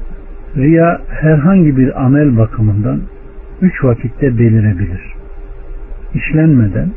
riya 0.57 1.01
herhangi 1.09 1.77
bir 1.77 2.05
amel 2.05 2.39
bakımından 2.39 3.01
üç 3.63 3.85
vakitte 3.85 4.39
belirebilir. 4.39 5.15
İşlenmeden, 6.15 6.91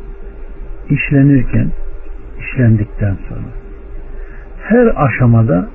işlenirken, 0.90 1.68
işlendikten 2.40 3.18
sonra. 3.30 3.50
Her 4.62 5.06
aşamada 5.06 5.68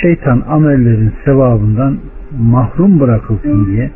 şeytan 0.00 0.44
amellerin 0.48 1.12
sevabından 1.24 1.98
mahrum 2.38 3.00
bırakılsın 3.00 3.66
diye 3.66 3.90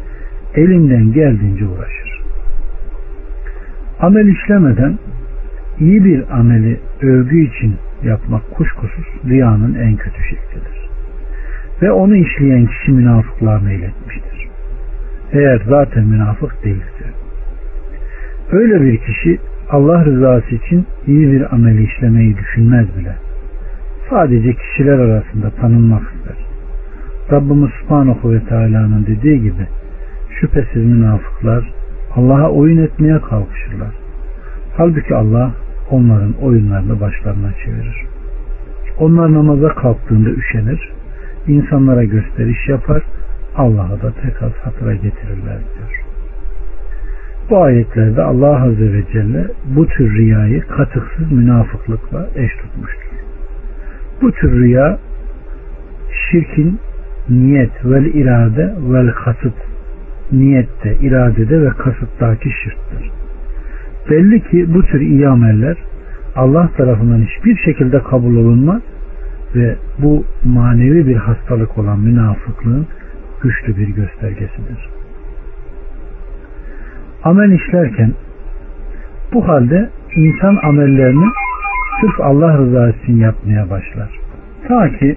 elinden 0.54 1.12
geldiğince 1.12 1.66
uğraşır. 1.66 2.22
Amel 4.00 4.26
işlemeden 4.26 4.98
iyi 5.80 6.04
bir 6.04 6.38
ameli 6.38 6.80
övgü 7.02 7.44
için 7.44 7.74
yapmak 8.04 8.50
kuşkusuz 8.50 9.06
riyanın 9.28 9.74
en 9.74 9.96
kötü 9.96 10.22
şeklidir. 10.22 10.71
Ve 11.82 11.92
onu 11.92 12.16
işleyen 12.16 12.66
kişi 12.66 12.92
münafıklığa 12.92 13.58
meyletmiştir. 13.58 14.48
Eğer 15.32 15.62
zaten 15.68 16.04
münafık 16.04 16.64
değilse. 16.64 17.04
Öyle 18.52 18.82
bir 18.82 18.98
kişi 18.98 19.38
Allah 19.70 20.04
rızası 20.04 20.54
için 20.54 20.86
iyi 21.06 21.32
bir 21.32 21.54
ameli 21.54 21.84
işlemeyi 21.84 22.36
düşünmez 22.36 22.86
bile 22.98 23.16
sadece 24.10 24.54
kişiler 24.54 24.98
arasında 24.98 25.50
tanınmak 25.50 26.02
ister. 26.02 26.36
Rabbimiz 27.32 27.70
Subhanahu 27.80 28.32
ve 28.32 28.40
Teala'nın 28.40 29.06
dediği 29.06 29.42
gibi 29.42 29.66
şüphesiz 30.40 30.84
münafıklar 30.84 31.72
Allah'a 32.16 32.50
oyun 32.50 32.78
etmeye 32.78 33.20
kalkışırlar. 33.20 33.94
Halbuki 34.76 35.14
Allah 35.14 35.50
onların 35.90 36.32
oyunlarını 36.32 37.00
başlarına 37.00 37.52
çevirir. 37.64 38.06
Onlar 38.98 39.32
namaza 39.32 39.68
kalktığında 39.68 40.30
üşenir, 40.30 40.92
insanlara 41.46 42.04
gösteriş 42.04 42.68
yapar, 42.68 43.02
Allah'a 43.56 44.02
da 44.02 44.12
pek 44.22 44.42
az 44.42 44.52
hatıra 44.52 44.94
getirirler 44.94 45.58
diyor. 45.74 46.02
Bu 47.50 47.62
ayetlerde 47.62 48.22
Allah 48.22 48.62
Azze 48.62 48.92
ve 48.92 49.02
Celle 49.12 49.46
bu 49.64 49.86
tür 49.86 50.18
riyayı 50.18 50.60
katıksız 50.60 51.32
münafıklıkla 51.32 52.28
eş 52.34 52.52
tutmuştur. 52.52 53.16
Bu 54.22 54.32
tür 54.32 54.52
rüya 54.52 54.98
şirkin 56.30 56.78
niyet 57.28 57.84
vel 57.84 58.04
irade 58.04 58.74
vel 58.92 59.12
kasıt 59.12 59.54
niyette, 60.32 60.96
iradede 61.00 61.62
ve 61.62 61.68
kasıttaki 61.68 62.50
şirktir. 62.50 63.10
Belli 64.10 64.42
ki 64.42 64.74
bu 64.74 64.82
tür 64.82 65.00
iyi 65.00 65.28
ameller 65.28 65.76
Allah 66.36 66.70
tarafından 66.76 67.22
hiçbir 67.22 67.56
şekilde 67.56 68.02
kabul 68.02 68.36
olunmaz 68.36 68.82
ve 69.54 69.76
bu 69.98 70.24
manevi 70.44 71.06
bir 71.06 71.16
hastalık 71.16 71.78
olan 71.78 72.00
münafıklığın 72.00 72.86
güçlü 73.42 73.76
bir 73.76 73.88
göstergesidir. 73.88 74.88
Amel 77.24 77.50
işlerken 77.50 78.12
bu 79.32 79.48
halde 79.48 79.90
insan 80.16 80.58
amellerini 80.62 81.26
sırf 82.00 82.20
Allah 82.20 82.58
rızası 82.58 82.98
için 83.02 83.16
yapmaya 83.16 83.70
başlar. 83.70 84.20
Ta 84.68 84.98
ki 84.98 85.16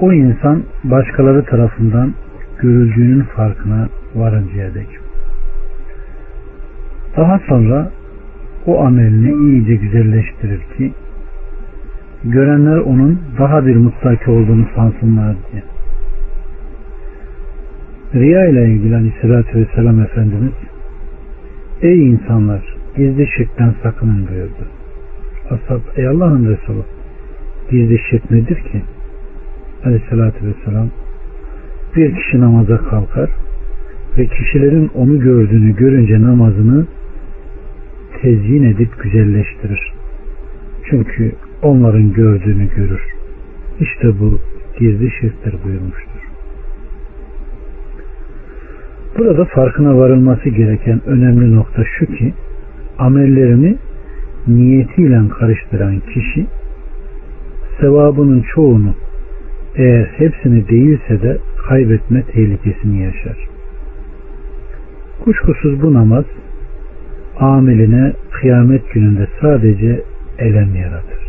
o 0.00 0.12
insan 0.12 0.62
başkaları 0.84 1.44
tarafından 1.44 2.14
görüldüğünün 2.58 3.20
farkına 3.22 3.88
varıncaya 4.14 4.74
dek. 4.74 4.88
Daha 7.16 7.38
sonra 7.38 7.90
o 8.66 8.84
amelini 8.84 9.50
iyice 9.50 9.74
güzelleştirir 9.74 10.60
ki 10.76 10.92
görenler 12.30 12.76
onun 12.76 13.20
daha 13.38 13.66
bir 13.66 13.76
mutlaki 13.76 14.30
olduğunu 14.30 14.66
sansınlar 14.74 15.36
diye. 15.52 15.62
Riya 18.14 18.46
ile 18.48 18.68
ilgili 18.68 18.96
aleyhissalatü 18.96 19.58
vesselam 19.58 20.00
Efendimiz 20.00 20.52
Ey 21.82 22.08
insanlar 22.08 22.76
gizli 22.96 23.28
şirkten 23.36 23.74
sakının 23.82 24.28
buyurdu. 24.28 24.68
Ashab 25.50 25.80
ey 25.96 26.08
Allah'ın 26.08 26.46
Resulü 26.46 26.82
gizli 27.70 27.98
şirk 28.10 28.30
nedir 28.30 28.56
ki? 28.56 28.82
Aleyhissalatü 29.84 30.46
vesselam 30.46 30.88
bir 31.96 32.14
kişi 32.14 32.40
namaza 32.40 32.76
kalkar 32.76 33.30
ve 34.18 34.26
kişilerin 34.26 34.90
onu 34.94 35.20
gördüğünü 35.20 35.76
görünce 35.76 36.22
namazını 36.22 36.86
tezyin 38.22 38.62
edip 38.62 39.02
güzelleştirir. 39.02 39.92
Çünkü 40.90 41.32
onların 41.62 42.12
gördüğünü 42.12 42.68
görür. 42.76 43.02
İşte 43.80 44.20
bu 44.20 44.38
gizli 44.78 45.10
şirktir 45.10 45.54
buyurmuştur. 45.64 46.20
Burada 49.18 49.44
farkına 49.44 49.96
varılması 49.96 50.48
gereken 50.48 51.00
önemli 51.06 51.56
nokta 51.56 51.84
şu 51.98 52.06
ki 52.06 52.34
amellerini 52.98 53.76
niyetiyle 54.46 55.28
karıştıran 55.28 56.00
kişi 56.00 56.46
sevabının 57.80 58.44
çoğunu 58.54 58.94
eğer 59.76 60.04
hepsini 60.04 60.68
değilse 60.68 61.22
de 61.22 61.38
kaybetme 61.68 62.22
tehlikesini 62.22 63.02
yaşar. 63.02 63.48
Kuşkusuz 65.24 65.82
bu 65.82 65.94
namaz 65.94 66.24
ameline 67.38 68.12
kıyamet 68.30 68.92
gününde 68.92 69.26
sadece 69.40 70.02
elem 70.38 70.74
yaratır. 70.74 71.25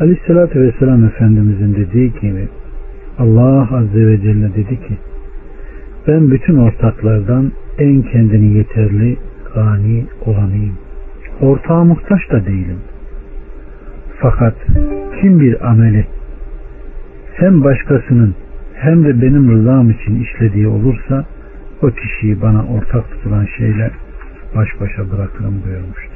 Aleyhissalatü 0.00 0.60
Vesselam 0.60 1.04
Efendimizin 1.04 1.74
dediği 1.74 2.12
gibi 2.12 2.48
Allah 3.18 3.76
Azze 3.76 4.06
ve 4.06 4.20
Celle 4.20 4.54
dedi 4.54 4.80
ki 4.80 4.98
ben 6.08 6.30
bütün 6.30 6.56
ortaklardan 6.56 7.52
en 7.78 8.02
kendini 8.02 8.56
yeterli, 8.56 9.16
gani 9.54 10.06
olanıyım. 10.26 10.78
Ortağa 11.40 11.84
muhtaç 11.84 12.30
da 12.30 12.46
değilim. 12.46 12.78
Fakat 14.20 14.54
kim 15.20 15.40
bir 15.40 15.70
ameli 15.70 16.06
hem 17.34 17.64
başkasının 17.64 18.34
hem 18.74 19.04
de 19.04 19.22
benim 19.22 19.52
rızam 19.52 19.90
için 19.90 20.22
işlediği 20.22 20.66
olursa 20.66 21.24
o 21.82 21.90
kişiyi 21.90 22.42
bana 22.42 22.64
ortak 22.66 23.10
tutulan 23.10 23.46
şeyler 23.58 23.90
baş 24.56 24.68
başa 24.80 25.10
bırakırım 25.10 25.62
buyurmuştur. 25.66 26.09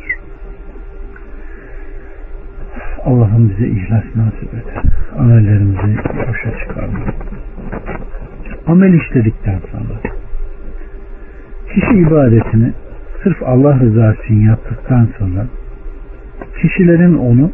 Allah'ım 3.04 3.50
bize 3.50 3.66
ihlas 3.66 4.04
nasip 4.16 4.54
et. 4.54 4.64
Amellerimizi 5.18 5.96
boşa 6.28 6.58
çıkarma. 6.58 6.98
Amel 8.66 8.94
işledikten 8.94 9.58
sonra 9.72 10.14
kişi 11.74 11.98
ibadetini 11.98 12.72
sırf 13.22 13.42
Allah 13.42 13.80
rızası 13.80 14.22
için 14.22 14.40
yaptıktan 14.40 15.08
sonra 15.18 15.46
kişilerin 16.62 17.14
onu 17.14 17.50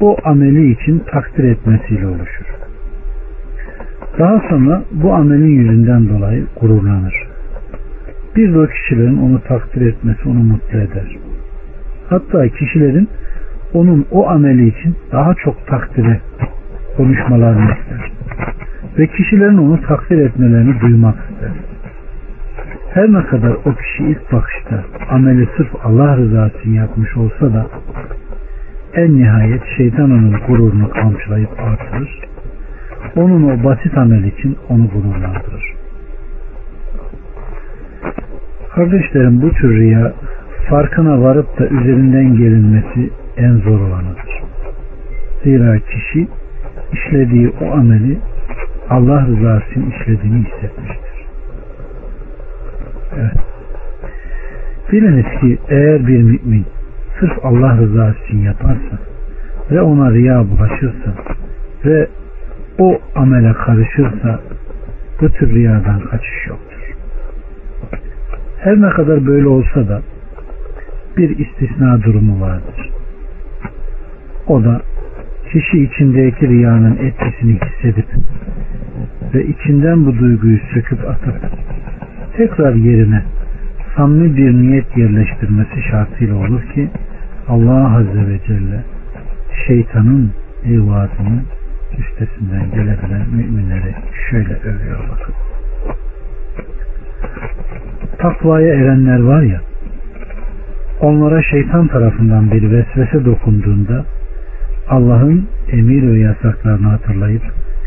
o 0.00 0.16
ameli 0.24 0.72
için 0.72 0.98
takdir 0.98 1.44
etmesiyle 1.44 2.06
oluşur. 2.06 2.46
Daha 4.18 4.42
sonra 4.48 4.82
bu 4.92 5.14
amelin 5.14 5.48
yüzünden 5.48 6.08
dolayı 6.08 6.46
gururlanır. 6.60 7.14
Bir 8.36 8.54
de 8.54 8.58
o 8.58 8.66
kişilerin 8.66 9.18
onu 9.18 9.40
takdir 9.40 9.80
etmesi 9.80 10.28
onu 10.28 10.42
mutlu 10.42 10.78
eder. 10.78 11.16
Hatta 12.08 12.48
kişilerin 12.48 13.08
onun 13.74 14.06
o 14.10 14.28
ameli 14.28 14.68
için 14.68 14.96
daha 15.12 15.34
çok 15.34 15.66
takdire 15.66 16.20
konuşmalarını 16.96 17.62
ister. 17.62 18.12
Ve 18.98 19.06
kişilerin 19.06 19.58
onu 19.58 19.82
takdir 19.82 20.18
etmelerini 20.18 20.80
duymak 20.80 21.14
ister. 21.14 21.50
Her 22.94 23.12
ne 23.12 23.22
kadar 23.22 23.50
o 23.50 23.74
kişi 23.74 24.04
ilk 24.04 24.32
bakışta 24.32 24.84
ameli 25.10 25.48
sırf 25.56 25.68
Allah 25.84 26.16
rızası 26.16 26.58
için 26.58 26.74
yapmış 26.74 27.16
olsa 27.16 27.52
da 27.54 27.66
en 28.94 29.18
nihayet 29.18 29.62
şeytan 29.76 30.10
onun 30.10 30.40
gururunu 30.46 30.90
kamçılayıp 30.90 31.50
artırır. 31.60 32.20
Onun 33.16 33.42
o 33.42 33.64
basit 33.64 33.98
amel 33.98 34.24
için 34.24 34.56
onu 34.68 34.88
gururlandırır. 34.88 35.74
Kardeşlerim 38.74 39.42
bu 39.42 39.52
tür 39.52 39.76
riya 39.76 40.12
farkına 40.70 41.22
varıp 41.22 41.58
da 41.58 41.66
üzerinden 41.66 42.36
gelinmesi 42.36 43.10
en 43.36 43.56
zor 43.56 43.80
olanıdır. 43.80 44.42
Zira 45.44 45.78
kişi 45.78 46.28
işlediği 46.92 47.52
o 47.60 47.72
ameli 47.72 48.18
Allah 48.90 49.26
rızası 49.26 49.70
için 49.70 49.90
işlediğini 49.90 50.44
hissetmiştir. 50.44 51.26
Evet. 53.16 53.36
Biliniz 54.92 55.40
ki 55.40 55.58
eğer 55.68 56.06
bir 56.06 56.22
mümin 56.22 56.66
sırf 57.20 57.44
Allah 57.44 57.76
rızası 57.76 58.24
için 58.24 58.38
yaparsa 58.38 58.98
ve 59.70 59.82
ona 59.82 60.10
riya 60.10 60.44
bulaşırsa 60.50 61.14
ve 61.84 62.08
o 62.78 63.00
amele 63.14 63.52
karışırsa 63.52 64.40
bu 65.20 65.28
tür 65.28 65.54
riyadan 65.54 66.00
kaçış 66.00 66.46
yoktur. 66.48 66.94
Her 68.58 68.80
ne 68.80 68.90
kadar 68.90 69.26
böyle 69.26 69.48
olsa 69.48 69.88
da 69.88 70.02
bir 71.16 71.38
istisna 71.38 72.02
durumu 72.02 72.40
vardır. 72.40 72.91
O 74.46 74.64
da 74.64 74.82
kişi 75.52 75.82
içindeki 75.82 76.48
riyanın 76.48 76.96
etkisini 76.96 77.58
hissedip 77.60 78.06
ve 79.34 79.46
içinden 79.46 80.06
bu 80.06 80.18
duyguyu 80.18 80.58
söküp 80.74 81.08
atıp 81.08 81.34
tekrar 82.36 82.74
yerine 82.74 83.22
samimi 83.96 84.36
bir 84.36 84.52
niyet 84.52 84.96
yerleştirmesi 84.96 85.82
şartıyla 85.90 86.34
olur 86.34 86.62
ki 86.74 86.88
Allah 87.48 87.96
Azze 87.96 88.28
ve 88.28 88.38
Celle 88.46 88.84
şeytanın 89.66 90.32
evadını 90.66 91.42
üstesinden 91.98 92.70
gelebilen 92.70 93.26
müminleri 93.32 93.94
şöyle 94.30 94.54
övüyor 94.54 94.98
bakın. 95.10 95.34
Takvaya 98.18 98.74
erenler 98.74 99.22
var 99.22 99.42
ya 99.42 99.60
onlara 101.00 101.42
şeytan 101.42 101.88
tarafından 101.88 102.50
bir 102.50 102.70
vesvese 102.70 103.24
dokunduğunda 103.24 104.04
Allah'ın 104.88 105.48
emir 105.72 106.12
ve 106.12 106.18
yasaklarını 106.18 106.88
hatırlayıp 106.88 107.42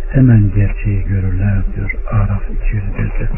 hemen 0.10 0.52
gerçeği 0.56 1.04
görürler 1.04 1.58
diyor 1.76 1.92
Araf 2.12 2.44
201'de. 2.50 3.30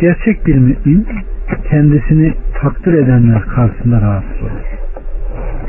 Gerçek 0.00 0.46
bir 0.46 0.54
mümin 0.54 1.06
kendisini 1.70 2.34
takdir 2.60 2.92
edenler 2.92 3.42
karşısında 3.42 4.00
rahatsız 4.00 4.42
olur. 4.42 4.66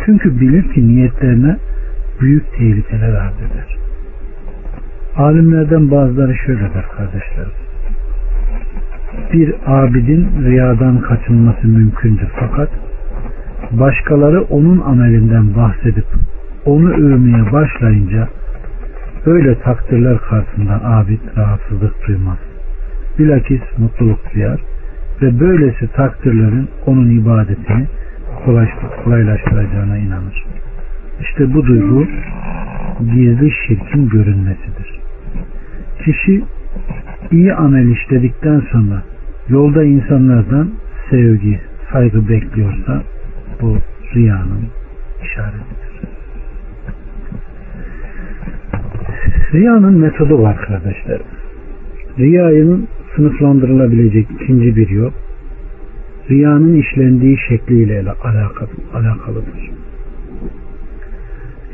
Çünkü 0.05 0.39
bilir 0.39 0.73
ki 0.73 0.87
niyetlerine 0.87 1.57
büyük 2.21 2.51
tehlikeler 2.51 3.13
arz 3.13 3.35
eder. 3.35 3.77
Alimlerden 5.15 5.91
bazıları 5.91 6.35
şöyle 6.35 6.73
der 6.73 6.85
kardeşlerim. 6.97 7.51
Bir 9.33 9.53
abidin 9.65 10.29
riyadan 10.45 11.01
kaçınması 11.01 11.67
mümkündür 11.67 12.27
fakat 12.39 12.69
başkaları 13.71 14.41
onun 14.41 14.79
amelinden 14.79 15.55
bahsedip 15.55 16.05
onu 16.65 16.89
övmeye 16.93 17.51
başlayınca 17.51 18.27
öyle 19.25 19.59
takdirler 19.59 20.17
karşısında 20.17 20.81
abid 20.83 21.19
rahatsızlık 21.37 22.07
duymaz. 22.07 22.37
Bilakis 23.19 23.61
mutluluk 23.77 24.19
duyar 24.33 24.61
ve 25.21 25.39
böylesi 25.39 25.87
takdirlerin 25.87 26.69
onun 26.85 27.09
ibadetini 27.09 27.87
kolaylaştıracağına 29.03 29.97
inanır. 29.97 30.45
İşte 31.21 31.53
bu 31.53 31.65
duygu 31.65 32.07
gizli 32.99 33.51
şirkin 33.67 34.09
görünmesidir. 34.09 34.99
Kişi 36.05 36.43
iyi 37.31 37.53
amel 37.53 37.89
işledikten 37.89 38.61
sonra 38.71 39.03
yolda 39.49 39.83
insanlardan 39.83 40.69
sevgi, 41.09 41.59
saygı 41.91 42.29
bekliyorsa 42.29 43.03
bu 43.63 43.77
riyanın 44.15 44.67
işaretidir. 45.23 45.93
Riyanın 49.53 49.99
metodu 49.99 50.41
var 50.41 50.57
kardeşlerim. 50.57 51.25
Riyanın 52.19 52.87
sınıflandırılabilecek 53.15 54.27
ikinci 54.31 54.75
bir 54.75 54.89
yol 54.89 55.11
riyanın 56.29 56.75
işlendiği 56.75 57.37
şekliyle 57.49 57.99
alakalıdır. 58.93 59.71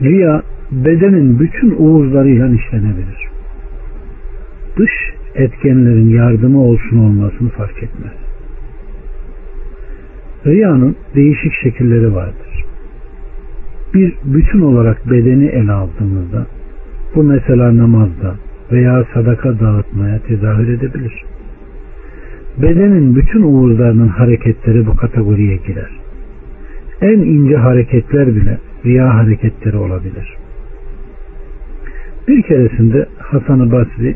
Riya 0.01 0.41
bedenin 0.71 1.39
bütün 1.39 1.75
uğuzlarıyla 1.77 2.47
işlenebilir. 2.47 3.29
Dış 4.77 4.91
etkenlerin 5.35 6.09
yardımı 6.09 6.63
olsun 6.63 6.97
olmasını 6.97 7.49
fark 7.49 7.83
etmez. 7.83 8.28
Riyanın 10.45 10.95
değişik 11.15 11.53
şekilleri 11.63 12.15
vardır. 12.15 12.65
Bir 13.93 14.13
bütün 14.23 14.61
olarak 14.61 15.11
bedeni 15.11 15.45
ele 15.45 15.71
aldığımızda 15.71 16.45
bu 17.15 17.23
mesela 17.23 17.77
namazda 17.77 18.35
veya 18.71 19.05
sadaka 19.13 19.59
dağıtmaya 19.59 20.19
tezahür 20.19 20.67
edebilir. 20.67 21.23
Bedenin 22.61 23.15
bütün 23.15 23.41
uğurlarının 23.41 24.07
hareketleri 24.07 24.85
bu 24.85 24.95
kategoriye 24.95 25.55
girer. 25.55 25.89
En 27.01 27.19
ince 27.19 27.55
hareketler 27.57 28.27
bile 28.27 28.57
riya 28.85 29.15
hareketleri 29.15 29.77
olabilir. 29.77 30.37
Bir 32.27 32.41
keresinde 32.41 33.05
Hasan-ı 33.17 33.71
Basri 33.71 34.15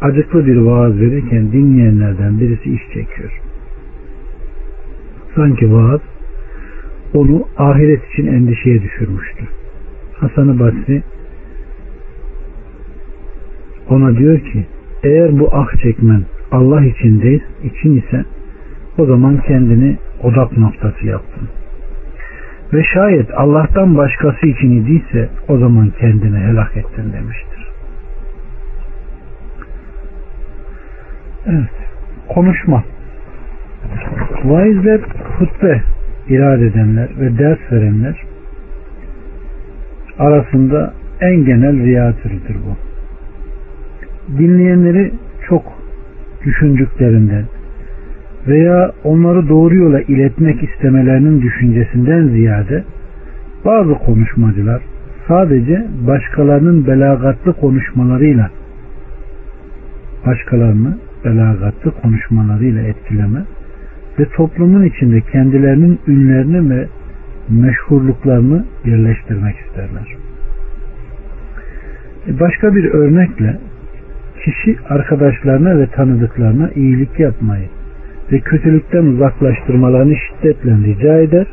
acıklı 0.00 0.46
bir 0.46 0.56
vaaz 0.56 1.00
verirken 1.00 1.52
dinleyenlerden 1.52 2.40
birisi 2.40 2.74
iş 2.74 2.82
çekiyor. 2.94 3.40
Sanki 5.36 5.72
vaaz 5.72 6.00
onu 7.14 7.48
ahiret 7.58 8.12
için 8.12 8.26
endişeye 8.26 8.82
düşürmüştü. 8.82 9.44
Hasan-ı 10.14 10.58
Basri 10.58 11.02
ona 13.90 14.16
diyor 14.16 14.40
ki 14.40 14.66
eğer 15.02 15.38
bu 15.38 15.50
ah 15.52 15.82
çekmen 15.82 16.22
Allah 16.52 16.84
için 16.84 17.22
değil, 17.22 17.42
için 17.64 17.96
ise 17.96 18.24
o 18.98 19.06
zaman 19.06 19.40
kendini 19.46 19.96
odak 20.22 20.58
noktası 20.58 21.06
yaptın. 21.06 21.48
Ve 22.72 22.82
şayet 22.94 23.30
Allah'tan 23.34 23.96
başkası 23.96 24.46
için 24.46 24.70
idiyse 24.70 25.28
o 25.48 25.58
zaman 25.58 25.92
kendini 26.00 26.38
helak 26.38 26.76
ettin 26.76 27.12
demiştir. 27.12 27.68
Evet. 31.46 31.70
Konuşma. 32.28 32.84
Vaizler 34.44 35.00
hutbe 35.38 35.82
irade 36.28 36.66
edenler 36.66 37.08
ve 37.20 37.38
ders 37.38 37.58
verenler 37.72 38.22
arasında 40.18 40.92
en 41.20 41.44
genel 41.44 41.84
riya 41.84 42.12
türüdür 42.12 42.56
bu. 42.66 42.76
Dinleyenleri 44.38 45.12
çok 45.48 45.62
düşündüklerinden 46.44 47.44
veya 48.48 48.92
onları 49.04 49.48
doğru 49.48 49.74
yola 49.74 50.00
iletmek 50.00 50.62
istemelerinin 50.62 51.42
düşüncesinden 51.42 52.28
ziyade 52.28 52.84
bazı 53.64 53.94
konuşmacılar 53.94 54.82
sadece 55.28 55.86
başkalarının 56.06 56.86
belagatlı 56.86 57.52
konuşmalarıyla 57.52 58.50
başkalarını 60.26 60.96
belagatlı 61.24 61.90
konuşmalarıyla 61.90 62.82
etkileme 62.82 63.42
ve 64.18 64.24
toplumun 64.24 64.84
içinde 64.84 65.20
kendilerinin 65.20 65.98
ünlerini 66.08 66.70
ve 66.70 66.86
meşhurluklarını 67.48 68.64
yerleştirmek 68.84 69.56
isterler. 69.56 70.16
E, 72.28 72.40
başka 72.40 72.74
bir 72.74 72.84
örnekle 72.84 73.58
kişi 74.44 74.76
arkadaşlarına 74.88 75.78
ve 75.78 75.86
tanıdıklarına 75.86 76.70
iyilik 76.74 77.20
yapmayı 77.20 77.68
ve 78.32 78.40
kötülükten 78.40 79.04
uzaklaştırmalarını 79.06 80.16
şiddetle 80.16 80.70
rica 80.70 81.18
eder. 81.18 81.46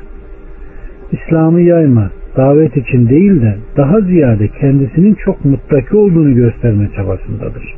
İslam'ı 1.12 1.62
yayma, 1.62 2.12
davet 2.38 2.78
için 2.78 3.10
değil 3.10 3.42
de 3.42 3.58
daha 3.78 4.02
ziyade 4.02 4.48
kendisinin 4.48 5.14
çok 5.14 5.46
muttaki 5.46 5.96
olduğunu 5.96 6.36
gösterme 6.36 6.90
çabasındadır. 6.96 7.76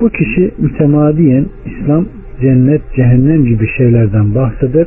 Bu 0.00 0.08
kişi 0.08 0.50
mütemadiyen 0.58 1.46
İslam, 1.66 2.06
cennet, 2.40 2.82
cehennem 2.96 3.44
gibi 3.44 3.68
şeylerden 3.76 4.34
bahseder. 4.34 4.86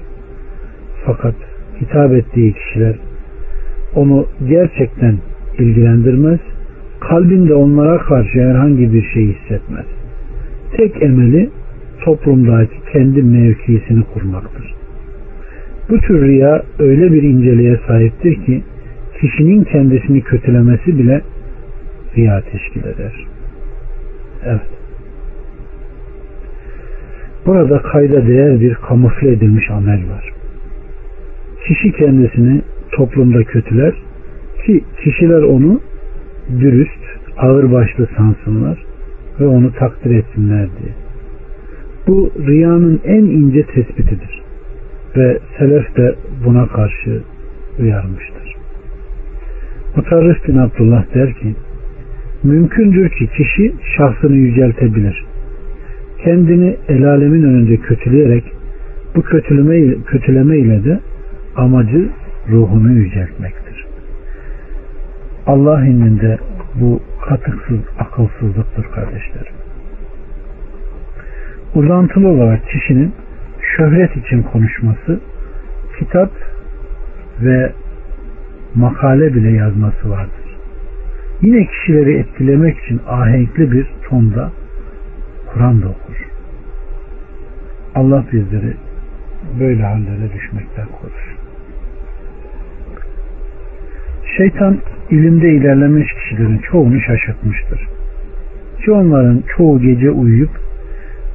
Fakat 1.05 1.35
hitap 1.81 2.13
ettiği 2.13 2.53
kişiler 2.53 2.95
onu 3.95 4.25
gerçekten 4.49 5.17
ilgilendirmez 5.59 6.39
kalbinde 6.99 7.53
onlara 7.53 7.97
karşı 7.97 8.39
herhangi 8.39 8.93
bir 8.93 9.03
şey 9.13 9.35
hissetmez. 9.35 9.85
tek 10.77 11.03
emeli 11.03 11.49
toplumdaki 12.01 12.75
kendi 12.93 13.23
mevkisini 13.23 14.03
kurmaktır. 14.13 14.73
Bu 15.89 15.97
tür 15.97 16.27
riya 16.27 16.63
öyle 16.79 17.13
bir 17.13 17.23
inceliğe 17.23 17.79
sahiptir 17.87 18.45
ki 18.45 18.63
kişinin 19.21 19.63
kendisini 19.63 20.21
kötülemesi 20.21 20.97
bile 20.99 21.21
riya 22.17 22.41
teşkil 22.41 22.81
eder. 22.81 23.27
Evet. 24.45 24.82
Burada 27.45 27.81
kayda 27.81 28.27
değer 28.27 28.59
bir 28.59 28.73
kamufle 28.73 29.31
edilmiş 29.31 29.69
amel 29.71 30.09
var. 30.09 30.33
Kişi 31.67 31.91
kendisini 31.91 32.61
toplumda 32.91 33.43
kötüler 33.43 33.93
ki 34.65 34.83
kişiler 35.03 35.41
onu 35.41 35.81
dürüst, 36.59 37.03
ağırbaşlı 37.37 38.07
sansınlar 38.17 38.85
ve 39.39 39.47
onu 39.47 39.73
takdir 39.73 40.15
etsinler 40.15 40.67
diye. 40.81 40.93
Bu 42.07 42.31
riyanın 42.47 43.01
en 43.05 43.25
ince 43.25 43.63
tespitidir 43.63 44.41
ve 45.17 45.39
selef 45.57 45.97
de 45.97 46.15
buna 46.45 46.67
karşı 46.67 47.21
uyarmıştır. 47.79 48.55
Mutarrif 49.95 50.47
bin 50.47 50.57
Abdullah 50.57 51.13
der 51.13 51.33
ki 51.33 51.55
mümkündür 52.43 53.09
ki 53.09 53.27
kişi 53.27 53.73
şahsını 53.97 54.35
yüceltebilir. 54.35 55.25
Kendini 56.23 56.77
el 56.87 57.09
alemin 57.09 57.43
önünde 57.43 57.77
kötüleyerek 57.77 58.43
bu 59.15 59.21
kötüleme, 59.21 60.03
kötüleme 60.05 60.57
ile 60.57 60.83
de 60.83 60.99
amacı 61.55 62.09
ruhunu 62.49 62.91
yüceltmektir. 62.91 63.85
Allah 65.47 65.85
indinde 65.85 66.37
bu 66.75 67.01
katıksız 67.29 67.79
akılsızlıktır 67.99 68.83
kardeşlerim. 68.83 69.53
Uzantılı 71.75 72.27
olarak 72.27 72.67
kişinin 72.69 73.13
şöhret 73.77 74.17
için 74.17 74.43
konuşması, 74.43 75.19
kitap 75.99 76.31
ve 77.41 77.71
makale 78.75 79.33
bile 79.33 79.51
yazması 79.51 80.09
vardır. 80.09 80.57
Yine 81.41 81.65
kişileri 81.65 82.17
etkilemek 82.17 82.77
için 82.79 83.01
ahenkli 83.07 83.71
bir 83.71 83.87
tonda 84.09 84.51
Kur'an 85.53 85.81
da 85.81 85.85
okur. 85.85 86.27
Allah 87.95 88.25
bizleri 88.31 88.73
böyle 89.59 89.83
hallere 89.83 90.33
düşmekten 90.33 90.85
korur. 90.85 91.35
Şeytan 94.37 94.77
ilimde 95.09 95.49
ilerlemiş 95.49 96.07
kişilerin 96.13 96.57
çoğunu 96.57 97.01
şaşırtmıştır. 97.01 97.87
Ki 98.85 98.91
onların 98.91 99.43
çoğu 99.57 99.81
gece 99.81 100.11
uyuyup 100.11 100.51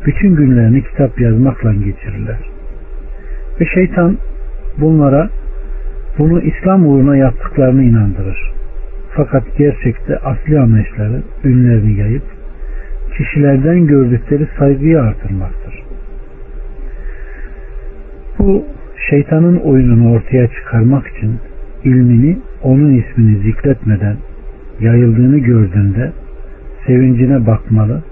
bütün 0.06 0.36
günlerini 0.36 0.82
kitap 0.82 1.20
yazmakla 1.20 1.72
geçirirler. 1.72 2.38
Ve 3.60 3.66
şeytan 3.74 4.18
bunlara 4.80 5.30
bunu 6.18 6.40
İslam 6.40 6.86
uğruna 6.86 7.16
yaptıklarını 7.16 7.82
inandırır. 7.82 8.52
Fakat 9.16 9.42
gerçekte 9.58 10.18
asli 10.18 10.60
amaçları 10.60 11.22
ünlerini 11.44 11.98
yayıp 11.98 12.37
kişilerden 13.18 13.86
gördükleri 13.86 14.46
saygıyı 14.58 15.00
artırmaktır. 15.00 15.82
Bu 18.38 18.64
şeytanın 19.10 19.56
oyununu 19.56 20.12
ortaya 20.12 20.48
çıkarmak 20.48 21.06
için 21.06 21.36
ilmini 21.84 22.38
onun 22.62 22.94
ismini 22.94 23.38
zikretmeden 23.38 24.16
yayıldığını 24.80 25.38
gördüğünde 25.38 26.12
sevincine 26.86 27.46
bakmalı 27.46 28.02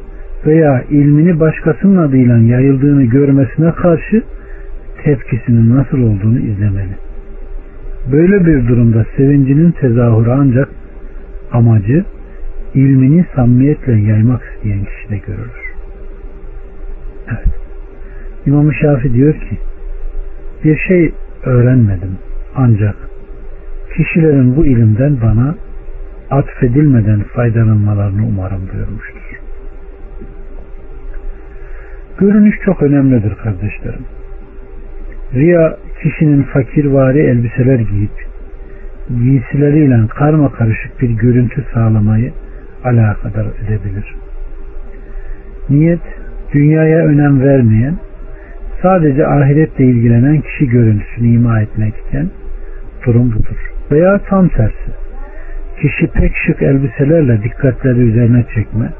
veya 0.46 0.82
ilmini 0.90 1.40
başkasının 1.40 1.96
adıyla 1.96 2.38
yayıldığını 2.38 3.04
görmesine 3.04 3.72
karşı 3.72 4.22
tepkisinin 5.04 5.76
nasıl 5.76 5.98
olduğunu 5.98 6.38
izlemeli. 6.38 6.96
Böyle 8.12 8.46
bir 8.46 8.68
durumda 8.68 9.06
sevincinin 9.16 9.70
tezahürü 9.70 10.30
ancak 10.30 10.68
amacı 11.52 12.04
ilmini 12.76 13.24
samimiyetle 13.34 13.92
yaymak 13.92 14.42
isteyen 14.54 14.84
kişide 14.84 15.18
görülür. 15.18 15.72
Evet. 17.28 17.46
İmam-ı 18.46 18.74
Şafi 18.74 19.12
diyor 19.14 19.34
ki 19.34 19.58
bir 20.64 20.78
şey 20.78 21.12
öğrenmedim 21.44 22.18
ancak 22.56 22.96
kişilerin 23.96 24.56
bu 24.56 24.66
ilimden 24.66 25.20
bana 25.22 25.54
atfedilmeden 26.30 27.22
faydalanmalarını 27.22 28.26
umarım 28.26 28.68
buyurmuştur. 28.72 29.40
Görünüş 32.18 32.56
çok 32.64 32.82
önemlidir 32.82 33.34
kardeşlerim. 33.34 34.04
Riya 35.34 35.76
kişinin 36.02 36.42
fakirvari 36.42 37.18
elbiseler 37.18 37.78
giyip 37.78 38.26
giysileriyle 39.08 40.06
karma 40.08 40.52
karışık 40.52 41.02
bir 41.02 41.10
görüntü 41.10 41.64
sağlamayı 41.74 42.32
alakadar 42.86 43.46
edebilir. 43.46 44.14
Niyet 45.70 46.00
dünyaya 46.52 46.98
önem 46.98 47.40
vermeyen 47.40 47.94
sadece 48.82 49.26
ahiretle 49.26 49.84
ilgilenen 49.84 50.40
kişi 50.40 50.68
görüntüsünü 50.68 51.28
ima 51.28 51.60
etmekten 51.60 52.30
durum 53.06 53.32
budur. 53.32 53.70
Veya 53.90 54.18
tam 54.18 54.48
tersi 54.48 54.90
kişi 55.80 56.06
pek 56.06 56.32
şık 56.46 56.62
elbiselerle 56.62 57.42
dikkatleri 57.42 58.00
üzerine 58.00 58.44
çekme 58.54 58.90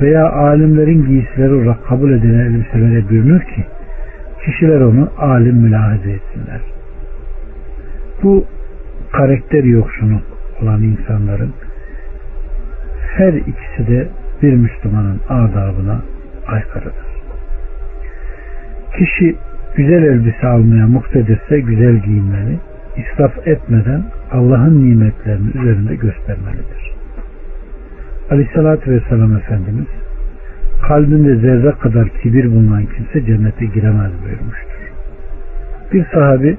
veya 0.00 0.30
alimlerin 0.30 1.06
giysileri 1.06 1.54
olarak 1.54 1.86
kabul 1.86 2.12
edilen 2.12 2.38
elbiselere 2.38 3.08
bürünür 3.08 3.40
ki 3.40 3.64
kişiler 4.44 4.80
onu 4.80 5.10
alim 5.18 5.56
mülahaze 5.56 6.10
etsinler. 6.10 6.60
Bu 8.22 8.44
karakter 9.12 9.64
yoksunu 9.64 10.20
olan 10.62 10.82
insanların 10.82 11.52
her 13.16 13.32
ikisi 13.32 13.86
de 13.88 14.08
bir 14.42 14.52
Müslümanın 14.52 15.20
adabına 15.28 16.00
aykırıdır. 16.46 17.12
Kişi 18.98 19.36
güzel 19.76 20.02
elbise 20.02 20.46
almaya 20.46 20.86
muktedirse 20.86 21.60
güzel 21.60 21.96
giyinmeli, 21.96 22.58
israf 22.96 23.48
etmeden 23.48 24.04
Allah'ın 24.32 24.90
nimetlerini 24.90 25.48
üzerinde 25.48 25.94
göstermelidir. 25.94 26.92
Aleyhissalatü 28.30 28.90
Vesselam 28.90 29.36
Efendimiz 29.36 29.86
kalbinde 30.88 31.36
zerre 31.36 31.72
kadar 31.72 32.08
kibir 32.08 32.50
bulunan 32.50 32.86
kimse 32.86 33.26
cennete 33.26 33.64
giremez 33.64 34.12
buyurmuştur. 34.24 34.92
Bir 35.92 36.04
sahabi 36.14 36.56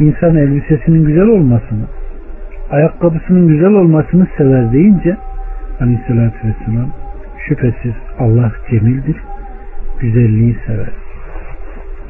insan 0.00 0.36
elbisesinin 0.36 1.04
güzel 1.04 1.26
olmasını, 1.26 1.84
ayakkabısının 2.70 3.48
güzel 3.48 3.72
olmasını 3.72 4.26
sever 4.38 4.72
deyince 4.72 5.16
Aleyhisselatü 5.82 6.38
Vesselam 6.48 6.92
şüphesiz 7.48 7.94
Allah 8.18 8.52
cemildir, 8.70 9.16
güzelliği 10.00 10.56
sever. 10.66 10.90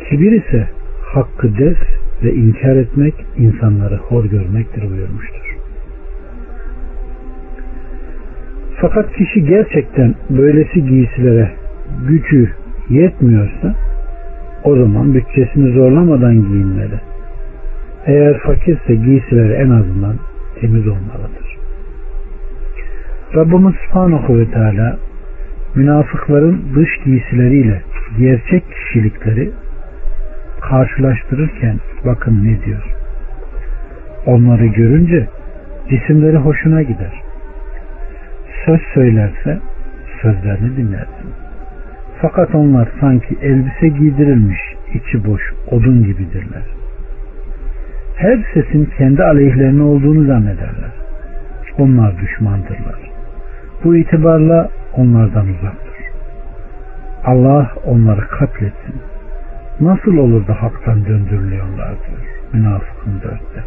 Kibir 0.08 0.32
ise 0.32 0.68
hakkı 1.14 1.58
def 1.58 1.78
ve 2.22 2.34
inkar 2.34 2.76
etmek, 2.76 3.14
insanları 3.36 3.96
hor 3.96 4.24
görmektir 4.24 4.90
buyurmuştur. 4.90 5.56
Fakat 8.80 9.12
kişi 9.12 9.44
gerçekten 9.44 10.14
böylesi 10.30 10.86
giysilere 10.86 11.52
gücü 12.08 12.50
yetmiyorsa 12.90 13.74
o 14.64 14.76
zaman 14.76 15.14
bütçesini 15.14 15.72
zorlamadan 15.74 16.34
giyinmeli. 16.34 17.00
Eğer 18.06 18.38
fakirse 18.38 18.94
giysileri 18.94 19.52
en 19.52 19.70
azından 19.70 20.16
temiz 20.60 20.88
olmalıdır. 20.88 21.51
Rabbimiz 23.34 23.74
Subhanahu 23.74 24.38
ve 24.38 24.50
Teala 24.50 24.96
münafıkların 25.74 26.62
dış 26.74 26.88
giysileriyle 27.04 27.82
gerçek 28.18 28.64
kişilikleri 28.70 29.50
karşılaştırırken 30.60 31.76
bakın 32.04 32.44
ne 32.44 32.64
diyor. 32.64 32.82
Onları 34.26 34.66
görünce 34.66 35.28
cisimleri 35.90 36.36
hoşuna 36.36 36.82
gider. 36.82 37.22
Söz 38.66 38.80
söylerse 38.94 39.58
sözlerini 40.22 40.76
dinlersin. 40.76 41.30
Fakat 42.20 42.54
onlar 42.54 42.88
sanki 43.00 43.36
elbise 43.42 43.88
giydirilmiş, 43.88 44.60
içi 44.94 45.26
boş, 45.26 45.42
odun 45.70 46.04
gibidirler. 46.04 46.64
Her 48.16 48.38
sesin 48.54 48.88
kendi 48.98 49.22
aleyhlerine 49.24 49.82
olduğunu 49.82 50.26
zannederler. 50.26 50.92
Onlar 51.78 52.18
düşmandırlar. 52.18 53.11
Bu 53.84 53.96
itibarla 53.96 54.68
onlardan 54.96 55.48
uzaktır. 55.48 55.92
Allah 57.24 57.70
onları 57.86 58.28
katletsin 58.28 58.94
nasıl 59.80 60.16
olur 60.16 60.46
da 60.46 60.62
haktan 60.62 61.04
döndürülüyorlar 61.06 61.88
diyor. 61.88 62.20
Münafıkın 62.52 63.20
dörtte. 63.22 63.64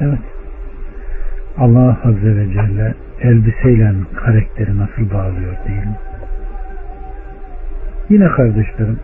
Evet. 0.00 0.18
Allah 1.58 1.96
Azze 2.04 2.36
ve 2.36 2.52
Celle 2.52 2.94
elbiseyle 3.22 3.92
karakteri 4.14 4.78
nasıl 4.78 5.10
bağlıyor 5.10 5.56
değil 5.68 5.78
mi? 5.78 5.96
Yine 8.08 8.28
kardeşlerim, 8.28 8.98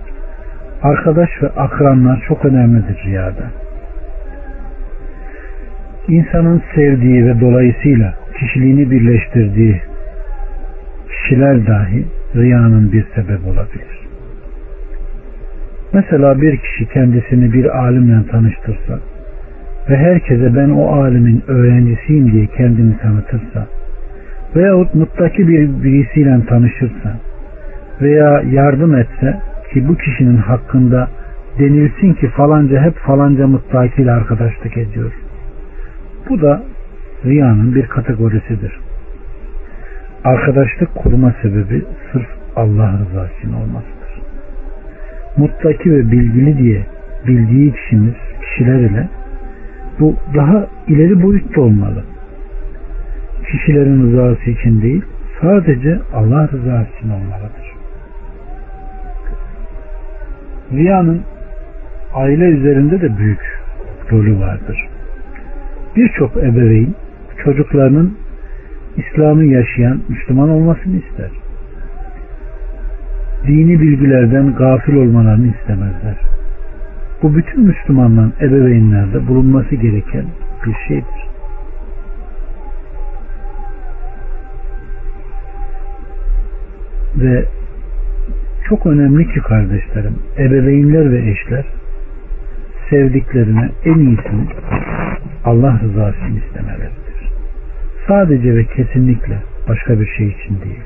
arkadaş 0.82 1.30
ve 1.42 1.48
akranlar 1.48 2.24
çok 2.28 2.44
önemlidir 2.44 3.04
rüyada. 3.04 3.44
İnsanın 6.08 6.62
sevdiği 6.74 7.26
ve 7.26 7.40
dolayısıyla 7.40 8.14
kişiliğini 8.40 8.90
birleştirdiği 8.90 9.82
kişiler 11.09 11.66
dahi 11.66 12.05
riyanın 12.36 12.93
bir 12.93 13.05
sebep 13.15 13.47
olabilir. 13.47 13.98
Mesela 15.93 16.40
bir 16.40 16.56
kişi 16.56 16.86
kendisini 16.86 17.52
bir 17.52 17.78
alimle 17.78 18.27
tanıştırsa 18.31 18.98
ve 19.90 19.97
herkese 19.97 20.56
ben 20.56 20.70
o 20.70 21.02
alimin 21.02 21.43
öğrencisiyim 21.48 22.32
diye 22.32 22.47
kendini 22.47 22.98
tanıtırsa 22.98 23.66
veyahut 24.56 24.94
muttaki 24.94 25.48
bir 25.48 25.82
birisiyle 25.85 26.47
tanışırsa 26.47 27.16
veya 28.01 28.43
yardım 28.51 28.94
etse 28.94 29.39
ki 29.73 29.89
bu 29.89 29.97
kişinin 29.97 30.36
hakkında 30.36 31.09
denilsin 31.59 32.12
ki 32.15 32.28
falanca 32.28 32.82
hep 32.82 32.97
falanca 32.97 33.47
muttakiyle 33.47 34.12
arkadaşlık 34.12 34.77
ediyor. 34.77 35.12
Bu 36.28 36.43
da 36.43 36.62
riyanın 37.24 37.74
bir 37.74 37.86
kategorisidir. 37.86 38.80
Arkadaşlık 40.24 40.94
kurma 40.94 41.34
sebebi 41.42 41.84
sırf 42.12 42.26
Allah 42.56 42.98
rızası 42.98 43.32
için 43.38 43.52
olmasıdır. 43.52 44.22
Muttaki 45.36 45.92
ve 45.92 46.10
bilgili 46.10 46.58
diye 46.58 46.86
bildiği 47.26 47.72
kişimiz, 47.72 48.14
kişiler 48.42 48.78
ile 48.78 49.08
bu 50.00 50.16
daha 50.34 50.66
ileri 50.88 51.22
boyutta 51.22 51.60
olmalı. 51.60 52.04
Kişilerin 53.50 54.02
rızası 54.02 54.50
için 54.50 54.82
değil, 54.82 55.02
sadece 55.40 55.98
Allah 56.14 56.48
rızası 56.48 56.88
için 56.98 57.10
olmalıdır. 57.10 57.68
Riyanın 60.72 61.22
aile 62.14 62.44
üzerinde 62.44 63.00
de 63.00 63.18
büyük 63.18 63.60
rolü 64.12 64.40
vardır. 64.40 64.88
Birçok 65.96 66.36
ebeveyn 66.36 66.94
çocuklarının 67.44 68.19
İslam'ı 68.97 69.44
yaşayan 69.44 70.01
Müslüman 70.09 70.48
olmasını 70.48 70.97
ister. 70.97 71.31
Dini 73.47 73.81
bilgilerden 73.81 74.55
gafil 74.55 74.94
olmalarını 74.94 75.47
istemezler. 75.47 76.16
Bu 77.23 77.35
bütün 77.35 77.62
Müslümanların 77.62 78.32
ebeveynlerde 78.40 79.28
bulunması 79.28 79.74
gereken 79.74 80.24
bir 80.66 80.74
şeydir. 80.89 81.28
Ve 87.16 87.44
çok 88.69 88.86
önemli 88.86 89.32
ki 89.32 89.40
kardeşlerim, 89.40 90.15
ebeveynler 90.39 91.12
ve 91.12 91.31
eşler 91.31 91.65
sevdiklerine 92.90 93.70
en 93.85 93.98
iyisini 93.98 94.47
Allah 95.44 95.81
rızası 95.82 96.16
için 96.16 96.43
istemeleridir. 96.47 97.07
Sadece 98.09 98.56
ve 98.56 98.64
kesinlikle 98.64 99.39
başka 99.68 100.01
bir 100.01 100.06
şey 100.06 100.26
için 100.28 100.60
değil. 100.64 100.80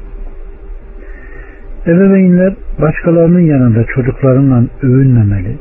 Ebeveynler 1.86 2.55
başkalarının 2.81 3.40
yanında 3.40 3.85
çocuklarından 3.85 4.69
övünmemeli. 4.82 5.57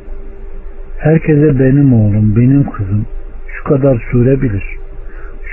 Herkese 0.98 1.60
benim 1.60 1.94
oğlum, 1.94 2.36
benim 2.36 2.64
kızım 2.64 3.06
şu 3.58 3.64
kadar 3.64 4.08
sure 4.12 4.42
bilir, 4.42 4.64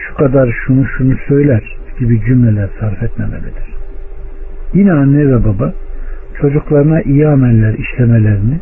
şu 0.09 0.15
kadar 0.15 0.57
şunu 0.67 0.87
şunu 0.87 1.15
söyler 1.29 1.77
gibi 1.99 2.21
cümleler 2.27 2.69
sarf 2.81 3.03
etmemelidir. 3.03 3.75
Yine 4.75 4.93
anne 4.93 5.27
ve 5.29 5.45
baba 5.45 5.73
çocuklarına 6.41 7.03
iyi 7.03 7.29
ameller 7.29 7.75
işlemelerini 7.75 8.59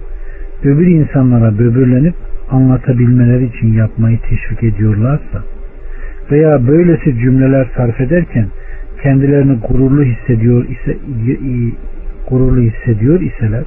öbür 0.64 0.86
insanlara 0.86 1.58
böbürlenip 1.58 2.14
anlatabilmeleri 2.50 3.44
için 3.44 3.72
yapmayı 3.72 4.18
teşvik 4.20 4.62
ediyorlarsa 4.62 5.55
veya 6.30 6.66
böylesi 6.66 7.18
cümleler 7.18 7.66
sarf 7.76 8.00
ederken 8.00 8.46
kendilerini 9.02 9.58
gururlu 9.68 10.02
hissediyor 10.02 10.64
ise 10.64 10.96
gururlu 12.30 12.60
hissediyor 12.60 13.20
iseler 13.20 13.64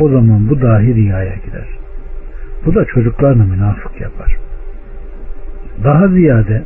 o 0.00 0.08
zaman 0.08 0.48
bu 0.48 0.60
dahi 0.60 0.94
riyaya 0.94 1.34
girer. 1.34 1.68
Bu 2.66 2.74
da 2.74 2.84
çocuklarını 2.84 3.44
münafık 3.44 4.00
yapar. 4.00 4.36
Daha 5.84 6.08
ziyade 6.08 6.62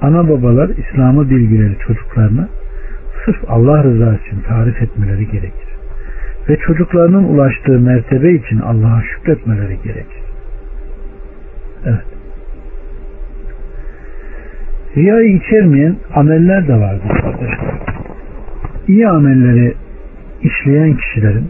ana 0.00 0.28
babalar 0.28 0.68
İslam'ı 0.68 1.30
bilgileri 1.30 1.78
çocuklarına 1.78 2.48
sırf 3.24 3.36
Allah 3.48 3.84
rızası 3.84 4.18
için 4.26 4.40
tarif 4.40 4.82
etmeleri 4.82 5.26
gerekir. 5.26 5.68
Ve 6.48 6.56
çocuklarının 6.56 7.24
ulaştığı 7.24 7.80
mertebe 7.80 8.32
için 8.32 8.58
Allah'a 8.58 9.02
şükretmeleri 9.02 9.78
gerekir. 9.84 10.22
Evet. 11.86 12.13
Riyayı 14.96 15.36
içermeyen 15.36 15.96
ameller 16.14 16.68
de 16.68 16.74
vardır 16.74 17.08
kardeşler. 17.08 17.74
İyi 18.88 19.08
amelleri 19.08 19.74
işleyen 20.42 20.96
kişilerin 20.96 21.48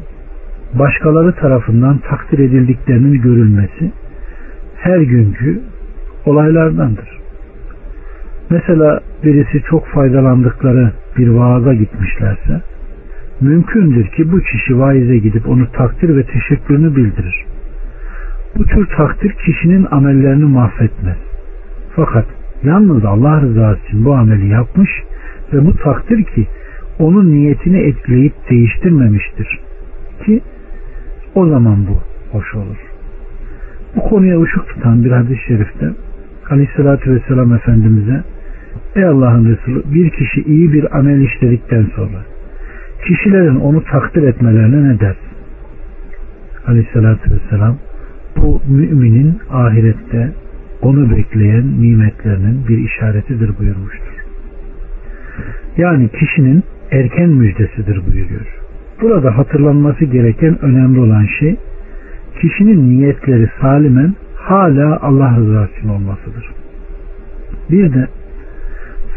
başkaları 0.75 1.35
tarafından 1.35 1.99
takdir 1.99 2.39
edildiklerinin 2.39 3.23
görülmesi 3.23 3.93
her 4.77 4.99
günkü 4.99 5.61
olaylardandır. 6.27 7.21
Mesela 8.51 9.01
birisi 9.25 9.63
çok 9.71 9.87
faydalandıkları 9.87 10.93
bir 11.19 11.29
vaaza 11.29 11.75
gitmişlerse 11.75 12.61
mümkündür 13.41 14.07
ki 14.07 14.33
bu 14.33 14.41
kişi 14.41 14.79
vaize 14.79 15.19
gidip 15.19 15.49
onu 15.49 15.73
takdir 15.73 16.17
ve 16.17 16.23
teşekkürünü 16.23 16.97
bildirir. 16.97 17.45
Bu 18.59 18.65
tür 18.65 18.87
takdir 18.87 19.33
kişinin 19.33 19.87
amellerini 19.91 20.45
mahvetmez. 20.45 21.17
Fakat 21.97 22.27
yalnız 22.65 23.05
Allah 23.05 23.41
rızası 23.41 23.81
için 23.87 24.05
bu 24.05 24.15
ameli 24.15 24.49
yapmış 24.49 24.91
ve 25.53 25.67
bu 25.67 25.77
takdir 25.77 26.25
ki 26.25 26.47
onun 26.99 27.31
niyetini 27.31 27.79
etkileyip 27.79 28.33
değiştirmemiştir. 28.51 29.61
Ki 30.25 30.41
o 31.35 31.47
zaman 31.47 31.87
bu 31.87 31.99
hoş 32.39 32.55
olur. 32.55 32.77
Bu 33.97 34.01
konuya 34.01 34.43
ışık 34.43 34.69
tutan 34.69 35.05
bir 35.05 35.11
hadis-i 35.11 35.47
şerifte 35.47 35.91
Aleyhisselatü 36.51 37.15
Vesselam 37.15 37.55
Efendimiz'e 37.55 38.23
Ey 38.97 39.05
Allah'ın 39.05 39.45
Resulü 39.45 39.83
bir 39.95 40.11
kişi 40.11 40.43
iyi 40.43 40.73
bir 40.73 40.99
amel 40.99 41.21
işledikten 41.21 41.87
sonra 41.97 42.19
kişilerin 43.07 43.57
onu 43.57 43.85
takdir 43.85 44.23
etmelerine 44.23 44.89
ne 44.89 45.01
der? 45.01 45.17
Aleyhisselatü 46.67 47.31
Vesselam 47.31 47.77
bu 48.37 48.63
müminin 48.69 49.39
ahirette 49.51 50.33
onu 50.85 51.17
bekleyen 51.17 51.81
nimetlerinin 51.81 52.69
bir 52.69 52.79
işaretidir 52.79 53.59
buyurmuştur. 53.59 54.15
Yani 55.77 56.09
kişinin 56.09 56.65
erken 56.91 57.29
müjdesidir 57.29 58.07
buyuruyor. 58.07 58.59
Burada 59.01 59.39
hatırlanması 59.39 60.05
gereken 60.05 60.65
önemli 60.65 61.01
olan 61.01 61.27
şey 61.39 61.57
kişinin 62.41 62.91
niyetleri 62.91 63.51
salimen 63.61 64.15
hala 64.37 64.99
Allah 65.03 65.37
rızası 65.37 65.73
için 65.79 65.89
olmasıdır. 65.89 66.51
Bir 67.71 67.93
de 67.95 68.09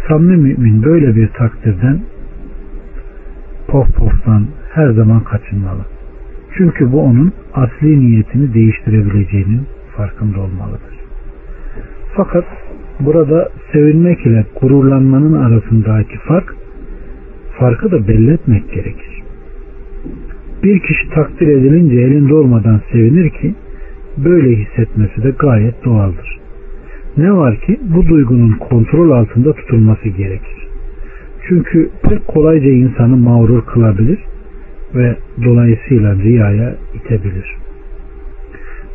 samimi 0.07 0.37
mümin 0.37 0.83
böyle 0.83 1.15
bir 1.15 1.27
takdirden 1.27 1.99
pof 3.67 3.95
poftan 3.95 4.47
her 4.73 4.89
zaman 4.89 5.23
kaçınmalı. 5.23 5.85
Çünkü 6.57 6.91
bu 6.91 7.01
onun 7.01 7.33
asli 7.53 7.99
niyetini 7.99 8.53
değiştirebileceğinin 8.53 9.67
farkında 9.97 10.39
olmalıdır. 10.39 11.06
Fakat 12.15 12.45
burada 12.99 13.49
sevinmek 13.71 14.25
ile 14.25 14.45
gururlanmanın 14.61 15.33
arasındaki 15.33 16.17
fark 16.17 16.55
farkı 17.59 17.91
da 17.91 18.07
belli 18.07 18.33
etmek 18.33 18.71
gerekir. 18.71 19.23
Bir 20.63 20.79
kişi 20.79 21.09
takdir 21.09 21.47
edilince 21.47 21.95
elinde 21.95 22.33
olmadan 22.33 22.81
sevinir 22.91 23.29
ki 23.29 23.55
böyle 24.17 24.55
hissetmesi 24.55 25.23
de 25.23 25.29
gayet 25.39 25.85
doğaldır. 25.85 26.39
Ne 27.17 27.33
var 27.33 27.59
ki 27.59 27.79
bu 27.83 28.07
duygunun 28.07 28.51
kontrol 28.51 29.11
altında 29.11 29.53
tutulması 29.53 30.09
gerekir. 30.09 30.67
Çünkü 31.47 31.89
pek 32.09 32.27
kolayca 32.27 32.69
insanı 32.69 33.17
mağrur 33.17 33.65
kılabilir 33.65 34.19
ve 34.95 35.15
dolayısıyla 35.43 36.15
riyaya 36.15 36.75
itebilir. 36.93 37.55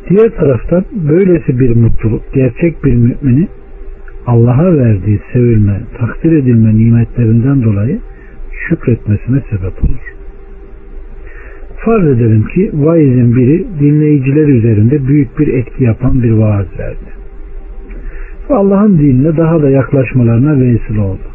Diğer 0.09 0.29
taraftan 0.29 0.85
böylesi 1.09 1.59
bir 1.59 1.75
mutluluk 1.75 2.21
gerçek 2.33 2.83
bir 2.83 2.93
mümini 2.93 3.47
Allah'a 4.27 4.77
verdiği 4.77 5.19
sevilme, 5.33 5.81
takdir 5.97 6.31
edilme 6.31 6.77
nimetlerinden 6.77 7.63
dolayı 7.63 7.99
şükretmesine 8.69 9.41
sebep 9.49 9.83
olur. 9.83 10.13
Farz 11.77 12.07
edelim 12.07 12.45
ki 12.55 12.71
vaizin 12.73 13.35
biri 13.35 13.65
dinleyiciler 13.79 14.47
üzerinde 14.47 15.07
büyük 15.07 15.39
bir 15.39 15.47
etki 15.47 15.83
yapan 15.83 16.23
bir 16.23 16.31
vaaz 16.31 16.65
verdi. 16.79 17.13
Allah'ın 18.49 18.97
dinine 18.97 19.37
daha 19.37 19.61
da 19.61 19.69
yaklaşmalarına 19.69 20.59
vesile 20.59 20.99
oldu. 20.99 21.27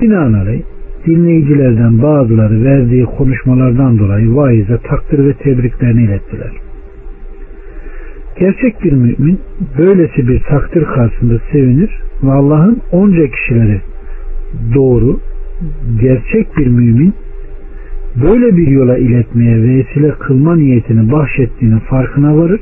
Binaenaleyh 0.00 0.62
dinleyicilerden 1.06 2.02
bazıları 2.02 2.64
verdiği 2.64 3.04
konuşmalardan 3.04 3.98
dolayı 3.98 4.36
vaize 4.36 4.78
takdir 4.78 5.24
ve 5.24 5.32
tebriklerini 5.32 6.04
ilettiler. 6.04 6.63
Gerçek 8.38 8.84
bir 8.84 8.92
mümin 8.92 9.40
böylesi 9.78 10.28
bir 10.28 10.40
takdir 10.40 10.84
karşısında 10.84 11.40
sevinir 11.52 11.90
ve 12.22 12.32
Allah'ın 12.32 12.80
onca 12.92 13.26
kişileri 13.26 13.80
doğru, 14.74 15.20
gerçek 16.00 16.56
bir 16.56 16.66
mümin 16.66 17.14
böyle 18.22 18.56
bir 18.56 18.66
yola 18.66 18.98
iletmeye 18.98 19.62
vesile 19.62 20.10
kılma 20.10 20.56
niyetini 20.56 21.12
bahşettiğinin 21.12 21.78
farkına 21.78 22.36
varır 22.36 22.60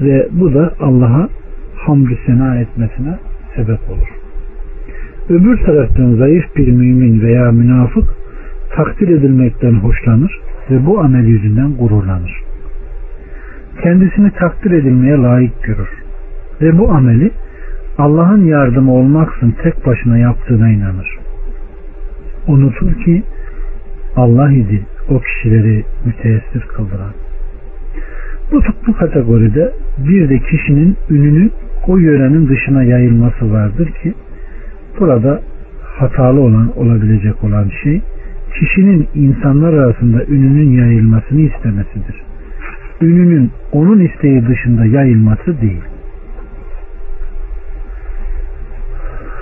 ve 0.00 0.28
bu 0.32 0.54
da 0.54 0.74
Allah'a 0.80 1.28
hamdü 1.76 2.18
sena 2.26 2.60
etmesine 2.60 3.18
sebep 3.56 3.90
olur. 3.90 4.08
Öbür 5.28 5.56
taraftan 5.56 6.14
zayıf 6.14 6.56
bir 6.56 6.68
mümin 6.68 7.20
veya 7.20 7.52
münafık 7.52 8.04
takdir 8.76 9.08
edilmekten 9.08 9.72
hoşlanır 9.72 10.40
ve 10.70 10.86
bu 10.86 11.00
amel 11.00 11.24
yüzünden 11.26 11.76
gururlanır. 11.76 12.42
Kendisini 13.82 14.30
takdir 14.30 14.70
edilmeye 14.70 15.16
layık 15.16 15.62
görür 15.62 15.88
ve 16.60 16.78
bu 16.78 16.90
ameli 16.90 17.30
Allah'ın 17.98 18.44
yardımı 18.44 18.92
olmaksın 18.92 19.54
tek 19.62 19.86
başına 19.86 20.18
yaptığına 20.18 20.70
inanır. 20.70 21.18
Unutur 22.46 22.94
ki 23.04 23.22
Allah 24.16 24.52
idi 24.52 24.82
o 25.10 25.20
kişileri 25.20 25.84
müteessir 26.04 26.60
kıldıran. 26.60 27.12
Bu, 28.52 28.62
bu 28.86 28.96
kategoride 28.96 29.72
bir 29.98 30.28
de 30.28 30.38
kişinin 30.38 30.96
ününü 31.10 31.50
o 31.86 31.98
yörenin 31.98 32.48
dışına 32.48 32.82
yayılması 32.82 33.52
vardır 33.52 33.90
ki 34.02 34.14
burada 35.00 35.42
hatalı 35.82 36.40
olan 36.40 36.78
olabilecek 36.78 37.44
olan 37.44 37.70
şey 37.82 38.00
kişinin 38.54 39.08
insanlar 39.14 39.72
arasında 39.72 40.24
ününün 40.24 40.70
yayılmasını 40.70 41.40
istemesidir. 41.40 42.27
Ününün 43.00 43.50
onun 43.72 44.00
isteği 44.00 44.46
dışında 44.46 44.86
yayılması 44.86 45.60
değil. 45.60 45.82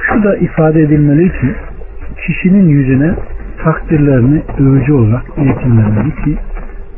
Şu 0.07 0.23
da 0.23 0.37
ifade 0.37 0.83
edilmeli 0.83 1.29
ki 1.29 1.55
kişinin 2.27 2.69
yüzüne 2.69 3.15
takdirlerini 3.65 4.43
övücü 4.59 4.93
olarak 4.93 5.25
iletilmemeli 5.37 6.15
ki 6.25 6.39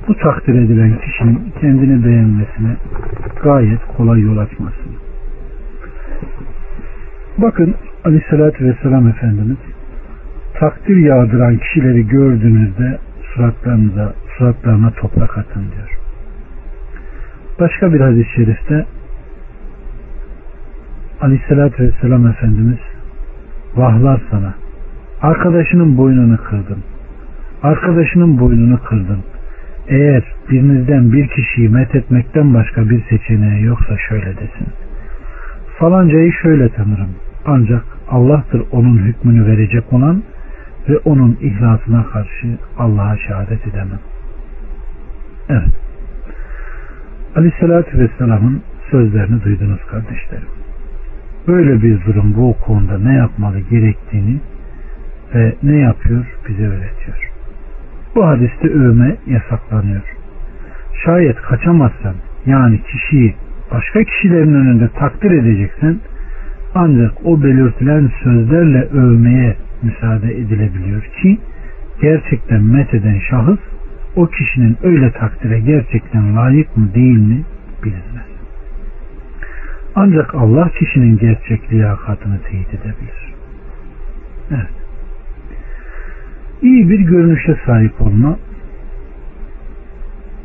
bu 0.09 0.14
takdir 0.14 0.55
edilen 0.55 0.98
kişinin 0.98 1.52
kendini 1.60 2.05
beğenmesine 2.05 2.76
gayet 3.43 3.80
kolay 3.97 4.20
yol 4.20 4.36
açmasın. 4.36 4.93
Bakın 7.39 7.74
Aleyhisselatü 8.05 8.64
Vesselam 8.64 9.09
Efendimiz 9.09 9.59
takdir 10.55 10.97
yağdıran 10.97 11.56
kişileri 11.56 12.09
gördüğünüzde 12.09 12.98
suratlarınıza, 13.35 14.12
suratlarına 14.39 14.90
toprak 14.90 15.39
atın 15.39 15.62
diyor. 15.76 15.98
Başka 17.60 17.93
bir 17.93 18.01
hadis-i 18.01 18.35
şerifte 18.36 18.86
Aleyhisselatü 21.20 21.82
Vesselam 21.82 22.26
Efendimiz 22.26 22.78
vahlar 23.76 24.20
sana 24.30 24.55
arkadaşının 25.22 25.97
boynunu 25.98 26.36
kırdın 26.36 26.78
arkadaşının 27.62 28.40
boynunu 28.40 28.78
kırdın 28.82 29.18
eğer 29.89 30.24
birinizden 30.51 31.12
bir 31.12 31.28
kişiyi 31.28 31.68
met 31.68 31.94
etmekten 31.94 32.55
başka 32.55 32.90
bir 32.90 33.02
seçeneği 33.09 33.64
yoksa 33.64 33.97
şöyle 34.09 34.36
desin 34.36 34.68
falancayı 35.78 36.32
şöyle 36.32 36.68
tanırım 36.68 37.10
ancak 37.47 37.85
Allah'tır 38.10 38.62
onun 38.72 38.98
hükmünü 38.98 39.47
verecek 39.47 39.93
olan 39.93 40.22
ve 40.89 40.98
onun 40.98 41.39
ihlasına 41.40 42.06
karşı 42.06 42.59
Allah'a 42.78 43.16
şehadet 43.16 43.66
edemem. 43.66 44.01
Evet. 45.48 45.88
Aleyhissalatü 47.39 47.98
Vesselam'ın 47.98 48.62
sözlerini 48.90 49.44
duydunuz 49.44 49.81
kardeşlerim. 49.90 50.48
Böyle 51.48 51.82
bir 51.82 52.05
durum 52.05 52.35
bu 52.36 52.56
konuda 52.60 52.98
ne 52.98 53.15
yapmalı 53.15 53.60
gerektiğini 53.60 54.40
ve 55.35 55.55
ne 55.62 55.77
yapıyor 55.77 56.27
bize 56.48 56.66
öğretiyor. 56.66 57.31
Bu 58.15 58.27
hadiste 58.27 58.69
övme 58.69 59.16
yasaklanıyor. 59.27 60.02
Şayet 61.05 61.36
kaçamazsan 61.36 62.15
yani 62.47 62.81
kişiyi 62.82 63.35
başka 63.73 64.05
kişilerin 64.05 64.55
önünde 64.55 64.89
takdir 64.89 65.31
edeceksen 65.31 65.97
ancak 66.74 67.12
o 67.24 67.43
belirtilen 67.43 68.10
sözlerle 68.23 68.82
övmeye 68.82 69.56
müsaade 69.82 70.39
edilebiliyor 70.39 71.02
ki 71.02 71.39
gerçekten 72.01 72.62
metheden 72.62 73.19
şahıs 73.31 73.60
o 74.16 74.26
kişinin 74.26 74.76
öyle 74.82 75.12
takdire 75.12 75.60
gerçekten 75.60 76.36
layık 76.36 76.76
mı 76.76 76.94
değil 76.94 77.18
mi 77.18 77.44
bilinmez. 77.85 78.28
Ancak 79.94 80.35
Allah 80.35 80.70
kişinin 80.78 81.18
gerçek 81.18 81.72
liyakatını 81.72 82.39
teyit 82.51 82.68
edebilir. 82.68 83.35
Evet. 84.51 84.70
İyi 86.62 86.90
bir 86.90 87.01
görünüşe 87.01 87.56
sahip 87.66 88.01
olma 88.01 88.39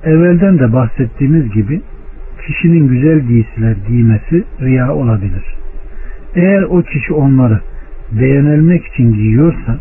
evvelden 0.03 0.59
de 0.59 0.73
bahsettiğimiz 0.73 1.53
gibi 1.53 1.81
kişinin 2.47 2.87
güzel 2.87 3.19
giysiler 3.19 3.75
giymesi 3.87 4.43
riya 4.61 4.93
olabilir. 4.93 5.43
Eğer 6.35 6.61
o 6.61 6.81
kişi 6.81 7.13
onları 7.13 7.59
beğenilmek 8.11 8.85
için 8.85 9.13
giyiyorsa 9.13 9.77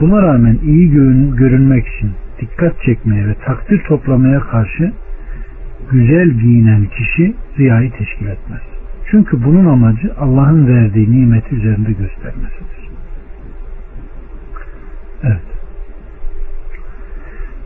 buna 0.00 0.22
rağmen 0.22 0.58
iyi 0.62 0.90
görünmek 1.36 1.86
için 1.86 2.10
dikkat 2.40 2.82
çekmeye 2.82 3.26
ve 3.26 3.34
takdir 3.34 3.84
toplamaya 3.84 4.40
karşı 4.40 4.92
güzel 5.90 6.30
giyinen 6.30 6.84
kişi 6.84 7.34
riyayı 7.58 7.90
teşkil 7.90 8.26
etmez. 8.26 8.60
Çünkü 9.10 9.44
bunun 9.44 9.64
amacı 9.64 10.12
Allah'ın 10.18 10.68
verdiği 10.68 11.10
nimeti 11.10 11.54
üzerinde 11.54 11.92
göstermesidir. 11.92 12.88
Evet. 15.22 15.42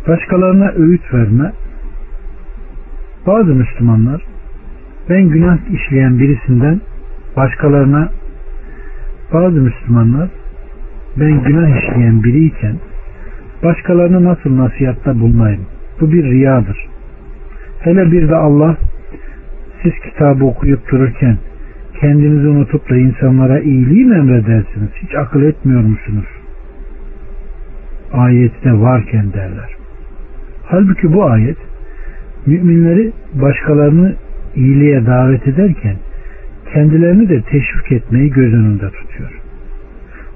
Başkalarına 0.09 0.69
öğüt 0.69 1.15
verme 1.15 1.53
bazı 3.27 3.55
Müslümanlar 3.55 4.23
ben 5.09 5.29
günah 5.29 5.59
işleyen 5.73 6.19
birisinden 6.19 6.81
başkalarına 7.37 8.09
bazı 9.33 9.57
Müslümanlar 9.57 10.29
ben 11.17 11.43
günah 11.45 11.79
işleyen 11.79 12.25
biriyken 12.25 12.77
başkalarına 13.63 14.25
nasıl 14.25 14.57
nasihatta 14.57 15.21
bulunayım? 15.21 15.67
Bu 16.01 16.13
bir 16.13 16.25
riyadır. 16.25 16.87
Hele 17.81 18.13
bir 18.13 18.29
de 18.29 18.37
Allah 18.37 18.77
siz 19.83 19.93
kitabı 20.05 20.45
okuyup 20.45 20.91
dururken 20.91 21.39
kendinizi 22.01 22.49
unutup 22.49 22.91
da 22.91 22.97
insanlara 22.97 23.61
iyiliği 23.61 24.05
mi 24.05 24.17
emredersiniz? 24.17 24.91
Hiç 25.03 25.15
akıl 25.15 25.43
etmiyor 25.43 25.81
musunuz? 25.81 26.27
Ayette 28.13 28.73
varken 28.73 29.33
derler. 29.33 29.77
Halbuki 30.65 31.13
bu 31.13 31.25
ayet 31.25 31.57
müminleri 32.47 33.13
başkalarını 33.35 34.15
iyiliğe 34.55 35.07
davet 35.07 35.49
ederken 35.49 35.97
kendilerini 36.73 37.29
de 37.29 37.43
teşvik 37.43 37.93
etmeyi 37.93 38.31
göz 38.31 38.55
önünde 38.55 38.91
tutuyor. 38.91 39.42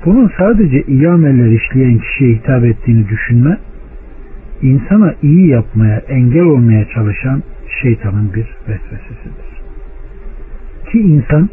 Bunun 0.05 0.31
sadece 0.39 0.83
iyi 0.83 1.09
ameller 1.09 1.51
işleyen 1.51 1.99
kişiye 1.99 2.35
hitap 2.35 2.65
ettiğini 2.65 3.09
düşünme, 3.09 3.59
insana 4.63 5.15
iyi 5.23 5.49
yapmaya, 5.49 5.97
engel 6.09 6.45
olmaya 6.45 6.89
çalışan 6.89 7.43
şeytanın 7.83 8.35
bir 8.35 8.47
vesvesesidir. 8.69 9.47
Ki 10.93 11.01
insan 11.01 11.49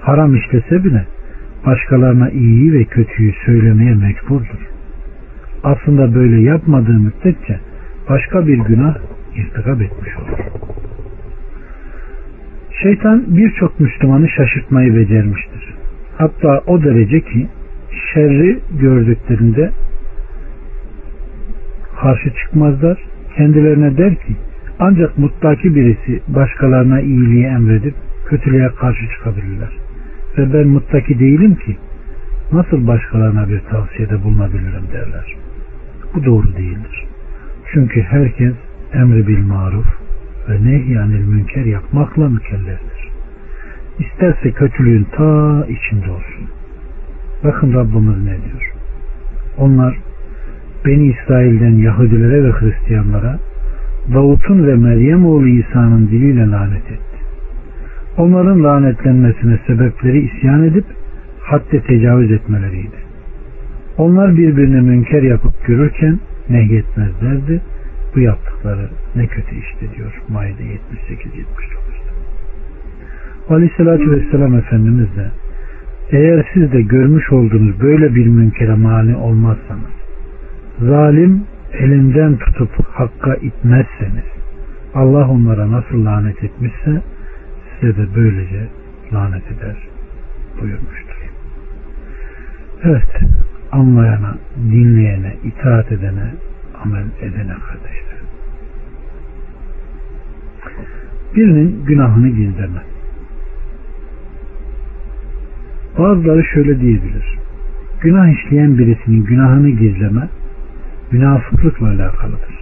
haram 0.00 0.36
işlese 0.36 0.84
bile 0.84 1.06
başkalarına 1.66 2.30
iyiyi 2.30 2.72
ve 2.72 2.84
kötüyü 2.84 3.32
söylemeye 3.46 3.94
mecburdur. 3.94 4.68
Aslında 5.64 6.14
böyle 6.14 6.40
yapmadığı 6.40 6.98
müddetçe 6.98 7.60
başka 8.08 8.46
bir 8.46 8.58
günah 8.58 8.96
irtikap 9.36 9.82
etmiş 9.82 10.16
olur. 10.16 10.38
Şeytan 12.82 13.24
birçok 13.28 13.80
Müslümanı 13.80 14.28
şaşırtmayı 14.28 14.96
becermiştir. 14.96 15.74
Hatta 16.18 16.62
o 16.66 16.82
derece 16.82 17.20
ki 17.20 17.46
şerri 18.14 18.60
gördüklerinde 18.80 19.70
karşı 22.00 22.30
çıkmazlar. 22.30 22.98
Kendilerine 23.36 23.96
der 23.96 24.14
ki 24.14 24.36
ancak 24.78 25.18
mutlaki 25.18 25.74
birisi 25.74 26.20
başkalarına 26.28 27.00
iyiliği 27.00 27.44
emredip 27.44 27.94
kötülüğe 28.26 28.68
karşı 28.68 29.08
çıkabilirler. 29.08 29.76
Ve 30.38 30.52
ben 30.52 30.68
muttaki 30.68 31.18
değilim 31.18 31.54
ki 31.54 31.76
nasıl 32.52 32.86
başkalarına 32.86 33.48
bir 33.48 33.60
tavsiyede 33.60 34.24
bulunabilirim 34.24 34.84
derler. 34.92 35.36
Bu 36.14 36.24
doğru 36.24 36.56
değildir. 36.56 37.04
Çünkü 37.72 38.02
herkes 38.02 38.54
emri 38.92 39.26
bil 39.26 39.38
maruf 39.38 39.86
ve 40.48 40.64
nehyanil 40.64 41.24
münker 41.24 41.64
yapmakla 41.64 42.28
mükelleftir. 42.28 43.08
İsterse 43.98 44.52
kötülüğün 44.52 45.06
ta 45.16 45.66
içinde 45.66 46.10
olsun. 46.10 46.59
Bakın 47.44 47.74
Rabbimiz 47.74 48.18
ne 48.24 48.36
diyor? 48.36 48.72
Onlar 49.58 49.98
Beni 50.86 51.06
İsrail'den 51.06 51.76
Yahudilere 51.76 52.44
ve 52.44 52.52
Hristiyanlara 52.52 53.38
Davut'un 54.14 54.66
ve 54.66 54.74
Meryem 54.74 55.26
oğlu 55.26 55.48
İsa'nın 55.48 56.08
diliyle 56.08 56.50
lanet 56.50 56.84
etti. 56.84 57.18
Onların 58.16 58.64
lanetlenmesine 58.64 59.58
sebepleri 59.66 60.20
isyan 60.20 60.64
edip 60.64 60.84
hadde 61.40 61.80
tecavüz 61.80 62.32
etmeleriydi. 62.32 62.96
Onlar 63.98 64.36
birbirine 64.36 64.80
münker 64.80 65.22
yapıp 65.22 65.66
görürken 65.66 66.18
nehyetmezlerdi. 66.50 67.60
Bu 68.16 68.20
yaptıkları 68.20 68.88
ne 69.16 69.26
kötü 69.26 69.56
işte 69.56 69.96
diyor 69.96 70.22
Maide 70.28 70.62
78-79'da. 70.62 72.10
Aleyhissalatü 73.54 74.10
Vesselam 74.10 74.54
Efendimiz 74.54 75.16
de 75.16 75.30
eğer 76.12 76.46
siz 76.54 76.72
de 76.72 76.82
görmüş 76.82 77.32
olduğunuz 77.32 77.80
böyle 77.80 78.14
bir 78.14 78.26
münkere 78.26 78.74
mani 78.74 79.16
olmazsanız 79.16 79.90
zalim 80.80 81.44
elinden 81.72 82.36
tutup 82.36 82.84
hakka 82.92 83.34
itmezseniz 83.34 84.24
Allah 84.94 85.28
onlara 85.28 85.70
nasıl 85.70 86.04
lanet 86.04 86.44
etmişse 86.44 87.02
size 87.80 87.96
de 87.96 88.06
böylece 88.16 88.68
lanet 89.12 89.42
eder 89.52 89.76
buyurmuştur. 90.60 91.10
Evet, 92.84 93.16
anlayana, 93.72 94.36
dinleyene, 94.56 95.36
itaat 95.44 95.92
edene, 95.92 96.34
amel 96.84 97.04
edene 97.20 97.54
kardeşler. 97.68 98.20
Birinin 101.36 101.84
günahını 101.84 102.28
gizleme. 102.28 102.89
Bazıları 106.00 106.44
şöyle 106.44 106.80
diyebilir. 106.80 107.38
Günah 108.00 108.28
işleyen 108.28 108.78
birisinin 108.78 109.24
günahını 109.24 109.70
gizleme 109.70 110.28
münafıklıkla 111.12 111.86
alakalıdır. 111.86 112.54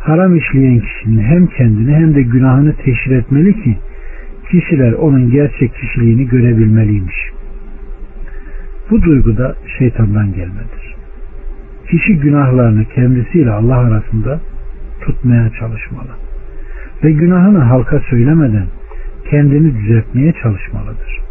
Haram 0.00 0.36
işleyen 0.36 0.80
kişinin 0.80 1.22
hem 1.22 1.46
kendini 1.46 1.94
hem 1.94 2.14
de 2.14 2.22
günahını 2.22 2.72
teşhir 2.72 3.10
etmeli 3.10 3.62
ki 3.62 3.76
kişiler 4.50 4.92
onun 4.92 5.30
gerçek 5.30 5.74
kişiliğini 5.74 6.28
görebilmeliymiş. 6.28 7.16
Bu 8.90 9.02
duygu 9.02 9.36
da 9.36 9.54
şeytandan 9.78 10.32
gelmedir. 10.32 10.94
Kişi 11.90 12.16
günahlarını 12.18 12.84
kendisiyle 12.84 13.50
Allah 13.50 13.78
arasında 13.78 14.40
tutmaya 15.00 15.50
çalışmalı. 15.60 16.10
Ve 17.04 17.12
günahını 17.12 17.58
halka 17.58 18.00
söylemeden 18.00 18.66
kendini 19.30 19.74
düzeltmeye 19.74 20.32
çalışmalıdır. 20.42 21.27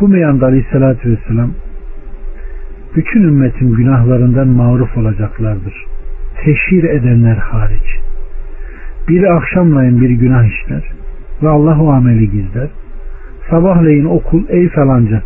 Bu 0.00 0.08
meyanda 0.08 0.46
aleyhissalatü 0.46 1.10
vesselam 1.10 1.50
bütün 2.96 3.22
ümmetin 3.22 3.74
günahlarından 3.74 4.48
mağruf 4.48 4.96
olacaklardır. 4.96 5.86
Teşhir 6.44 6.84
edenler 6.84 7.36
hariç. 7.36 7.98
Biri 9.08 9.30
akşamlayın 9.30 10.00
bir 10.00 10.10
günah 10.10 10.44
işler 10.44 10.82
ve 11.42 11.48
Allah 11.48 11.80
o 11.80 11.90
ameli 11.90 12.30
gizler. 12.30 12.68
Sabahleyin 13.50 14.04
okul 14.04 14.44
ey 14.48 14.68
falanca 14.68 15.22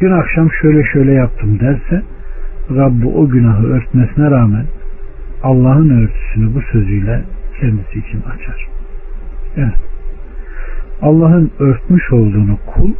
dün 0.00 0.10
akşam 0.10 0.50
şöyle 0.62 0.84
şöyle 0.84 1.12
yaptım 1.12 1.60
derse 1.60 2.02
Rabbi 2.70 3.06
o 3.06 3.28
günahı 3.28 3.66
örtmesine 3.66 4.30
rağmen 4.30 4.64
Allah'ın 5.42 5.90
örtüsünü 5.90 6.54
bu 6.54 6.60
sözüyle 6.62 7.20
kendisi 7.60 7.98
için 7.98 8.22
açar. 8.34 8.68
Evet. 9.56 9.89
Allah'ın 11.02 11.50
örtmüş 11.58 12.12
olduğunu 12.12 12.58
kul 12.66 12.92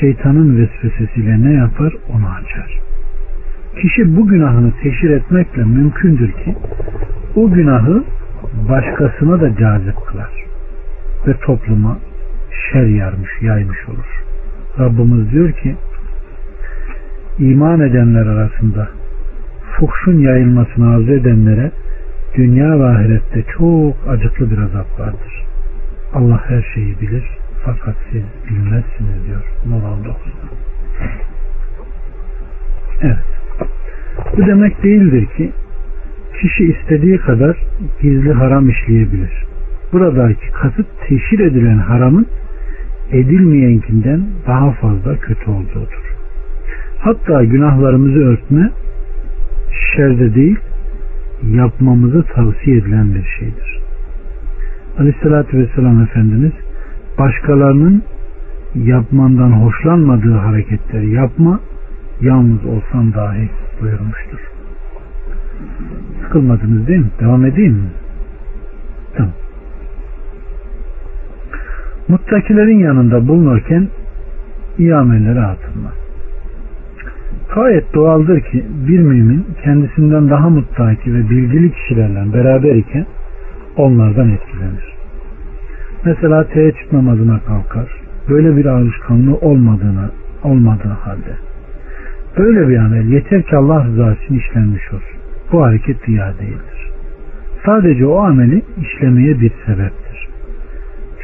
şeytanın 0.00 0.58
vesvesesiyle 0.58 1.42
ne 1.42 1.52
yapar 1.52 1.92
onu 2.08 2.28
açar. 2.28 2.80
Kişi 3.80 4.16
bu 4.16 4.28
günahını 4.28 4.72
teşhir 4.82 5.10
etmekle 5.10 5.64
mümkündür 5.64 6.32
ki 6.32 6.56
o 7.36 7.50
günahı 7.50 8.04
başkasına 8.68 9.40
da 9.40 9.56
cazip 9.56 9.96
kılar 10.06 10.44
ve 11.26 11.34
topluma 11.46 11.98
şer 12.72 12.86
yarmış, 12.86 13.30
yaymış 13.42 13.88
olur. 13.88 14.22
Rabbimiz 14.78 15.30
diyor 15.30 15.52
ki 15.52 15.76
iman 17.38 17.80
edenler 17.80 18.26
arasında 18.26 18.88
fuhşun 19.72 20.18
yayılmasını 20.18 20.94
arzu 20.94 21.12
edenlere 21.12 21.70
dünya 22.36 22.80
ve 22.80 22.84
ahirette 22.84 23.44
çok 23.58 23.94
acıklı 24.08 24.50
bir 24.50 24.58
azap 24.58 25.00
vardır. 25.00 25.44
Allah 26.14 26.40
her 26.48 26.62
şeyi 26.74 27.00
bilir 27.00 27.24
fakat 27.64 27.96
siz 28.12 28.22
bilmezsiniz 28.50 29.26
diyor 29.26 29.42
Nur 29.66 29.82
19'da. 29.82 30.48
Evet. 33.02 33.18
Bu 34.36 34.46
demek 34.46 34.82
değildir 34.82 35.26
ki 35.36 35.52
kişi 36.40 36.64
istediği 36.64 37.18
kadar 37.18 37.56
gizli 38.02 38.32
haram 38.32 38.68
işleyebilir. 38.68 39.44
Buradaki 39.92 40.52
kasıt 40.52 40.86
teşhir 41.08 41.38
edilen 41.38 41.78
haramın 41.78 42.26
edilmeyenkinden 43.10 44.24
daha 44.46 44.70
fazla 44.72 45.16
kötü 45.16 45.50
olduğudur. 45.50 46.14
Hatta 46.98 47.44
günahlarımızı 47.44 48.18
örtme 48.18 48.70
şerde 49.96 50.34
değil 50.34 50.58
yapmamızı 51.54 52.22
tavsiye 52.22 52.76
edilen 52.76 53.14
bir 53.14 53.24
şeydir. 53.38 53.78
Aleyhissalatü 54.98 55.58
Vesselam 55.58 56.02
Efendimiz 56.02 56.52
başkalarının 57.18 58.02
yapmandan 58.74 59.50
hoşlanmadığı 59.50 60.34
hareketleri 60.34 61.10
yapma 61.10 61.60
yalnız 62.20 62.64
olsan 62.64 63.14
dahi 63.14 63.48
buyurmuştur. 63.80 64.38
Sıkılmadınız 66.22 66.86
değil 66.88 67.00
mi? 67.00 67.10
Devam 67.20 67.46
edeyim 67.46 67.72
mi? 67.72 67.90
Tamam. 69.16 69.32
Muttakilerin 72.08 72.78
yanında 72.78 73.28
bulunurken 73.28 73.88
iyi 74.78 74.94
amellere 74.94 75.40
atılma. 75.40 75.92
Gayet 77.54 77.94
doğaldır 77.94 78.40
ki 78.40 78.64
bir 78.88 78.98
mümin 78.98 79.46
kendisinden 79.64 80.30
daha 80.30 80.50
muttaki 80.50 81.14
ve 81.14 81.30
bilgili 81.30 81.72
kişilerle 81.72 82.32
beraber 82.32 82.74
iken 82.74 83.06
onlardan 83.76 84.28
etkilenir. 84.30 84.97
Mesela 86.08 86.44
teheccüd 86.44 86.92
namazına 86.92 87.40
kalkar. 87.40 87.88
Böyle 88.28 88.56
bir 88.56 88.64
alışkanlığı 88.64 89.36
olmadığını 89.36 90.10
olmadığı 90.42 90.88
halde 90.88 91.36
Böyle 92.38 92.68
bir 92.68 92.76
amel 92.76 93.08
yeter 93.08 93.42
ki 93.42 93.56
Allah 93.56 93.84
rızası 93.84 94.24
için 94.24 94.38
işlenmiş 94.38 94.92
olsun. 94.92 95.18
Bu 95.52 95.62
hareket 95.62 96.08
riya 96.08 96.34
değildir. 96.38 96.90
Sadece 97.66 98.06
o 98.06 98.18
ameli 98.18 98.62
işlemeye 98.80 99.40
bir 99.40 99.52
sebeptir. 99.66 100.28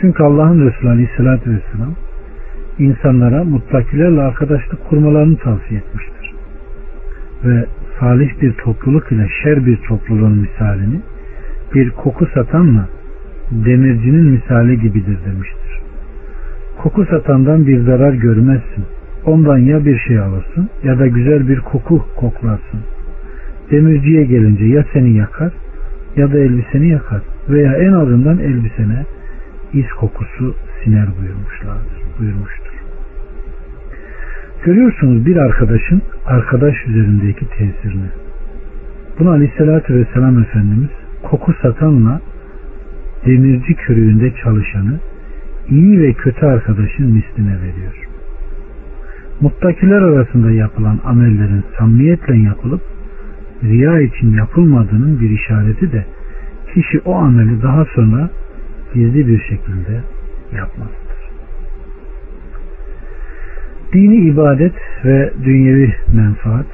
Çünkü 0.00 0.22
Allah'ın 0.22 0.66
Resulü 0.66 0.88
Aleyhisselatü 0.88 1.50
Vesselam 1.50 1.94
insanlara 2.78 3.44
mutlakilerle 3.44 4.20
arkadaşlık 4.20 4.88
kurmalarını 4.88 5.36
tavsiye 5.36 5.80
etmiştir. 5.80 6.32
Ve 7.44 7.64
salih 8.00 8.42
bir 8.42 8.52
topluluk 8.52 9.12
ile 9.12 9.28
şer 9.42 9.66
bir 9.66 9.76
topluluğun 9.76 10.38
misalini 10.38 11.00
bir 11.74 11.90
koku 11.90 12.26
satanla 12.34 12.88
demircinin 13.54 14.24
misali 14.24 14.80
gibidir 14.80 15.18
demiştir. 15.26 15.80
Koku 16.82 17.04
satandan 17.04 17.66
bir 17.66 17.80
zarar 17.80 18.12
görmezsin. 18.12 18.84
Ondan 19.26 19.58
ya 19.58 19.84
bir 19.84 19.98
şey 19.98 20.18
alırsın 20.18 20.68
ya 20.84 20.98
da 20.98 21.06
güzel 21.06 21.48
bir 21.48 21.60
koku 21.60 22.04
koklarsın. 22.16 22.80
Demirciye 23.70 24.24
gelince 24.24 24.64
ya 24.64 24.84
seni 24.92 25.16
yakar 25.16 25.52
ya 26.16 26.32
da 26.32 26.38
elbiseni 26.38 26.88
yakar 26.88 27.22
veya 27.48 27.72
en 27.72 27.92
azından 27.92 28.38
elbisene 28.38 29.04
iz 29.72 29.88
kokusu 29.88 30.54
siner 30.84 31.06
buyurmuşlardır, 31.20 32.02
buyurmuştur. 32.20 32.74
Görüyorsunuz 34.64 35.26
bir 35.26 35.36
arkadaşın 35.36 36.02
arkadaş 36.26 36.74
üzerindeki 36.86 37.48
tesirini. 37.48 38.08
Bunu 39.18 39.30
Aleyhisselatü 39.30 39.94
Vesselam 39.94 40.42
Efendimiz 40.42 40.90
koku 41.22 41.52
satanla 41.62 42.20
demirci 43.26 43.74
körüğünde 43.74 44.32
çalışanı 44.42 45.00
iyi 45.70 46.00
ve 46.00 46.12
kötü 46.12 46.46
arkadaşın 46.46 47.06
misline 47.06 47.56
veriyor 47.60 48.08
muttakiler 49.40 50.02
arasında 50.02 50.50
yapılan 50.50 51.00
amellerin 51.04 51.64
samimiyetle 51.78 52.36
yapılıp 52.36 52.80
riya 53.62 54.00
için 54.00 54.36
yapılmadığının 54.36 55.20
bir 55.20 55.30
işareti 55.30 55.92
de 55.92 56.04
kişi 56.74 57.00
o 57.04 57.14
ameli 57.14 57.62
daha 57.62 57.84
sonra 57.84 58.30
gizli 58.94 59.28
bir 59.28 59.40
şekilde 59.40 60.00
yapmasıdır. 60.56 61.14
Dini 63.92 64.16
ibadet 64.16 64.74
ve 65.04 65.32
dünyevi 65.44 65.94
menfaat 66.14 66.66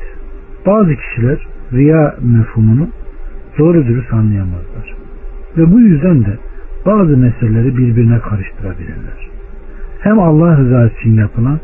bazı 0.67 0.97
kişiler 0.97 1.47
riya 1.73 2.17
mefhumunu 2.23 2.89
doğru 3.59 3.87
dürüst 3.87 4.13
anlayamazlar. 4.13 5.00
Ve 5.57 5.73
bu 5.73 5.81
yüzden 5.81 6.25
de 6.25 6.39
bazı 6.87 7.17
meseleleri 7.17 7.77
birbirine 7.77 8.19
karıştırabilirler. 8.19 9.31
Hem 10.01 10.19
Allah 10.19 10.59
rızası 10.59 10.95
için 11.01 11.15
yapılan 11.15 11.61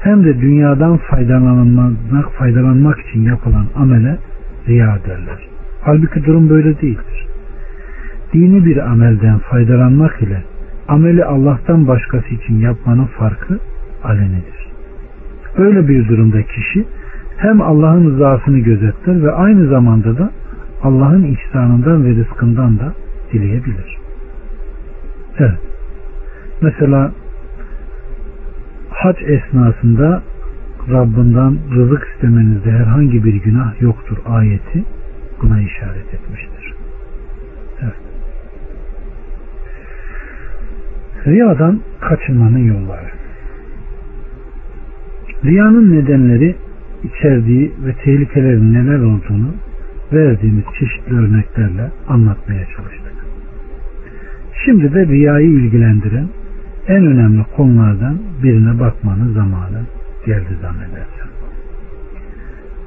hem 0.00 0.24
de 0.24 0.40
dünyadan 0.40 0.96
faydalanmak, 0.96 2.32
faydalanmak 2.38 3.00
için 3.00 3.22
yapılan 3.22 3.66
amele 3.76 4.18
riya 4.68 4.98
derler. 5.06 5.48
Halbuki 5.82 6.24
durum 6.24 6.50
böyle 6.50 6.80
değildir. 6.80 7.26
Dini 8.32 8.64
bir 8.64 8.76
amelden 8.76 9.38
faydalanmak 9.38 10.22
ile 10.22 10.42
ameli 10.88 11.24
Allah'tan 11.24 11.88
başkası 11.88 12.28
için 12.34 12.58
yapmanın 12.60 13.06
farkı 13.06 13.58
alenidir. 14.04 14.70
Öyle 15.56 15.88
bir 15.88 16.08
durumda 16.08 16.42
kişi 16.42 16.84
hem 17.36 17.60
Allah'ın 17.60 18.10
rızasını 18.10 18.58
gözetler 18.58 19.22
ve 19.22 19.32
aynı 19.32 19.68
zamanda 19.68 20.18
da 20.18 20.30
Allah'ın 20.82 21.22
ihsanından 21.22 22.04
ve 22.04 22.08
rızkından 22.08 22.78
da 22.78 22.94
dileyebilir. 23.32 23.98
Evet. 25.38 25.58
Mesela 26.60 27.12
hac 28.90 29.16
esnasında 29.22 30.22
Rabbinden 30.90 31.58
rızık 31.74 32.08
istemenizde 32.14 32.70
herhangi 32.70 33.24
bir 33.24 33.34
günah 33.34 33.80
yoktur 33.80 34.18
ayeti 34.26 34.84
buna 35.42 35.60
işaret 35.60 36.14
etmiştir. 36.14 36.74
Evet. 37.82 37.94
Riyadan 41.26 41.80
kaçınmanın 42.00 42.58
yolları. 42.58 43.10
Riyanın 45.44 45.92
nedenleri 45.92 46.56
içerdiği 47.04 47.72
ve 47.86 47.92
tehlikelerin 47.92 48.74
neler 48.74 48.98
olduğunu 48.98 49.54
verdiğimiz 50.12 50.64
çeşitli 50.78 51.16
örneklerle 51.16 51.90
anlatmaya 52.08 52.66
çalıştık. 52.76 52.99
Şimdi 54.64 54.94
de 54.94 55.06
riyayı 55.06 55.50
ilgilendiren 55.50 56.28
en 56.88 57.06
önemli 57.06 57.44
konulardan 57.56 58.18
birine 58.42 58.80
bakmanın 58.80 59.34
zamanı 59.34 59.82
geldi 60.26 60.56
zannedersem. 60.62 61.28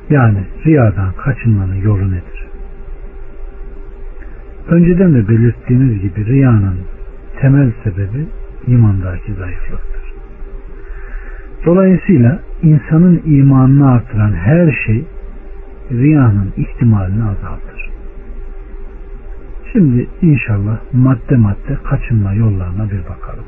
Yani 0.10 0.40
riyadan 0.66 1.12
kaçınmanın 1.18 1.76
yolu 1.76 2.12
nedir? 2.12 2.48
Önceden 4.68 5.14
de 5.14 5.28
belirttiğimiz 5.28 6.02
gibi 6.02 6.26
riyanın 6.26 6.78
temel 7.42 7.72
sebebi 7.84 8.26
imandaki 8.68 9.34
zayıflıktır. 9.34 10.14
Dolayısıyla 11.66 12.40
insanın 12.64 13.22
imanını 13.26 13.92
artıran 13.92 14.34
her 14.34 14.72
şey 14.86 15.06
riyanın 15.92 16.54
ihtimalini 16.58 17.24
azaltır. 17.24 17.93
Şimdi 19.74 20.08
inşallah 20.22 20.78
madde 20.94 21.36
madde 21.36 21.78
kaçınma 21.84 22.34
yollarına 22.34 22.92
bir 22.92 23.00
bakalım. 23.00 23.46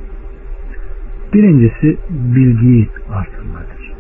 Birincisi 1.33 1.97
bilgiyi 2.09 2.89
artırmadır. 3.13 3.93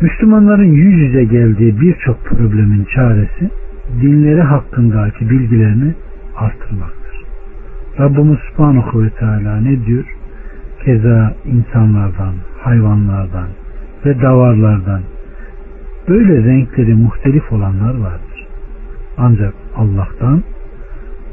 Müslümanların 0.00 0.72
yüz 0.72 0.94
yüze 0.94 1.24
geldiği 1.24 1.80
birçok 1.80 2.24
problemin 2.24 2.84
çaresi 2.94 3.50
dinleri 4.02 4.42
hakkındaki 4.42 5.30
bilgilerini 5.30 5.94
artırmaktır. 6.36 7.24
Rabbimiz 7.98 8.38
Subhanahu 8.38 9.02
ve 9.02 9.10
Teala 9.10 9.60
ne 9.60 9.86
diyor? 9.86 10.04
Keza 10.84 11.34
insanlardan, 11.44 12.34
hayvanlardan 12.60 13.48
ve 14.06 14.22
davarlardan 14.22 15.00
böyle 16.08 16.44
renkleri 16.44 16.94
muhtelif 16.94 17.52
olanlar 17.52 17.94
vardır. 17.98 18.46
Ancak 19.18 19.54
Allah'tan, 19.76 20.42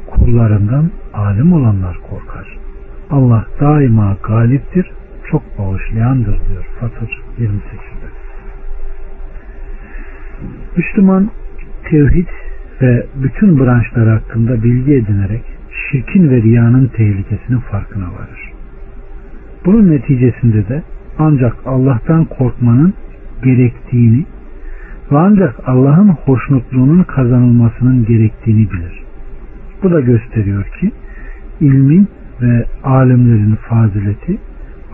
kullarından 0.06 0.90
alim 1.14 1.52
olanlar 1.52 1.96
korkar. 2.10 2.58
Allah 3.10 3.46
daima 3.60 4.16
galiptir, 4.22 4.90
çok 5.30 5.58
bağışlayandır 5.58 6.38
diyor 6.48 6.66
Fatır 6.80 7.22
28'de. 7.38 8.06
Müslüman 10.76 11.30
tevhid 11.90 12.28
ve 12.82 13.06
bütün 13.14 13.60
branşlar 13.60 14.08
hakkında 14.08 14.62
bilgi 14.62 14.94
edinerek 14.94 15.42
şirkin 15.90 16.30
ve 16.30 16.42
riyanın 16.42 16.86
tehlikesinin 16.86 17.58
farkına 17.58 18.04
varır. 18.04 18.52
Bunun 19.64 19.90
neticesinde 19.90 20.68
de 20.68 20.82
ancak 21.18 21.56
Allah'tan 21.66 22.24
korkmanın 22.24 22.94
gerektiğini 23.44 24.26
ve 25.12 25.18
ancak 25.18 25.54
Allah'ın 25.66 26.08
hoşnutluğunun 26.08 27.02
kazanılmasının 27.02 28.04
gerektiğini 28.04 28.70
bilir. 28.70 29.02
Bu 29.82 29.90
da 29.90 30.00
gösteriyor 30.00 30.64
ki 30.80 30.92
ilmin 31.60 32.08
ve 32.42 32.64
alimlerin 32.84 33.54
fazileti 33.54 34.38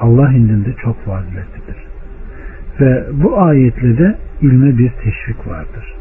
Allah 0.01 0.33
indinde 0.33 0.75
çok 0.83 1.05
faziletlidir. 1.05 1.77
Ve 2.81 3.05
bu 3.13 3.41
ayetle 3.41 3.99
de 3.99 4.17
ilme 4.43 4.79
bir 4.79 4.91
teşvik 4.91 5.47
vardır. 5.49 5.95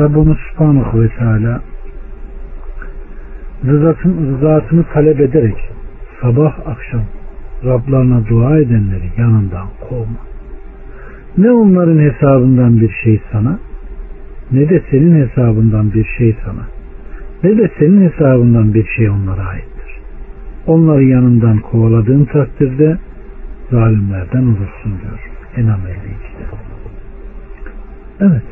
Rabbimiz 0.00 0.36
Subhanahu 0.38 1.02
ve 1.02 1.08
Teala 1.08 1.60
rızasını, 3.64 4.36
rızasını 4.36 4.84
talep 4.92 5.20
ederek 5.20 5.70
sabah 6.20 6.66
akşam 6.66 7.02
Rablarına 7.64 8.28
dua 8.28 8.58
edenleri 8.58 9.10
yanından 9.18 9.66
kovma. 9.88 10.27
Ne 11.36 11.50
onların 11.50 11.98
hesabından 11.98 12.80
bir 12.80 12.90
şey 13.04 13.20
sana 13.32 13.58
ne 14.52 14.68
de 14.68 14.82
senin 14.90 15.26
hesabından 15.26 15.94
bir 15.94 16.04
şey 16.18 16.36
sana 16.44 16.66
ne 17.44 17.58
de 17.58 17.70
senin 17.78 18.10
hesabından 18.10 18.74
bir 18.74 18.86
şey 18.96 19.10
onlara 19.10 19.46
aittir. 19.46 20.00
Onları 20.66 21.04
yanından 21.04 21.58
kovaladığın 21.58 22.24
takdirde 22.24 22.98
zalimlerden 23.70 24.42
olursun 24.42 24.92
diyor. 25.02 25.30
Enam 25.56 25.80
52'de. 25.80 26.44
Evet. 28.20 28.42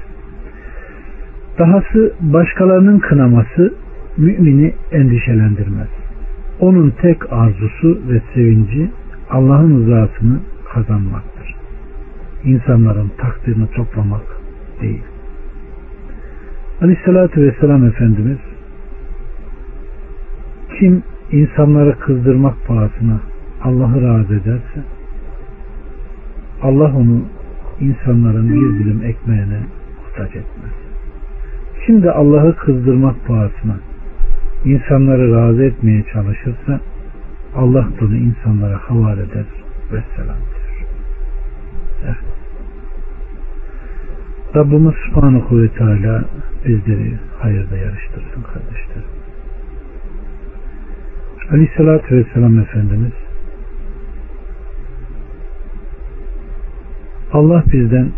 Dahası 1.59 2.15
başkalarının 2.21 2.99
kınaması 2.99 3.75
mümini 4.17 4.75
endişelendirmez. 4.93 5.89
Onun 6.61 6.91
tek 6.91 7.33
arzusu 7.33 8.01
ve 8.09 8.23
sevinci 8.35 8.91
Allah'ın 9.31 9.81
rızasını 9.81 10.39
kazanmaktır. 10.75 11.36
İnsanların 12.47 13.11
takdirini 13.19 13.71
toplamak 13.71 14.23
değil. 14.81 15.03
Aleyhissalatü 16.83 17.43
Vesselam 17.43 17.85
Efendimiz 17.85 18.39
kim 20.79 21.03
insanları 21.33 21.99
kızdırmak 21.99 22.67
pahasına 22.67 23.21
Allah'ı 23.63 24.03
razı 24.03 24.35
ederse 24.35 24.81
Allah 26.63 26.93
onu 26.97 27.23
insanların 27.81 28.49
bir 28.49 28.85
dilim 28.85 29.03
ekmeğine 29.05 29.61
muhtaç 29.97 30.29
etmez. 30.29 30.73
Kim 31.87 32.03
de 32.03 32.11
Allah'ı 32.11 32.57
kızdırmak 32.57 33.27
pahasına 33.27 33.77
insanları 34.65 35.35
razı 35.35 35.63
etmeye 35.63 36.05
çalışırsa 36.13 36.81
Allah 37.57 37.89
bunu 38.01 38.17
insanlara 38.17 38.79
havale 38.79 39.23
eder 39.23 39.45
ve 39.93 40.03
selam 40.17 40.37
diyor. 40.37 40.47
Evet. 40.51 40.56
Rabbimiz 44.57 44.95
Subhanahu 44.95 45.63
ve 45.63 45.69
Teala 45.69 46.25
bizleri 46.67 47.15
hayırda 47.39 47.77
yarıştırsın 47.77 48.43
kardeşlerim. 48.43 49.11
Aleyhissalatü 51.51 52.17
Vesselam 52.17 52.59
Efendimiz 52.59 53.13
Allah 57.33 57.65
bizden 57.73 58.11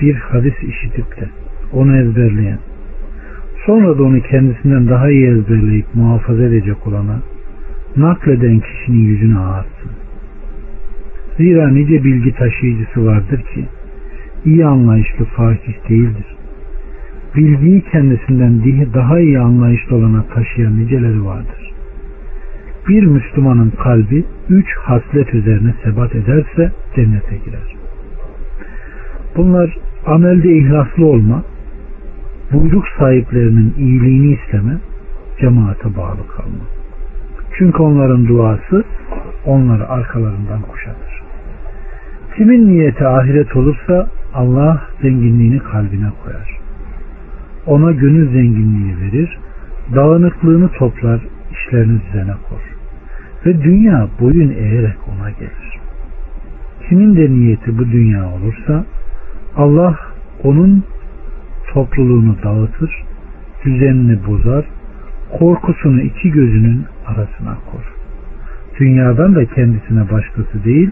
bir 0.00 0.14
hadis 0.14 0.54
işitip 0.62 1.20
de 1.20 1.28
onu 1.72 1.96
ezberleyen 1.96 2.58
sonra 3.66 3.98
da 3.98 4.02
onu 4.02 4.20
kendisinden 4.20 4.88
daha 4.88 5.10
iyi 5.10 5.26
ezberleyip 5.26 5.86
muhafaza 5.94 6.42
edecek 6.42 6.86
olana 6.86 7.18
nakleden 7.96 8.60
kişinin 8.60 8.98
yüzünü 8.98 9.38
ağartsın. 9.38 9.90
Zira 11.36 11.68
nice 11.68 12.04
bilgi 12.04 12.32
taşıyıcısı 12.32 13.06
vardır 13.06 13.42
ki 13.54 13.64
iyi 14.44 14.66
anlayışlı 14.66 15.24
fakih 15.24 15.88
değildir. 15.88 16.26
Bilgiyi 17.36 17.82
kendisinden 17.92 18.62
daha 18.94 19.20
iyi 19.20 19.38
anlayışlı 19.38 19.96
olana 19.96 20.22
taşıyan 20.22 20.78
niceleri 20.78 21.24
vardır. 21.24 21.72
Bir 22.88 23.02
Müslümanın 23.02 23.70
kalbi 23.70 24.24
üç 24.48 24.76
haslet 24.76 25.34
üzerine 25.34 25.74
sebat 25.84 26.14
ederse 26.14 26.72
cennete 26.96 27.36
girer. 27.36 27.76
Bunlar 29.36 29.78
amelde 30.06 30.56
ihlaslı 30.56 31.06
olma, 31.06 31.42
buyruk 32.52 32.84
sahiplerinin 32.98 33.74
iyiliğini 33.78 34.32
isteme, 34.32 34.78
cemaate 35.40 35.96
bağlı 35.96 36.26
kalma. 36.36 36.64
Çünkü 37.58 37.82
onların 37.82 38.28
duası 38.28 38.84
onları 39.46 39.88
arkalarından 39.88 40.62
kuşatır. 40.62 41.03
Kimin 42.36 42.68
niyeti 42.68 43.06
ahiret 43.06 43.56
olursa 43.56 44.08
Allah 44.34 44.82
zenginliğini 45.02 45.58
kalbine 45.58 46.08
koyar. 46.24 46.58
Ona 47.66 47.92
gönül 47.92 48.32
zenginliği 48.32 49.00
verir, 49.00 49.38
dağınıklığını 49.94 50.68
toplar, 50.68 51.20
işlerini 51.52 52.00
düzene 52.00 52.34
kor. 52.48 52.60
Ve 53.46 53.62
dünya 53.62 54.08
boyun 54.20 54.50
eğerek 54.50 54.96
ona 55.08 55.30
gelir. 55.30 55.80
Kimin 56.88 57.16
de 57.16 57.30
niyeti 57.30 57.78
bu 57.78 57.84
dünya 57.84 58.28
olursa 58.28 58.84
Allah 59.56 59.98
onun 60.42 60.84
topluluğunu 61.72 62.36
dağıtır, 62.42 63.04
düzenini 63.64 64.18
bozar, 64.26 64.64
korkusunu 65.38 66.00
iki 66.00 66.30
gözünün 66.30 66.84
arasına 67.06 67.54
kor. 67.70 67.94
Dünyadan 68.80 69.34
da 69.34 69.44
kendisine 69.44 70.10
başkası 70.10 70.64
değil, 70.64 70.90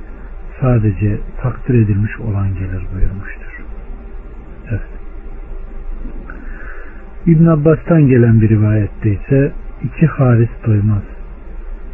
sadece 0.63 1.19
takdir 1.43 1.75
edilmiş 1.75 2.21
olan 2.21 2.49
gelir 2.49 2.83
buyurmuştur. 2.95 3.63
Evet. 4.71 4.81
İbn 7.27 7.47
Abbas'tan 7.47 8.09
gelen 8.09 8.41
bir 8.41 8.49
rivayette 8.49 9.11
ise 9.11 9.53
iki 9.85 10.07
haris 10.07 10.51
doymaz. 10.67 11.03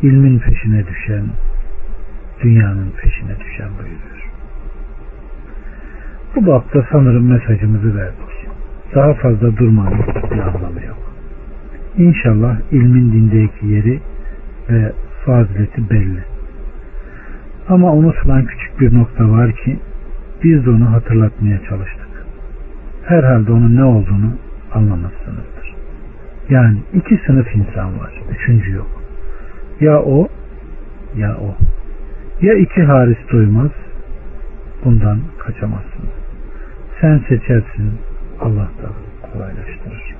İlmin 0.03 0.39
peşine 0.39 0.87
düşen, 0.87 1.25
dünyanın 2.43 2.91
peşine 3.03 3.41
düşen 3.41 3.69
buyuruyor. 3.79 4.31
Bu 6.37 6.47
bakta 6.47 6.87
sanırım 6.93 7.29
mesajımızı 7.29 7.97
verdik. 7.97 8.49
Daha 8.95 9.15
fazla 9.15 9.57
durmanın 9.57 9.99
bir 10.31 10.39
anlamı 10.39 10.85
yok. 10.87 11.13
İnşallah 11.97 12.57
ilmin 12.73 13.13
dindeki 13.13 13.67
yeri 13.67 14.01
ve 14.71 14.93
fazileti 15.25 15.91
belli. 15.91 16.38
Ama 17.69 17.93
unutulan 17.93 18.45
küçük 18.45 18.81
bir 18.81 18.95
nokta 18.95 19.31
var 19.31 19.53
ki 19.53 19.79
biz 20.45 20.67
de 20.67 20.71
onu 20.71 20.93
hatırlatmaya 20.93 21.61
çalıştık. 21.69 22.09
Herhalde 23.05 23.53
onun 23.53 23.77
ne 23.77 23.85
olduğunu 23.85 24.33
anlamışsınızdır. 24.75 25.75
Yani 26.51 26.79
iki 26.95 27.21
sınıf 27.27 27.57
insan 27.57 28.01
var. 28.01 28.23
Üçüncü 28.31 28.73
yok. 28.73 29.03
Ya 29.81 30.03
o 30.03 30.29
ya 31.17 31.37
o. 31.37 31.57
Ya 32.47 32.55
iki 32.55 32.83
haris 32.83 33.19
duymaz 33.33 33.71
bundan 34.85 35.21
kaçamazsınız. 35.39 36.15
Sen 37.01 37.21
seçersin 37.29 37.93
Allah 38.41 38.69
da 38.83 38.89
kolaylaştırır. 39.33 40.15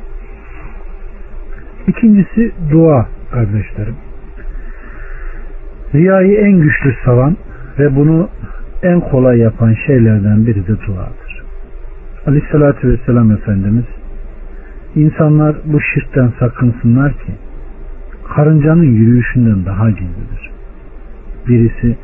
İkincisi 1.87 2.53
dua 2.71 3.09
kardeşlerim. 3.31 3.97
Riyayı 5.95 6.39
en 6.39 6.61
güçlü 6.61 6.95
savan 7.05 7.37
ve 7.79 7.97
bunu 7.97 8.29
en 8.83 9.01
kolay 9.01 9.39
yapan 9.39 9.75
şeylerden 9.87 10.47
biri 10.47 10.67
de 10.67 10.77
duadır. 10.87 11.43
Aleyhissalatü 12.27 12.89
vesselam 12.89 13.33
Efendimiz 13.33 13.85
insanlar 14.97 15.57
bu 15.65 15.81
şirkten 15.81 16.33
sakınsınlar 16.39 17.13
ki 17.13 17.33
karıncanın 18.35 18.83
yürüyüşünden 18.83 19.67
daha 19.67 19.91
gizlidir. 19.91 20.51
Birisi 21.49 21.97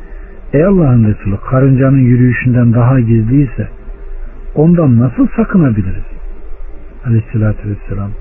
ey 0.53 0.65
Allah'ın 0.65 1.03
Resulü 1.03 1.37
karıncanın 1.49 2.01
yürüyüşünden 2.01 2.73
daha 2.73 2.99
gizliyse 2.99 3.67
ondan 4.55 4.99
nasıl 4.99 5.27
sakınabiliriz? 5.35 6.05
Aleyhissalatü 7.05 7.69
vesselam 7.69 8.11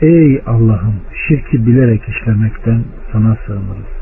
Ey 0.00 0.42
Allah'ım 0.46 0.94
şirki 1.28 1.66
bilerek 1.66 2.02
işlemekten 2.08 2.84
sana 3.12 3.36
sığınırız 3.46 3.97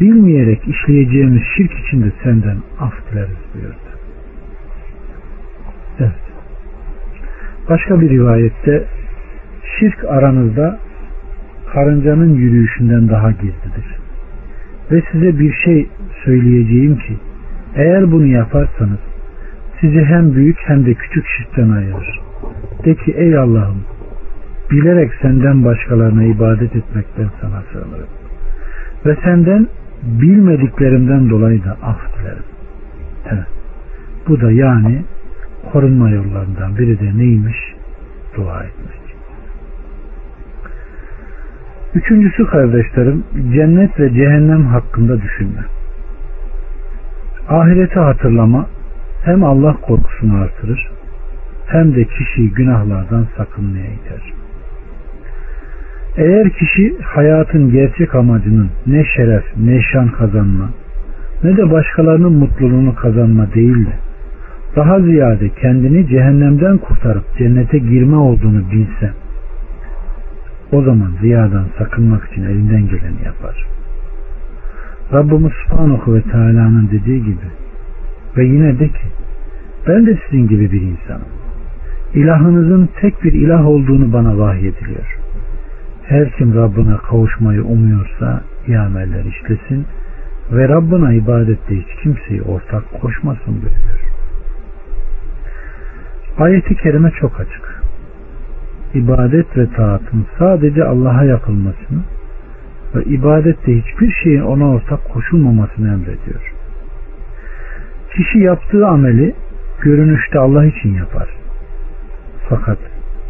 bilmeyerek 0.00 0.68
işleyeceğimiz 0.68 1.42
şirk 1.56 1.72
içinde 1.72 2.12
senden 2.22 2.56
af 2.80 2.92
dileriz 3.10 3.36
buyurdu. 3.54 3.76
Evet. 6.00 6.12
Başka 7.68 8.00
bir 8.00 8.10
rivayette 8.10 8.84
şirk 9.78 10.04
aranızda 10.04 10.78
karıncanın 11.72 12.34
yürüyüşünden 12.34 13.08
daha 13.08 13.30
gizlidir. 13.30 13.96
Ve 14.90 15.02
size 15.12 15.38
bir 15.38 15.52
şey 15.52 15.88
söyleyeceğim 16.24 16.96
ki 16.96 17.16
eğer 17.76 18.12
bunu 18.12 18.26
yaparsanız 18.26 18.98
sizi 19.80 20.04
hem 20.04 20.34
büyük 20.34 20.58
hem 20.58 20.86
de 20.86 20.94
küçük 20.94 21.26
şirkten 21.26 21.70
ayırır. 21.70 22.20
De 22.84 22.94
ki 22.94 23.12
ey 23.16 23.38
Allah'ım 23.38 23.84
bilerek 24.70 25.12
senden 25.22 25.64
başkalarına 25.64 26.24
ibadet 26.24 26.76
etmekten 26.76 27.30
sana 27.40 27.62
sığınırım. 27.72 28.08
Ve 29.06 29.16
senden 29.24 29.68
bilmediklerimden 30.06 31.30
dolayı 31.30 31.64
da 31.64 31.76
af 31.82 31.98
dilerim. 32.18 32.42
Evet. 33.32 33.46
Bu 34.28 34.40
da 34.40 34.52
yani 34.52 35.04
korunma 35.72 36.10
yollarından 36.10 36.78
biri 36.78 37.00
de 37.00 37.18
neymiş? 37.18 37.56
Dua 38.36 38.62
etmek. 38.62 39.06
Üçüncüsü 41.94 42.46
kardeşlerim 42.46 43.24
cennet 43.54 44.00
ve 44.00 44.14
cehennem 44.14 44.66
hakkında 44.66 45.22
düşünme. 45.22 45.64
Ahireti 47.48 47.98
hatırlama 47.98 48.66
hem 49.24 49.44
Allah 49.44 49.76
korkusunu 49.82 50.36
artırır 50.36 50.90
hem 51.66 51.94
de 51.94 52.04
kişiyi 52.04 52.50
günahlardan 52.50 53.26
sakınmaya 53.36 53.86
iter. 53.86 54.35
Eğer 56.16 56.50
kişi 56.50 56.96
hayatın 57.02 57.72
gerçek 57.72 58.14
amacının 58.14 58.70
ne 58.86 59.04
şeref, 59.04 59.44
ne 59.56 59.82
şan 59.82 60.08
kazanma, 60.08 60.70
ne 61.44 61.56
de 61.56 61.70
başkalarının 61.70 62.32
mutluluğunu 62.32 62.94
kazanma 62.94 63.54
değil 63.54 63.86
de 63.86 63.92
daha 64.76 65.00
ziyade 65.00 65.48
kendini 65.48 66.08
cehennemden 66.08 66.78
kurtarıp 66.78 67.24
cennete 67.38 67.78
girme 67.78 68.16
olduğunu 68.16 68.70
bilse 68.70 69.10
o 70.72 70.82
zaman 70.82 71.12
riyadan 71.22 71.64
sakınmak 71.78 72.32
için 72.32 72.44
elinden 72.44 72.82
geleni 72.82 73.24
yapar. 73.24 73.66
Rabbimiz 75.12 75.52
Subhanahu 75.52 76.14
ve 76.14 76.22
Teala'nın 76.22 76.88
dediği 76.92 77.24
gibi 77.24 77.46
ve 78.36 78.44
yine 78.44 78.78
de 78.78 78.88
ki 78.88 79.06
ben 79.88 80.06
de 80.06 80.18
sizin 80.24 80.48
gibi 80.48 80.72
bir 80.72 80.80
insanım. 80.80 81.28
İlahınızın 82.14 82.88
tek 83.00 83.24
bir 83.24 83.32
ilah 83.32 83.66
olduğunu 83.66 84.12
bana 84.12 84.38
vahyediliyor. 84.38 85.15
Her 86.08 86.30
kim 86.30 86.54
Rabbine 86.54 86.96
kavuşmayı 86.96 87.64
umuyorsa 87.64 88.42
iyi 88.66 88.78
ameller 88.78 89.24
işlesin 89.24 89.86
ve 90.52 90.68
Rabbine 90.68 91.16
ibadette 91.16 91.76
hiç 91.76 92.02
kimseyi 92.02 92.42
ortak 92.42 93.00
koşmasın 93.00 93.54
buyuruyor. 93.54 94.00
Ayeti 96.38 96.76
kerime 96.76 97.10
çok 97.10 97.40
açık. 97.40 97.82
İbadet 98.94 99.56
ve 99.56 99.66
taatın 99.70 100.26
sadece 100.38 100.84
Allah'a 100.84 101.24
yapılmasını 101.24 102.00
ve 102.94 103.04
ibadette 103.04 103.76
hiçbir 103.76 104.12
şeyin 104.22 104.42
ona 104.42 104.68
ortak 104.68 105.08
koşulmamasını 105.08 105.88
emrediyor. 105.88 106.52
Kişi 108.16 108.38
yaptığı 108.38 108.86
ameli 108.86 109.34
görünüşte 109.80 110.38
Allah 110.38 110.64
için 110.64 110.94
yapar. 110.94 111.28
Fakat 112.48 112.78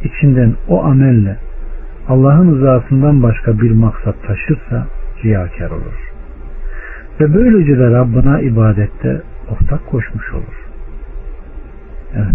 içinden 0.04 0.54
o 0.68 0.84
amelle 0.84 1.45
Allah'ın 2.08 2.54
rızasından 2.54 3.22
başka 3.22 3.60
bir 3.60 3.70
maksat 3.70 4.14
taşırsa 4.26 4.86
riyakar 5.24 5.70
olur. 5.70 6.12
Ve 7.20 7.34
böylece 7.34 7.78
de 7.78 7.90
Rabbına 7.90 8.40
ibadette 8.40 9.22
ortak 9.50 9.86
koşmuş 9.86 10.32
olur. 10.32 10.66
Evet. 12.14 12.34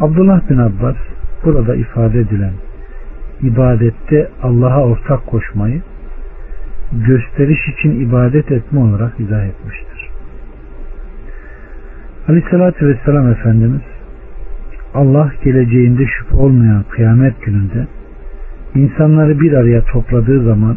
Abdullah 0.00 0.50
bin 0.50 0.58
Abbas 0.58 0.96
burada 1.44 1.74
ifade 1.74 2.20
edilen 2.20 2.52
ibadette 3.42 4.28
Allah'a 4.42 4.84
ortak 4.84 5.26
koşmayı 5.26 5.82
gösteriş 6.92 7.68
için 7.68 8.00
ibadet 8.00 8.52
etme 8.52 8.80
olarak 8.80 9.20
izah 9.20 9.44
etmiştir. 9.44 10.08
Aleyhissalatü 12.28 12.86
Vesselam 12.86 13.32
Efendimiz 13.32 13.82
Allah 14.94 15.32
geleceğinde 15.44 16.06
şüphe 16.06 16.36
olmayan 16.36 16.84
kıyamet 16.90 17.42
gününde 17.42 17.86
İnsanları 18.74 19.40
bir 19.40 19.52
araya 19.52 19.84
topladığı 19.84 20.44
zaman 20.44 20.76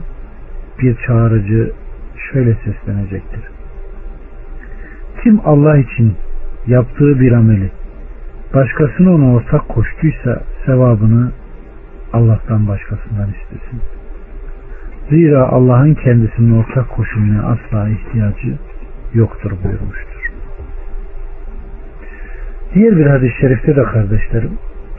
bir 0.79 0.95
çağrıcı 1.07 1.71
şöyle 2.31 2.53
seslenecektir. 2.53 3.41
Kim 5.23 5.39
Allah 5.45 5.77
için 5.77 6.13
yaptığı 6.67 7.19
bir 7.19 7.31
ameli 7.31 7.71
başkasına 8.53 9.15
ona 9.15 9.33
ortak 9.33 9.69
koştuysa 9.69 10.41
sevabını 10.65 11.31
Allah'tan 12.13 12.67
başkasından 12.67 13.29
istesin. 13.29 13.81
Zira 15.09 15.47
Allah'ın 15.47 15.93
kendisinin 15.93 16.59
ortak 16.59 16.89
koşulmaya 16.89 17.43
asla 17.43 17.89
ihtiyacı 17.89 18.57
yoktur 19.13 19.51
buyurmuştur. 19.63 20.31
Diğer 22.73 22.97
bir 22.97 23.05
hadis-i 23.05 23.39
şerifte 23.41 23.75
de 23.75 23.83
kardeşlerim 23.83 24.51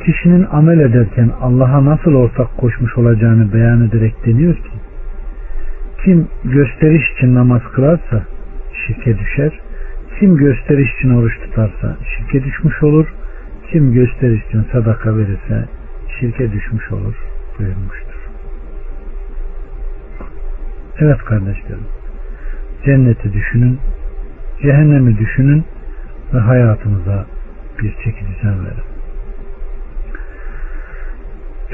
kişinin 0.05 0.47
amel 0.53 0.79
ederken 0.79 1.31
Allah'a 1.41 1.85
nasıl 1.85 2.15
ortak 2.15 2.57
koşmuş 2.57 2.99
olacağını 2.99 3.53
beyan 3.53 3.89
ederek 3.89 4.27
deniyor 4.27 4.55
ki 4.55 4.71
kim 6.05 6.29
gösteriş 6.45 7.03
için 7.17 7.35
namaz 7.35 7.63
kılarsa 7.75 8.23
şirke 8.87 9.19
düşer 9.19 9.53
kim 10.19 10.37
gösteriş 10.37 10.95
için 10.99 11.15
oruç 11.15 11.33
tutarsa 11.41 11.97
şirke 12.17 12.45
düşmüş 12.45 12.83
olur 12.83 13.07
kim 13.73 13.93
gösteriş 13.93 14.47
için 14.47 14.67
sadaka 14.73 15.17
verirse 15.17 15.69
şirke 16.21 16.53
düşmüş 16.53 16.93
olur 16.93 17.15
buyurmuştur. 17.59 18.29
Evet 20.99 21.19
kardeşlerim 21.19 21.87
cenneti 22.85 23.33
düşünün 23.33 23.79
cehennemi 24.63 25.19
düşünün 25.19 25.65
ve 26.35 26.39
hayatınıza 26.39 27.27
bir 27.83 27.95
çeki 28.05 28.21
düzen 28.27 28.65
verin. 28.65 28.92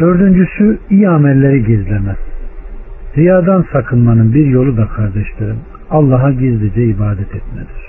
Dördüncüsü 0.01 0.79
iyi 0.91 1.09
amelleri 1.09 1.65
gizleme. 1.65 2.17
Riyadan 3.17 3.65
sakınmanın 3.73 4.35
bir 4.35 4.47
yolu 4.47 4.77
da 4.77 4.87
kardeşlerim 4.87 5.59
Allah'a 5.91 6.33
gizlice 6.33 6.85
ibadet 6.85 7.35
etmedir. 7.35 7.89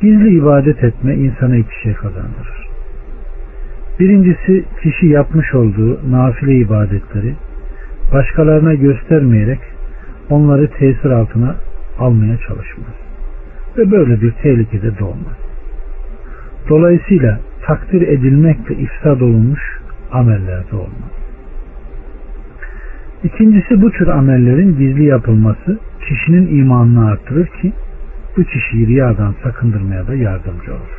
Gizli 0.00 0.38
ibadet 0.38 0.84
etme 0.84 1.14
insana 1.14 1.56
iki 1.56 1.80
şey 1.82 1.94
kazandırır. 1.94 2.68
Birincisi 4.00 4.64
kişi 4.82 5.06
yapmış 5.06 5.54
olduğu 5.54 6.10
nafile 6.10 6.54
ibadetleri 6.54 7.34
başkalarına 8.12 8.74
göstermeyerek 8.74 9.58
onları 10.30 10.70
tesir 10.70 11.10
altına 11.10 11.54
almaya 11.98 12.36
çalışmaz. 12.36 12.94
Ve 13.78 13.90
böyle 13.90 14.20
bir 14.20 14.30
tehlikede 14.30 14.98
doğmaz. 14.98 15.36
Dolayısıyla 16.68 17.40
takdir 17.66 18.08
edilmekle 18.08 18.74
ifsad 18.74 19.20
olunmuş 19.20 19.60
amellerde 20.16 20.76
olmaz. 20.76 21.12
İkincisi 23.24 23.82
bu 23.82 23.90
tür 23.90 24.08
amellerin 24.08 24.78
gizli 24.78 25.04
yapılması 25.04 25.78
kişinin 26.08 26.58
imanını 26.58 27.08
artırır 27.08 27.46
ki 27.46 27.72
bu 28.36 28.44
kişiyi 28.44 28.86
riyadan 28.86 29.34
sakındırmaya 29.42 30.06
da 30.06 30.14
yardımcı 30.14 30.72
olur. 30.72 30.96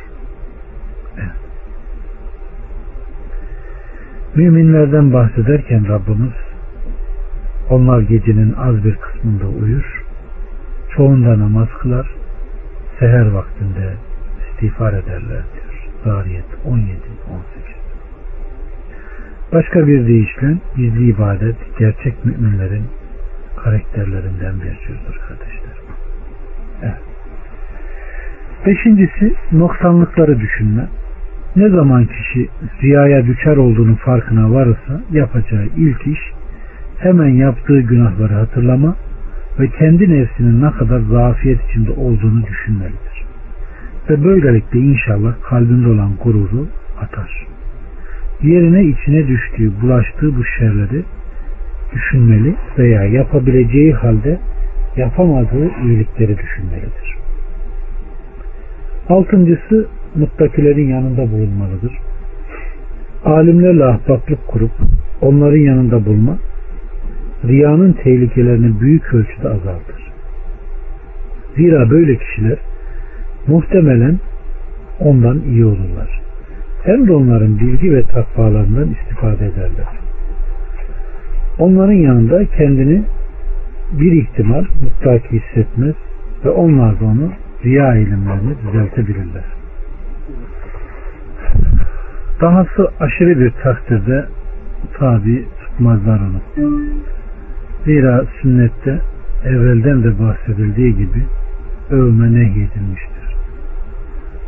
Müminlerden 4.34 5.12
bahsederken 5.12 5.88
Rabbimiz 5.88 6.32
onlar 7.70 8.00
gecenin 8.00 8.52
az 8.52 8.84
bir 8.84 8.96
kısmında 8.96 9.46
uyur, 9.48 10.04
çoğunda 10.96 11.38
namaz 11.38 11.68
kılar, 11.80 12.10
seher 12.98 13.26
vaktinde 13.30 13.94
istiğfar 14.50 14.92
ederler 14.92 15.42
diyor. 15.54 15.88
Zariyet 16.04 16.44
17-18 16.66 16.78
Başka 19.52 19.86
bir 19.86 20.06
deyişle 20.06 20.56
gizli 20.76 21.10
ibadet 21.10 21.56
gerçek 21.78 22.24
müminlerin 22.24 22.84
karakterlerinden 23.64 24.54
bir 24.60 24.86
cüzdür 24.86 25.18
kardeşler. 25.28 25.76
Evet. 26.82 27.02
Beşincisi 28.66 29.34
noksanlıkları 29.52 30.40
düşünme. 30.40 30.88
Ne 31.56 31.68
zaman 31.68 32.06
kişi 32.06 32.48
riyaya 32.82 33.26
düşer 33.26 33.56
olduğunu 33.56 33.96
farkına 33.96 34.52
varırsa 34.52 35.00
yapacağı 35.12 35.66
ilk 35.76 36.06
iş 36.06 36.20
hemen 36.98 37.28
yaptığı 37.28 37.80
günahları 37.80 38.34
hatırlama 38.34 38.96
ve 39.58 39.68
kendi 39.68 40.10
nefsinin 40.10 40.62
ne 40.62 40.70
kadar 40.70 41.00
zafiyet 41.00 41.70
içinde 41.70 41.90
olduğunu 41.90 42.46
düşünmelidir. 42.46 43.24
Ve 44.10 44.24
böylelikle 44.24 44.78
inşallah 44.78 45.34
kalbinde 45.42 45.88
olan 45.88 46.10
gururu 46.24 46.66
atar. 47.00 47.46
Yerine 48.42 48.84
içine 48.84 49.28
düştüğü, 49.28 49.80
bulaştığı 49.82 50.36
bu 50.36 50.44
şerleri 50.44 51.02
düşünmeli 51.92 52.54
veya 52.78 53.04
yapabileceği 53.04 53.92
halde 53.92 54.38
yapamadığı 54.96 55.70
iyilikleri 55.84 56.38
düşünmelidir. 56.38 57.16
Altıncısı 59.08 59.86
muttakilerin 60.14 60.88
yanında 60.88 61.32
bulunmalıdır. 61.32 61.92
Alimlerle 63.24 63.84
ahbaplık 63.84 64.46
kurup 64.46 64.72
onların 65.20 65.58
yanında 65.58 66.06
bulma 66.06 66.38
riyanın 67.44 67.92
tehlikelerini 67.92 68.80
büyük 68.80 69.14
ölçüde 69.14 69.48
azaltır. 69.48 70.12
Zira 71.56 71.90
böyle 71.90 72.16
kişiler 72.16 72.58
muhtemelen 73.46 74.18
ondan 75.00 75.40
iyi 75.40 75.64
olurlar. 75.64 76.27
Hem 76.82 77.06
de 77.06 77.12
onların 77.12 77.58
bilgi 77.60 77.94
ve 77.94 78.02
takvalarından 78.02 78.88
istifade 78.90 79.46
ederler. 79.46 79.88
Onların 81.58 81.92
yanında 81.92 82.44
kendini 82.44 83.02
bir 83.92 84.12
ihtimal 84.12 84.64
mutlaki 84.82 85.40
hissetmez 85.40 85.94
ve 86.44 86.50
onlar 86.50 87.00
da 87.00 87.04
onu 87.04 87.32
riya 87.64 87.96
ilimlerini 87.96 88.54
düzeltebilirler. 88.66 89.44
Dahası 92.40 92.88
aşırı 93.00 93.40
bir 93.40 93.50
takdirde 93.50 94.24
tabi 94.98 95.44
tutmazlar 95.60 96.20
onu. 96.20 96.40
Zira 97.84 98.24
sünnette 98.42 99.00
evvelden 99.44 100.04
de 100.04 100.18
bahsedildiği 100.18 100.96
gibi 100.96 101.22
övme 101.90 102.32
nehyedilmiştir. 102.32 103.34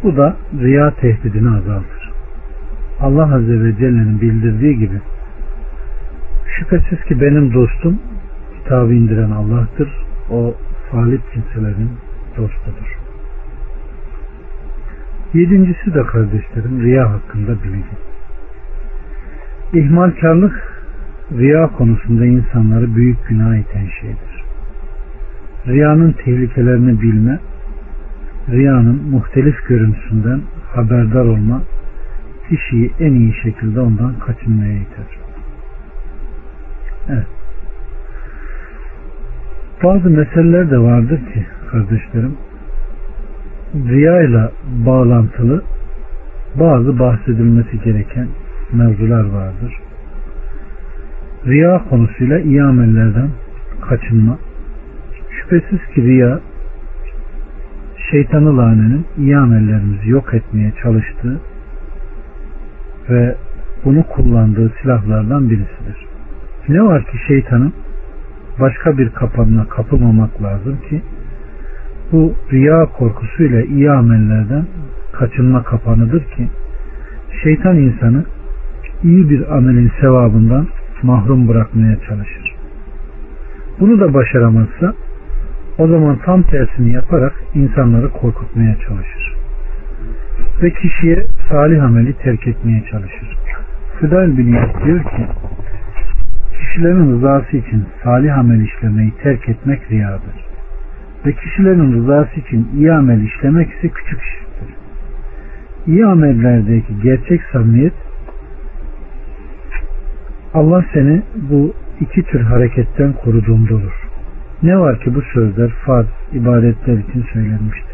Bu 0.03 0.17
da 0.17 0.37
riya 0.61 0.91
tehdidini 0.91 1.49
azaltır. 1.49 2.00
Allah 3.01 3.35
Azze 3.35 3.65
ve 3.65 3.77
Celle'nin 3.77 4.21
bildirdiği 4.21 4.79
gibi 4.79 5.01
şüphesiz 6.59 7.05
ki 7.05 7.21
benim 7.21 7.55
dostum 7.55 7.99
kitabı 8.59 8.95
indiren 8.95 9.31
Allah'tır. 9.31 9.89
O 10.31 10.55
salih 10.91 11.19
kimselerin 11.33 11.91
dostudur. 12.37 12.99
Yedincisi 15.35 15.95
de 15.95 16.03
kardeşlerim 16.03 16.83
riya 16.83 17.11
hakkında 17.13 17.53
bilgi. 17.63 17.97
İhmalkarlık 19.73 20.85
riya 21.33 21.67
konusunda 21.67 22.25
insanları 22.25 22.97
büyük 22.97 23.29
günah 23.29 23.57
iten 23.57 23.87
şeydir. 24.01 24.45
Riyanın 25.67 26.13
tehlikelerini 26.13 27.01
bilme, 27.01 27.39
riyanın 28.49 29.11
muhtelif 29.11 29.67
görüntüsünden 29.69 30.41
haberdar 30.75 31.25
olma, 31.25 31.63
kişiyi 32.51 32.93
en 33.01 33.13
iyi 33.13 33.35
şekilde 33.43 33.81
ondan 33.81 34.15
kaçınmaya 34.19 34.75
iter. 34.75 35.19
Evet. 37.09 37.27
Bazı 39.85 40.11
meseleler 40.11 40.71
de 40.71 40.79
vardır 40.79 41.19
ki 41.19 41.47
kardeşlerim 41.71 42.37
riya 43.75 44.23
ile 44.23 44.51
bağlantılı 44.87 45.63
bazı 46.55 46.99
bahsedilmesi 46.99 47.81
gereken 47.85 48.29
mevzular 48.73 49.25
vardır. 49.25 49.81
Riya 51.47 51.85
konusuyla 51.89 52.41
iyi 52.41 52.63
amellerden 52.63 53.29
kaçınma. 53.81 54.39
Şüphesiz 55.31 55.87
ki 55.95 56.03
riya 56.03 56.41
şeytanı 58.11 58.57
lanenin 58.59 59.07
iyi 59.19 59.37
amellerimizi 59.37 60.11
yok 60.11 60.35
etmeye 60.35 60.73
çalıştığı 60.83 61.41
ve 63.11 63.37
bunu 63.85 64.03
kullandığı 64.03 64.73
silahlardan 64.83 65.51
birisidir. 65.51 66.07
Ne 66.69 66.83
var 66.83 67.05
ki 67.05 67.19
şeytanın 67.29 67.73
başka 68.61 68.99
bir 68.99 69.11
kapanına 69.11 69.69
kapılmamak 69.69 70.43
lazım 70.43 70.79
ki 70.89 71.03
bu 72.13 72.35
riya 72.53 72.87
korkusuyla 72.87 73.63
iyi 73.63 73.91
amellerden 73.91 74.67
kaçınma 75.13 75.63
kapanıdır 75.63 76.25
ki 76.25 76.49
şeytan 77.43 77.77
insanı 77.77 78.25
iyi 79.03 79.31
bir 79.31 79.57
amelin 79.57 79.93
sevabından 80.01 80.67
mahrum 81.03 81.49
bırakmaya 81.49 81.97
çalışır. 82.09 82.55
Bunu 83.81 84.01
da 84.01 84.15
başaramazsa 84.15 84.95
o 85.79 85.89
zaman 85.89 86.19
tam 86.25 86.43
tersini 86.43 86.93
yaparak 86.93 87.33
insanları 87.55 88.09
korkutmaya 88.11 88.77
çalışır. 88.89 89.40
Ve 90.63 90.71
kişiye 90.71 91.27
salih 91.49 91.85
ameli 91.85 92.13
terk 92.13 92.47
etmeye 92.47 92.85
çalışır. 92.91 93.37
Fıdal 94.01 94.39
bin 94.39 94.53
diyor 94.85 95.03
ki 95.03 95.27
kişilerin 96.59 97.13
rızası 97.13 97.57
için 97.57 97.85
salih 98.05 98.39
amel 98.39 98.61
işlemeyi 98.61 99.13
terk 99.23 99.49
etmek 99.49 99.91
riyadır. 99.91 100.45
Ve 101.27 101.33
kişilerin 101.33 101.93
rızası 101.93 102.41
için 102.41 102.69
iyi 102.77 102.93
amel 102.93 103.23
işlemek 103.23 103.69
ise 103.71 103.89
küçük 103.89 104.21
iştir. 104.23 104.75
İyi 105.87 106.07
amellerdeki 106.07 107.01
gerçek 107.03 107.41
samimiyet 107.53 107.95
Allah 110.55 110.85
seni 110.95 111.23
bu 111.35 111.73
iki 112.01 112.23
tür 112.23 112.41
hareketten 112.41 113.13
koruduğunda 113.13 113.75
olur. 113.75 114.09
Ne 114.63 114.79
var 114.79 115.01
ki 115.01 115.15
bu 115.15 115.23
sözler 115.23 115.71
farz, 115.71 116.07
ibadetler 116.33 116.99
için 116.99 117.25
söylenmiştir. 117.33 117.90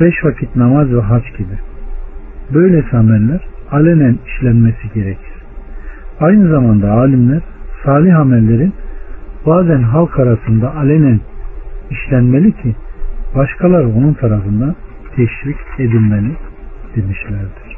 Beş 0.00 0.24
vakit 0.24 0.56
namaz 0.56 0.92
ve 0.92 1.00
hac 1.00 1.24
gibi. 1.38 1.58
Böyle 2.54 2.84
ameller 2.92 3.40
alenen 3.70 4.18
işlenmesi 4.26 4.92
gerekir. 4.94 5.32
Aynı 6.20 6.48
zamanda 6.48 6.90
alimler 6.90 7.40
salih 7.84 8.18
amellerin 8.18 8.72
bazen 9.46 9.82
halk 9.82 10.18
arasında 10.18 10.76
alenen 10.76 11.20
işlenmeli 11.90 12.52
ki 12.52 12.74
başkaları 13.34 13.88
onun 13.88 14.12
tarafından 14.12 14.74
teşvik 15.16 15.56
edilmeli 15.78 16.32
demişlerdir. 16.96 17.76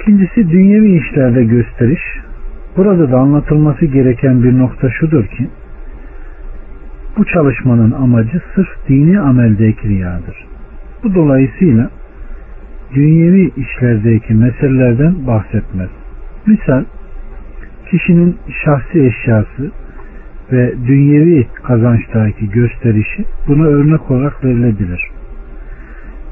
İkincisi 0.00 0.50
dünyevi 0.50 0.96
işlerde 0.98 1.44
gösteriş. 1.44 2.02
Burada 2.76 3.12
da 3.12 3.18
anlatılması 3.18 3.86
gereken 3.86 4.42
bir 4.42 4.58
nokta 4.58 4.90
şudur 4.90 5.26
ki 5.26 5.48
bu 7.16 7.24
çalışmanın 7.24 7.92
amacı 7.92 8.40
sırf 8.54 8.88
dini 8.88 9.20
ameldeki 9.20 9.88
riyadır. 9.88 10.46
Bu 11.04 11.14
dolayısıyla 11.14 11.90
dünyevi 12.94 13.50
işlerdeki 13.56 14.34
meselelerden 14.34 15.26
bahsetmez. 15.26 15.88
Misal 16.46 16.84
kişinin 17.90 18.36
şahsi 18.64 19.00
eşyası 19.00 19.70
ve 20.52 20.74
dünyevi 20.86 21.46
kazançtaki 21.62 22.50
gösterişi 22.50 23.24
buna 23.48 23.64
örnek 23.64 24.10
olarak 24.10 24.44
verilebilir. 24.44 25.10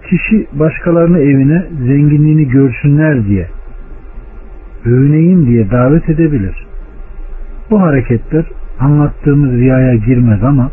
Kişi 0.08 0.46
başkalarını 0.52 1.18
evine 1.18 1.66
zenginliğini 1.86 2.48
görsünler 2.48 3.26
diye 3.26 3.48
övüneyim 4.84 5.46
diye 5.46 5.70
davet 5.70 6.08
edebilir. 6.08 6.66
Bu 7.70 7.80
hareketler 7.80 8.44
anlattığımız 8.82 9.52
riyaya 9.52 9.94
girmez 9.94 10.44
ama 10.44 10.70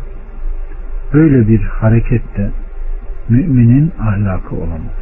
böyle 1.14 1.48
bir 1.48 1.60
harekette 1.60 2.50
müminin 3.28 3.92
ahlakı 4.00 4.56
olamaz. 4.56 5.00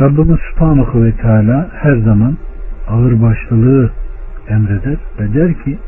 Rabbimiz 0.00 0.38
Subhanahu 0.50 1.04
ve 1.04 1.12
Teala 1.12 1.70
her 1.72 1.96
zaman 1.96 2.36
ağırbaşlılığı 2.88 3.90
emreder 4.48 4.96
ve 5.20 5.34
der 5.34 5.54
ki 5.54 5.78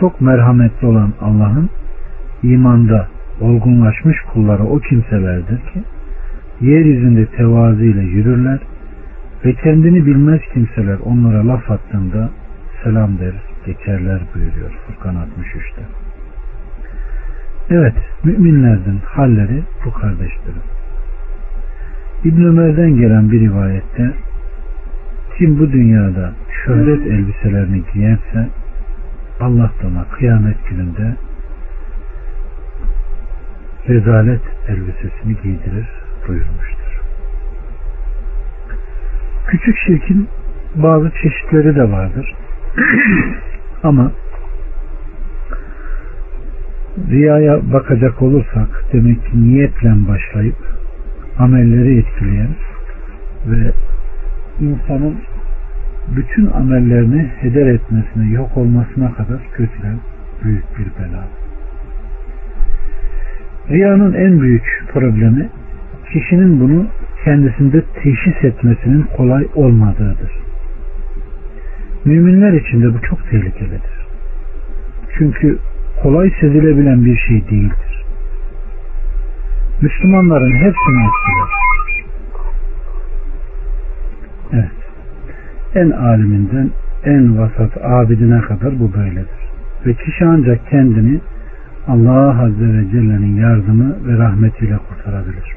çok 0.00 0.20
merhametli 0.20 0.86
olan 0.86 1.12
Allah'ın 1.20 1.70
imanda 2.42 3.08
olgunlaşmış 3.40 4.16
kulları 4.32 4.64
o 4.64 4.78
kimselerdir 4.78 5.58
ki 5.58 5.82
yeryüzünde 6.60 7.26
tevazu 7.26 7.82
ile 7.82 8.02
yürürler 8.02 8.58
ve 9.44 9.54
kendini 9.54 10.06
bilmez 10.06 10.40
kimseler 10.54 10.96
onlara 11.04 11.46
laf 11.48 11.70
attığında 11.70 12.30
selam 12.84 13.18
der 13.18 13.32
geçerler 13.66 14.20
buyuruyor 14.34 14.70
Furkan 14.86 15.14
63'te. 15.14 15.82
Evet 17.70 17.94
müminlerden 18.24 18.98
halleri 19.04 19.62
bu 19.84 19.92
kardeşlerim. 19.92 20.62
İbn 22.24 22.42
Ömer'den 22.44 22.96
gelen 22.96 23.32
bir 23.32 23.40
rivayette 23.40 24.12
kim 25.38 25.58
bu 25.58 25.72
dünyada 25.72 26.32
şöhret 26.64 27.06
elbiselerini 27.06 27.82
giyerse 27.94 28.48
Allah 29.40 29.70
da 29.82 29.86
ona 29.88 30.04
kıyamet 30.04 30.68
gününde 30.68 31.16
rezalet 33.88 34.42
elbisesini 34.68 35.36
giydirir 35.42 35.88
buyurmuştur. 36.28 37.00
Küçük 39.46 39.78
şirkin 39.86 40.28
bazı 40.74 41.10
çeşitleri 41.10 41.76
de 41.76 41.90
vardır. 41.92 42.34
Ama 43.82 44.12
riyaya 47.10 47.72
bakacak 47.72 48.22
olursak 48.22 48.84
demek 48.92 49.26
ki 49.26 49.44
niyetle 49.44 49.94
başlayıp 50.08 50.56
amelleri 51.38 51.98
etkileyen 51.98 52.48
ve 53.46 53.72
insanın 54.60 55.14
bütün 56.16 56.46
amellerini 56.46 57.30
heder 57.40 57.66
etmesine, 57.66 58.32
yok 58.32 58.56
olmasına 58.56 59.12
kadar 59.12 59.40
götüren 59.58 59.98
büyük 60.44 60.64
bir 60.78 60.84
bela. 60.84 61.24
Riyanın 63.70 64.12
en 64.12 64.40
büyük 64.40 64.82
problemi 64.92 65.48
kişinin 66.12 66.60
bunu 66.60 66.86
kendisinde 67.24 67.82
teşhis 68.02 68.44
etmesinin 68.44 69.02
kolay 69.16 69.46
olmadığıdır. 69.54 70.45
Müminler 72.06 72.52
için 72.52 72.82
de 72.82 72.94
bu 72.94 73.02
çok 73.02 73.30
tehlikelidir. 73.30 74.06
Çünkü 75.18 75.58
kolay 76.02 76.30
sezilebilen 76.40 77.04
bir 77.04 77.16
şey 77.16 77.48
değildir. 77.50 78.04
Müslümanların 79.82 80.52
hepsini 80.52 81.06
etkiler. 81.06 81.48
Evet. 84.52 84.70
En 85.74 85.90
aliminden 85.90 86.70
en 87.04 87.38
vasat 87.38 87.84
abidine 87.84 88.40
kadar 88.40 88.80
bu 88.80 88.94
böyledir. 88.94 89.46
Ve 89.86 89.94
kişi 89.94 90.24
ancak 90.24 90.70
kendini 90.70 91.20
Allah 91.88 92.42
Azze 92.42 92.74
ve 92.74 92.90
Celle'nin 92.90 93.36
yardımı 93.36 93.96
ve 94.06 94.18
rahmetiyle 94.18 94.78
kurtarabilir. 94.78 95.55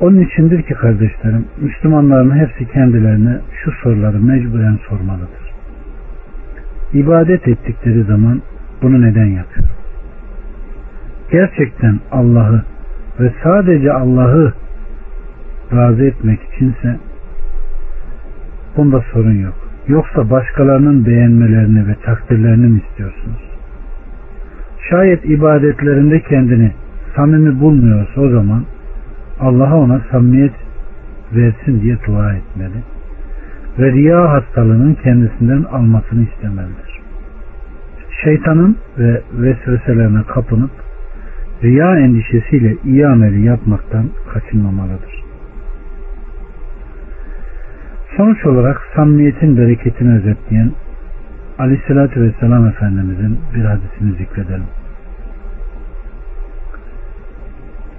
Onun 0.00 0.20
içindir 0.20 0.62
ki 0.62 0.74
kardeşlerim, 0.74 1.44
Müslümanların 1.60 2.38
hepsi 2.38 2.72
kendilerine 2.72 3.38
şu 3.64 3.72
soruları 3.72 4.20
mecburen 4.20 4.78
sormalıdır. 4.88 5.50
İbadet 6.92 7.48
ettikleri 7.48 8.04
zaman 8.04 8.42
bunu 8.82 9.02
neden 9.02 9.26
yapıyor? 9.26 9.68
Gerçekten 11.30 11.98
Allah'ı 12.12 12.62
ve 13.20 13.32
sadece 13.42 13.92
Allah'ı 13.92 14.52
razı 15.72 16.04
etmek 16.04 16.40
içinse 16.52 16.96
bunda 18.76 19.04
sorun 19.12 19.42
yok. 19.42 19.54
Yoksa 19.88 20.30
başkalarının 20.30 21.06
beğenmelerini 21.06 21.88
ve 21.88 21.94
takdirlerini 21.94 22.66
mi 22.66 22.80
istiyorsunuz? 22.88 23.50
Şayet 24.90 25.24
ibadetlerinde 25.24 26.20
kendini 26.20 26.72
samimi 27.16 27.60
bulmuyorsa 27.60 28.20
o 28.20 28.28
zaman 28.28 28.64
Allah'a 29.40 29.76
ona 29.76 30.00
samimiyet 30.10 30.54
versin 31.32 31.80
diye 31.82 31.96
dua 32.06 32.32
etmeli 32.34 32.82
ve 33.78 33.92
riya 33.92 34.32
hastalığının 34.32 34.94
kendisinden 34.94 35.62
almasını 35.62 36.22
istemelidir. 36.22 37.00
Şeytanın 38.24 38.76
ve 38.98 39.22
vesveselerine 39.32 40.22
kapınıp 40.22 40.70
riya 41.62 41.98
endişesiyle 41.98 42.76
iyi 42.84 43.06
ameli 43.06 43.44
yapmaktan 43.44 44.06
kaçınmamalıdır. 44.32 45.24
Sonuç 48.16 48.46
olarak 48.46 48.82
samimiyetin 48.96 49.56
bereketini 49.56 50.14
özetleyen 50.14 50.72
Aleyhisselatü 51.58 52.22
Vesselam 52.22 52.66
Efendimizin 52.66 53.40
bir 53.54 53.64
hadisini 53.64 54.12
zikredelim. 54.12 54.66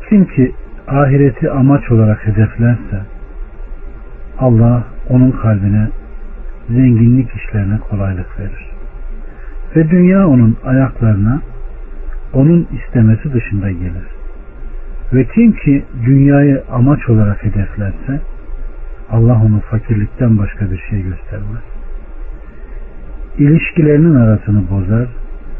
Kim 0.09 0.25
ki 0.25 0.51
ahireti 0.91 1.49
amaç 1.51 1.91
olarak 1.91 2.27
hedeflerse 2.27 3.01
Allah 4.39 4.83
onun 5.09 5.31
kalbine 5.31 5.87
zenginlik 6.69 7.35
işlerine 7.35 7.77
kolaylık 7.89 8.39
verir. 8.39 8.71
Ve 9.75 9.89
dünya 9.89 10.27
onun 10.27 10.57
ayaklarına 10.63 11.41
onun 12.33 12.67
istemesi 12.71 13.33
dışında 13.33 13.71
gelir. 13.71 14.07
Ve 15.13 15.25
kim 15.25 15.51
ki 15.53 15.85
dünyayı 16.05 16.63
amaç 16.71 17.09
olarak 17.09 17.43
hedeflerse 17.43 18.21
Allah 19.11 19.41
onu 19.45 19.59
fakirlikten 19.59 20.37
başka 20.37 20.71
bir 20.71 20.77
şey 20.89 21.01
göstermez. 21.01 21.63
İlişkilerinin 23.37 24.15
arasını 24.15 24.69
bozar 24.69 25.07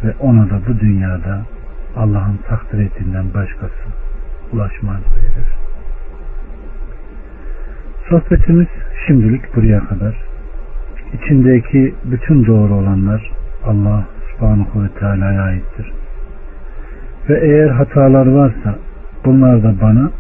ve 0.04 0.14
ona 0.20 0.50
da 0.50 0.60
bu 0.68 0.80
dünyada 0.80 1.42
Allah'ın 1.96 2.40
takdir 2.48 2.80
ettiğinden 2.80 3.34
başkası 3.34 4.01
ulaşmaz 4.54 5.02
verir. 5.16 5.48
Sohbetimiz 8.10 8.68
şimdilik 9.08 9.56
buraya 9.56 9.80
kadar. 9.80 10.16
İçindeki 11.14 11.96
bütün 12.04 12.46
doğru 12.46 12.74
olanlar 12.74 13.32
Allah 13.66 14.06
subhanahu 14.32 14.84
ve 14.84 14.88
teala'ya 15.00 15.42
aittir. 15.42 15.92
Ve 17.30 17.40
eğer 17.40 17.70
hatalar 17.70 18.28
varsa 18.28 18.76
bunlar 19.26 19.64
da 19.64 19.82
bana 19.82 20.12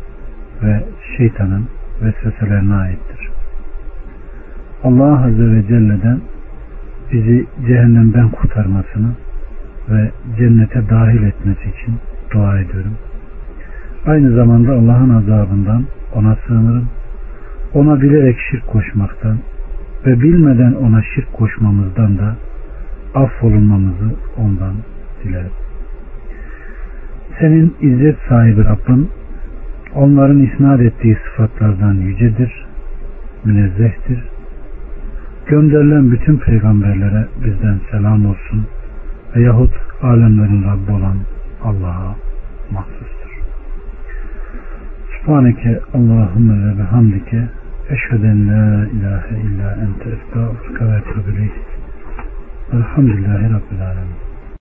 ve 0.63 0.83
şeytanın 1.17 1.67
vesveselerine 2.01 2.73
aittir. 2.73 3.29
Allah 4.83 5.25
Azze 5.25 5.51
ve 5.51 5.67
Celle'den 5.67 6.21
bizi 7.11 7.45
cehennemden 7.67 8.29
kurtarmasını 8.29 9.11
ve 9.89 10.11
cennete 10.37 10.89
dahil 10.89 11.23
etmesi 11.23 11.61
için 11.61 11.95
dua 12.31 12.59
ediyorum. 12.59 12.93
Aynı 14.05 14.35
zamanda 14.35 14.73
Allah'ın 14.73 15.09
azabından 15.09 15.85
ona 16.15 16.37
sığınırım. 16.47 16.87
Ona 17.73 18.01
bilerek 18.01 18.37
şirk 18.51 18.67
koşmaktan 18.67 19.37
ve 20.05 20.21
bilmeden 20.21 20.73
ona 20.73 21.01
şirk 21.15 21.33
koşmamızdan 21.33 22.17
da 22.17 22.35
affolunmamızı 23.15 24.15
ondan 24.37 24.73
dilerim. 25.23 25.51
Senin 27.39 27.75
izzet 27.81 28.17
sahibi 28.29 28.65
Rabbin 28.65 29.09
onların 29.95 30.39
isnat 30.39 30.81
ettiği 30.81 31.17
sıfatlardan 31.25 31.93
yücedir, 31.93 32.65
münezzehtir. 33.45 34.23
Gönderilen 35.47 36.11
bütün 36.11 36.37
peygamberlere 36.37 37.27
bizden 37.45 37.79
selam 37.91 38.25
olsun 38.25 38.65
veyahut 39.35 39.73
alemlerin 40.01 40.63
Rabbi 40.63 40.91
olan 40.91 41.17
Allah'a 41.63 42.15
mahsustur. 42.71 43.10
Subhaneke 45.25 45.79
Allahümme 45.93 46.67
ve 46.67 46.77
bihamdike 46.77 47.49
eşheden 47.89 48.47
la 48.47 48.85
ilahe 48.85 49.35
illa 49.41 49.71
ente 49.71 50.09
estağfurke 50.09 50.85
ve 50.85 50.97
etûbü 50.97 51.49
Elhamdülillahi 52.73 53.43
Rabbil 53.43 53.81
Alemin. 53.87 54.30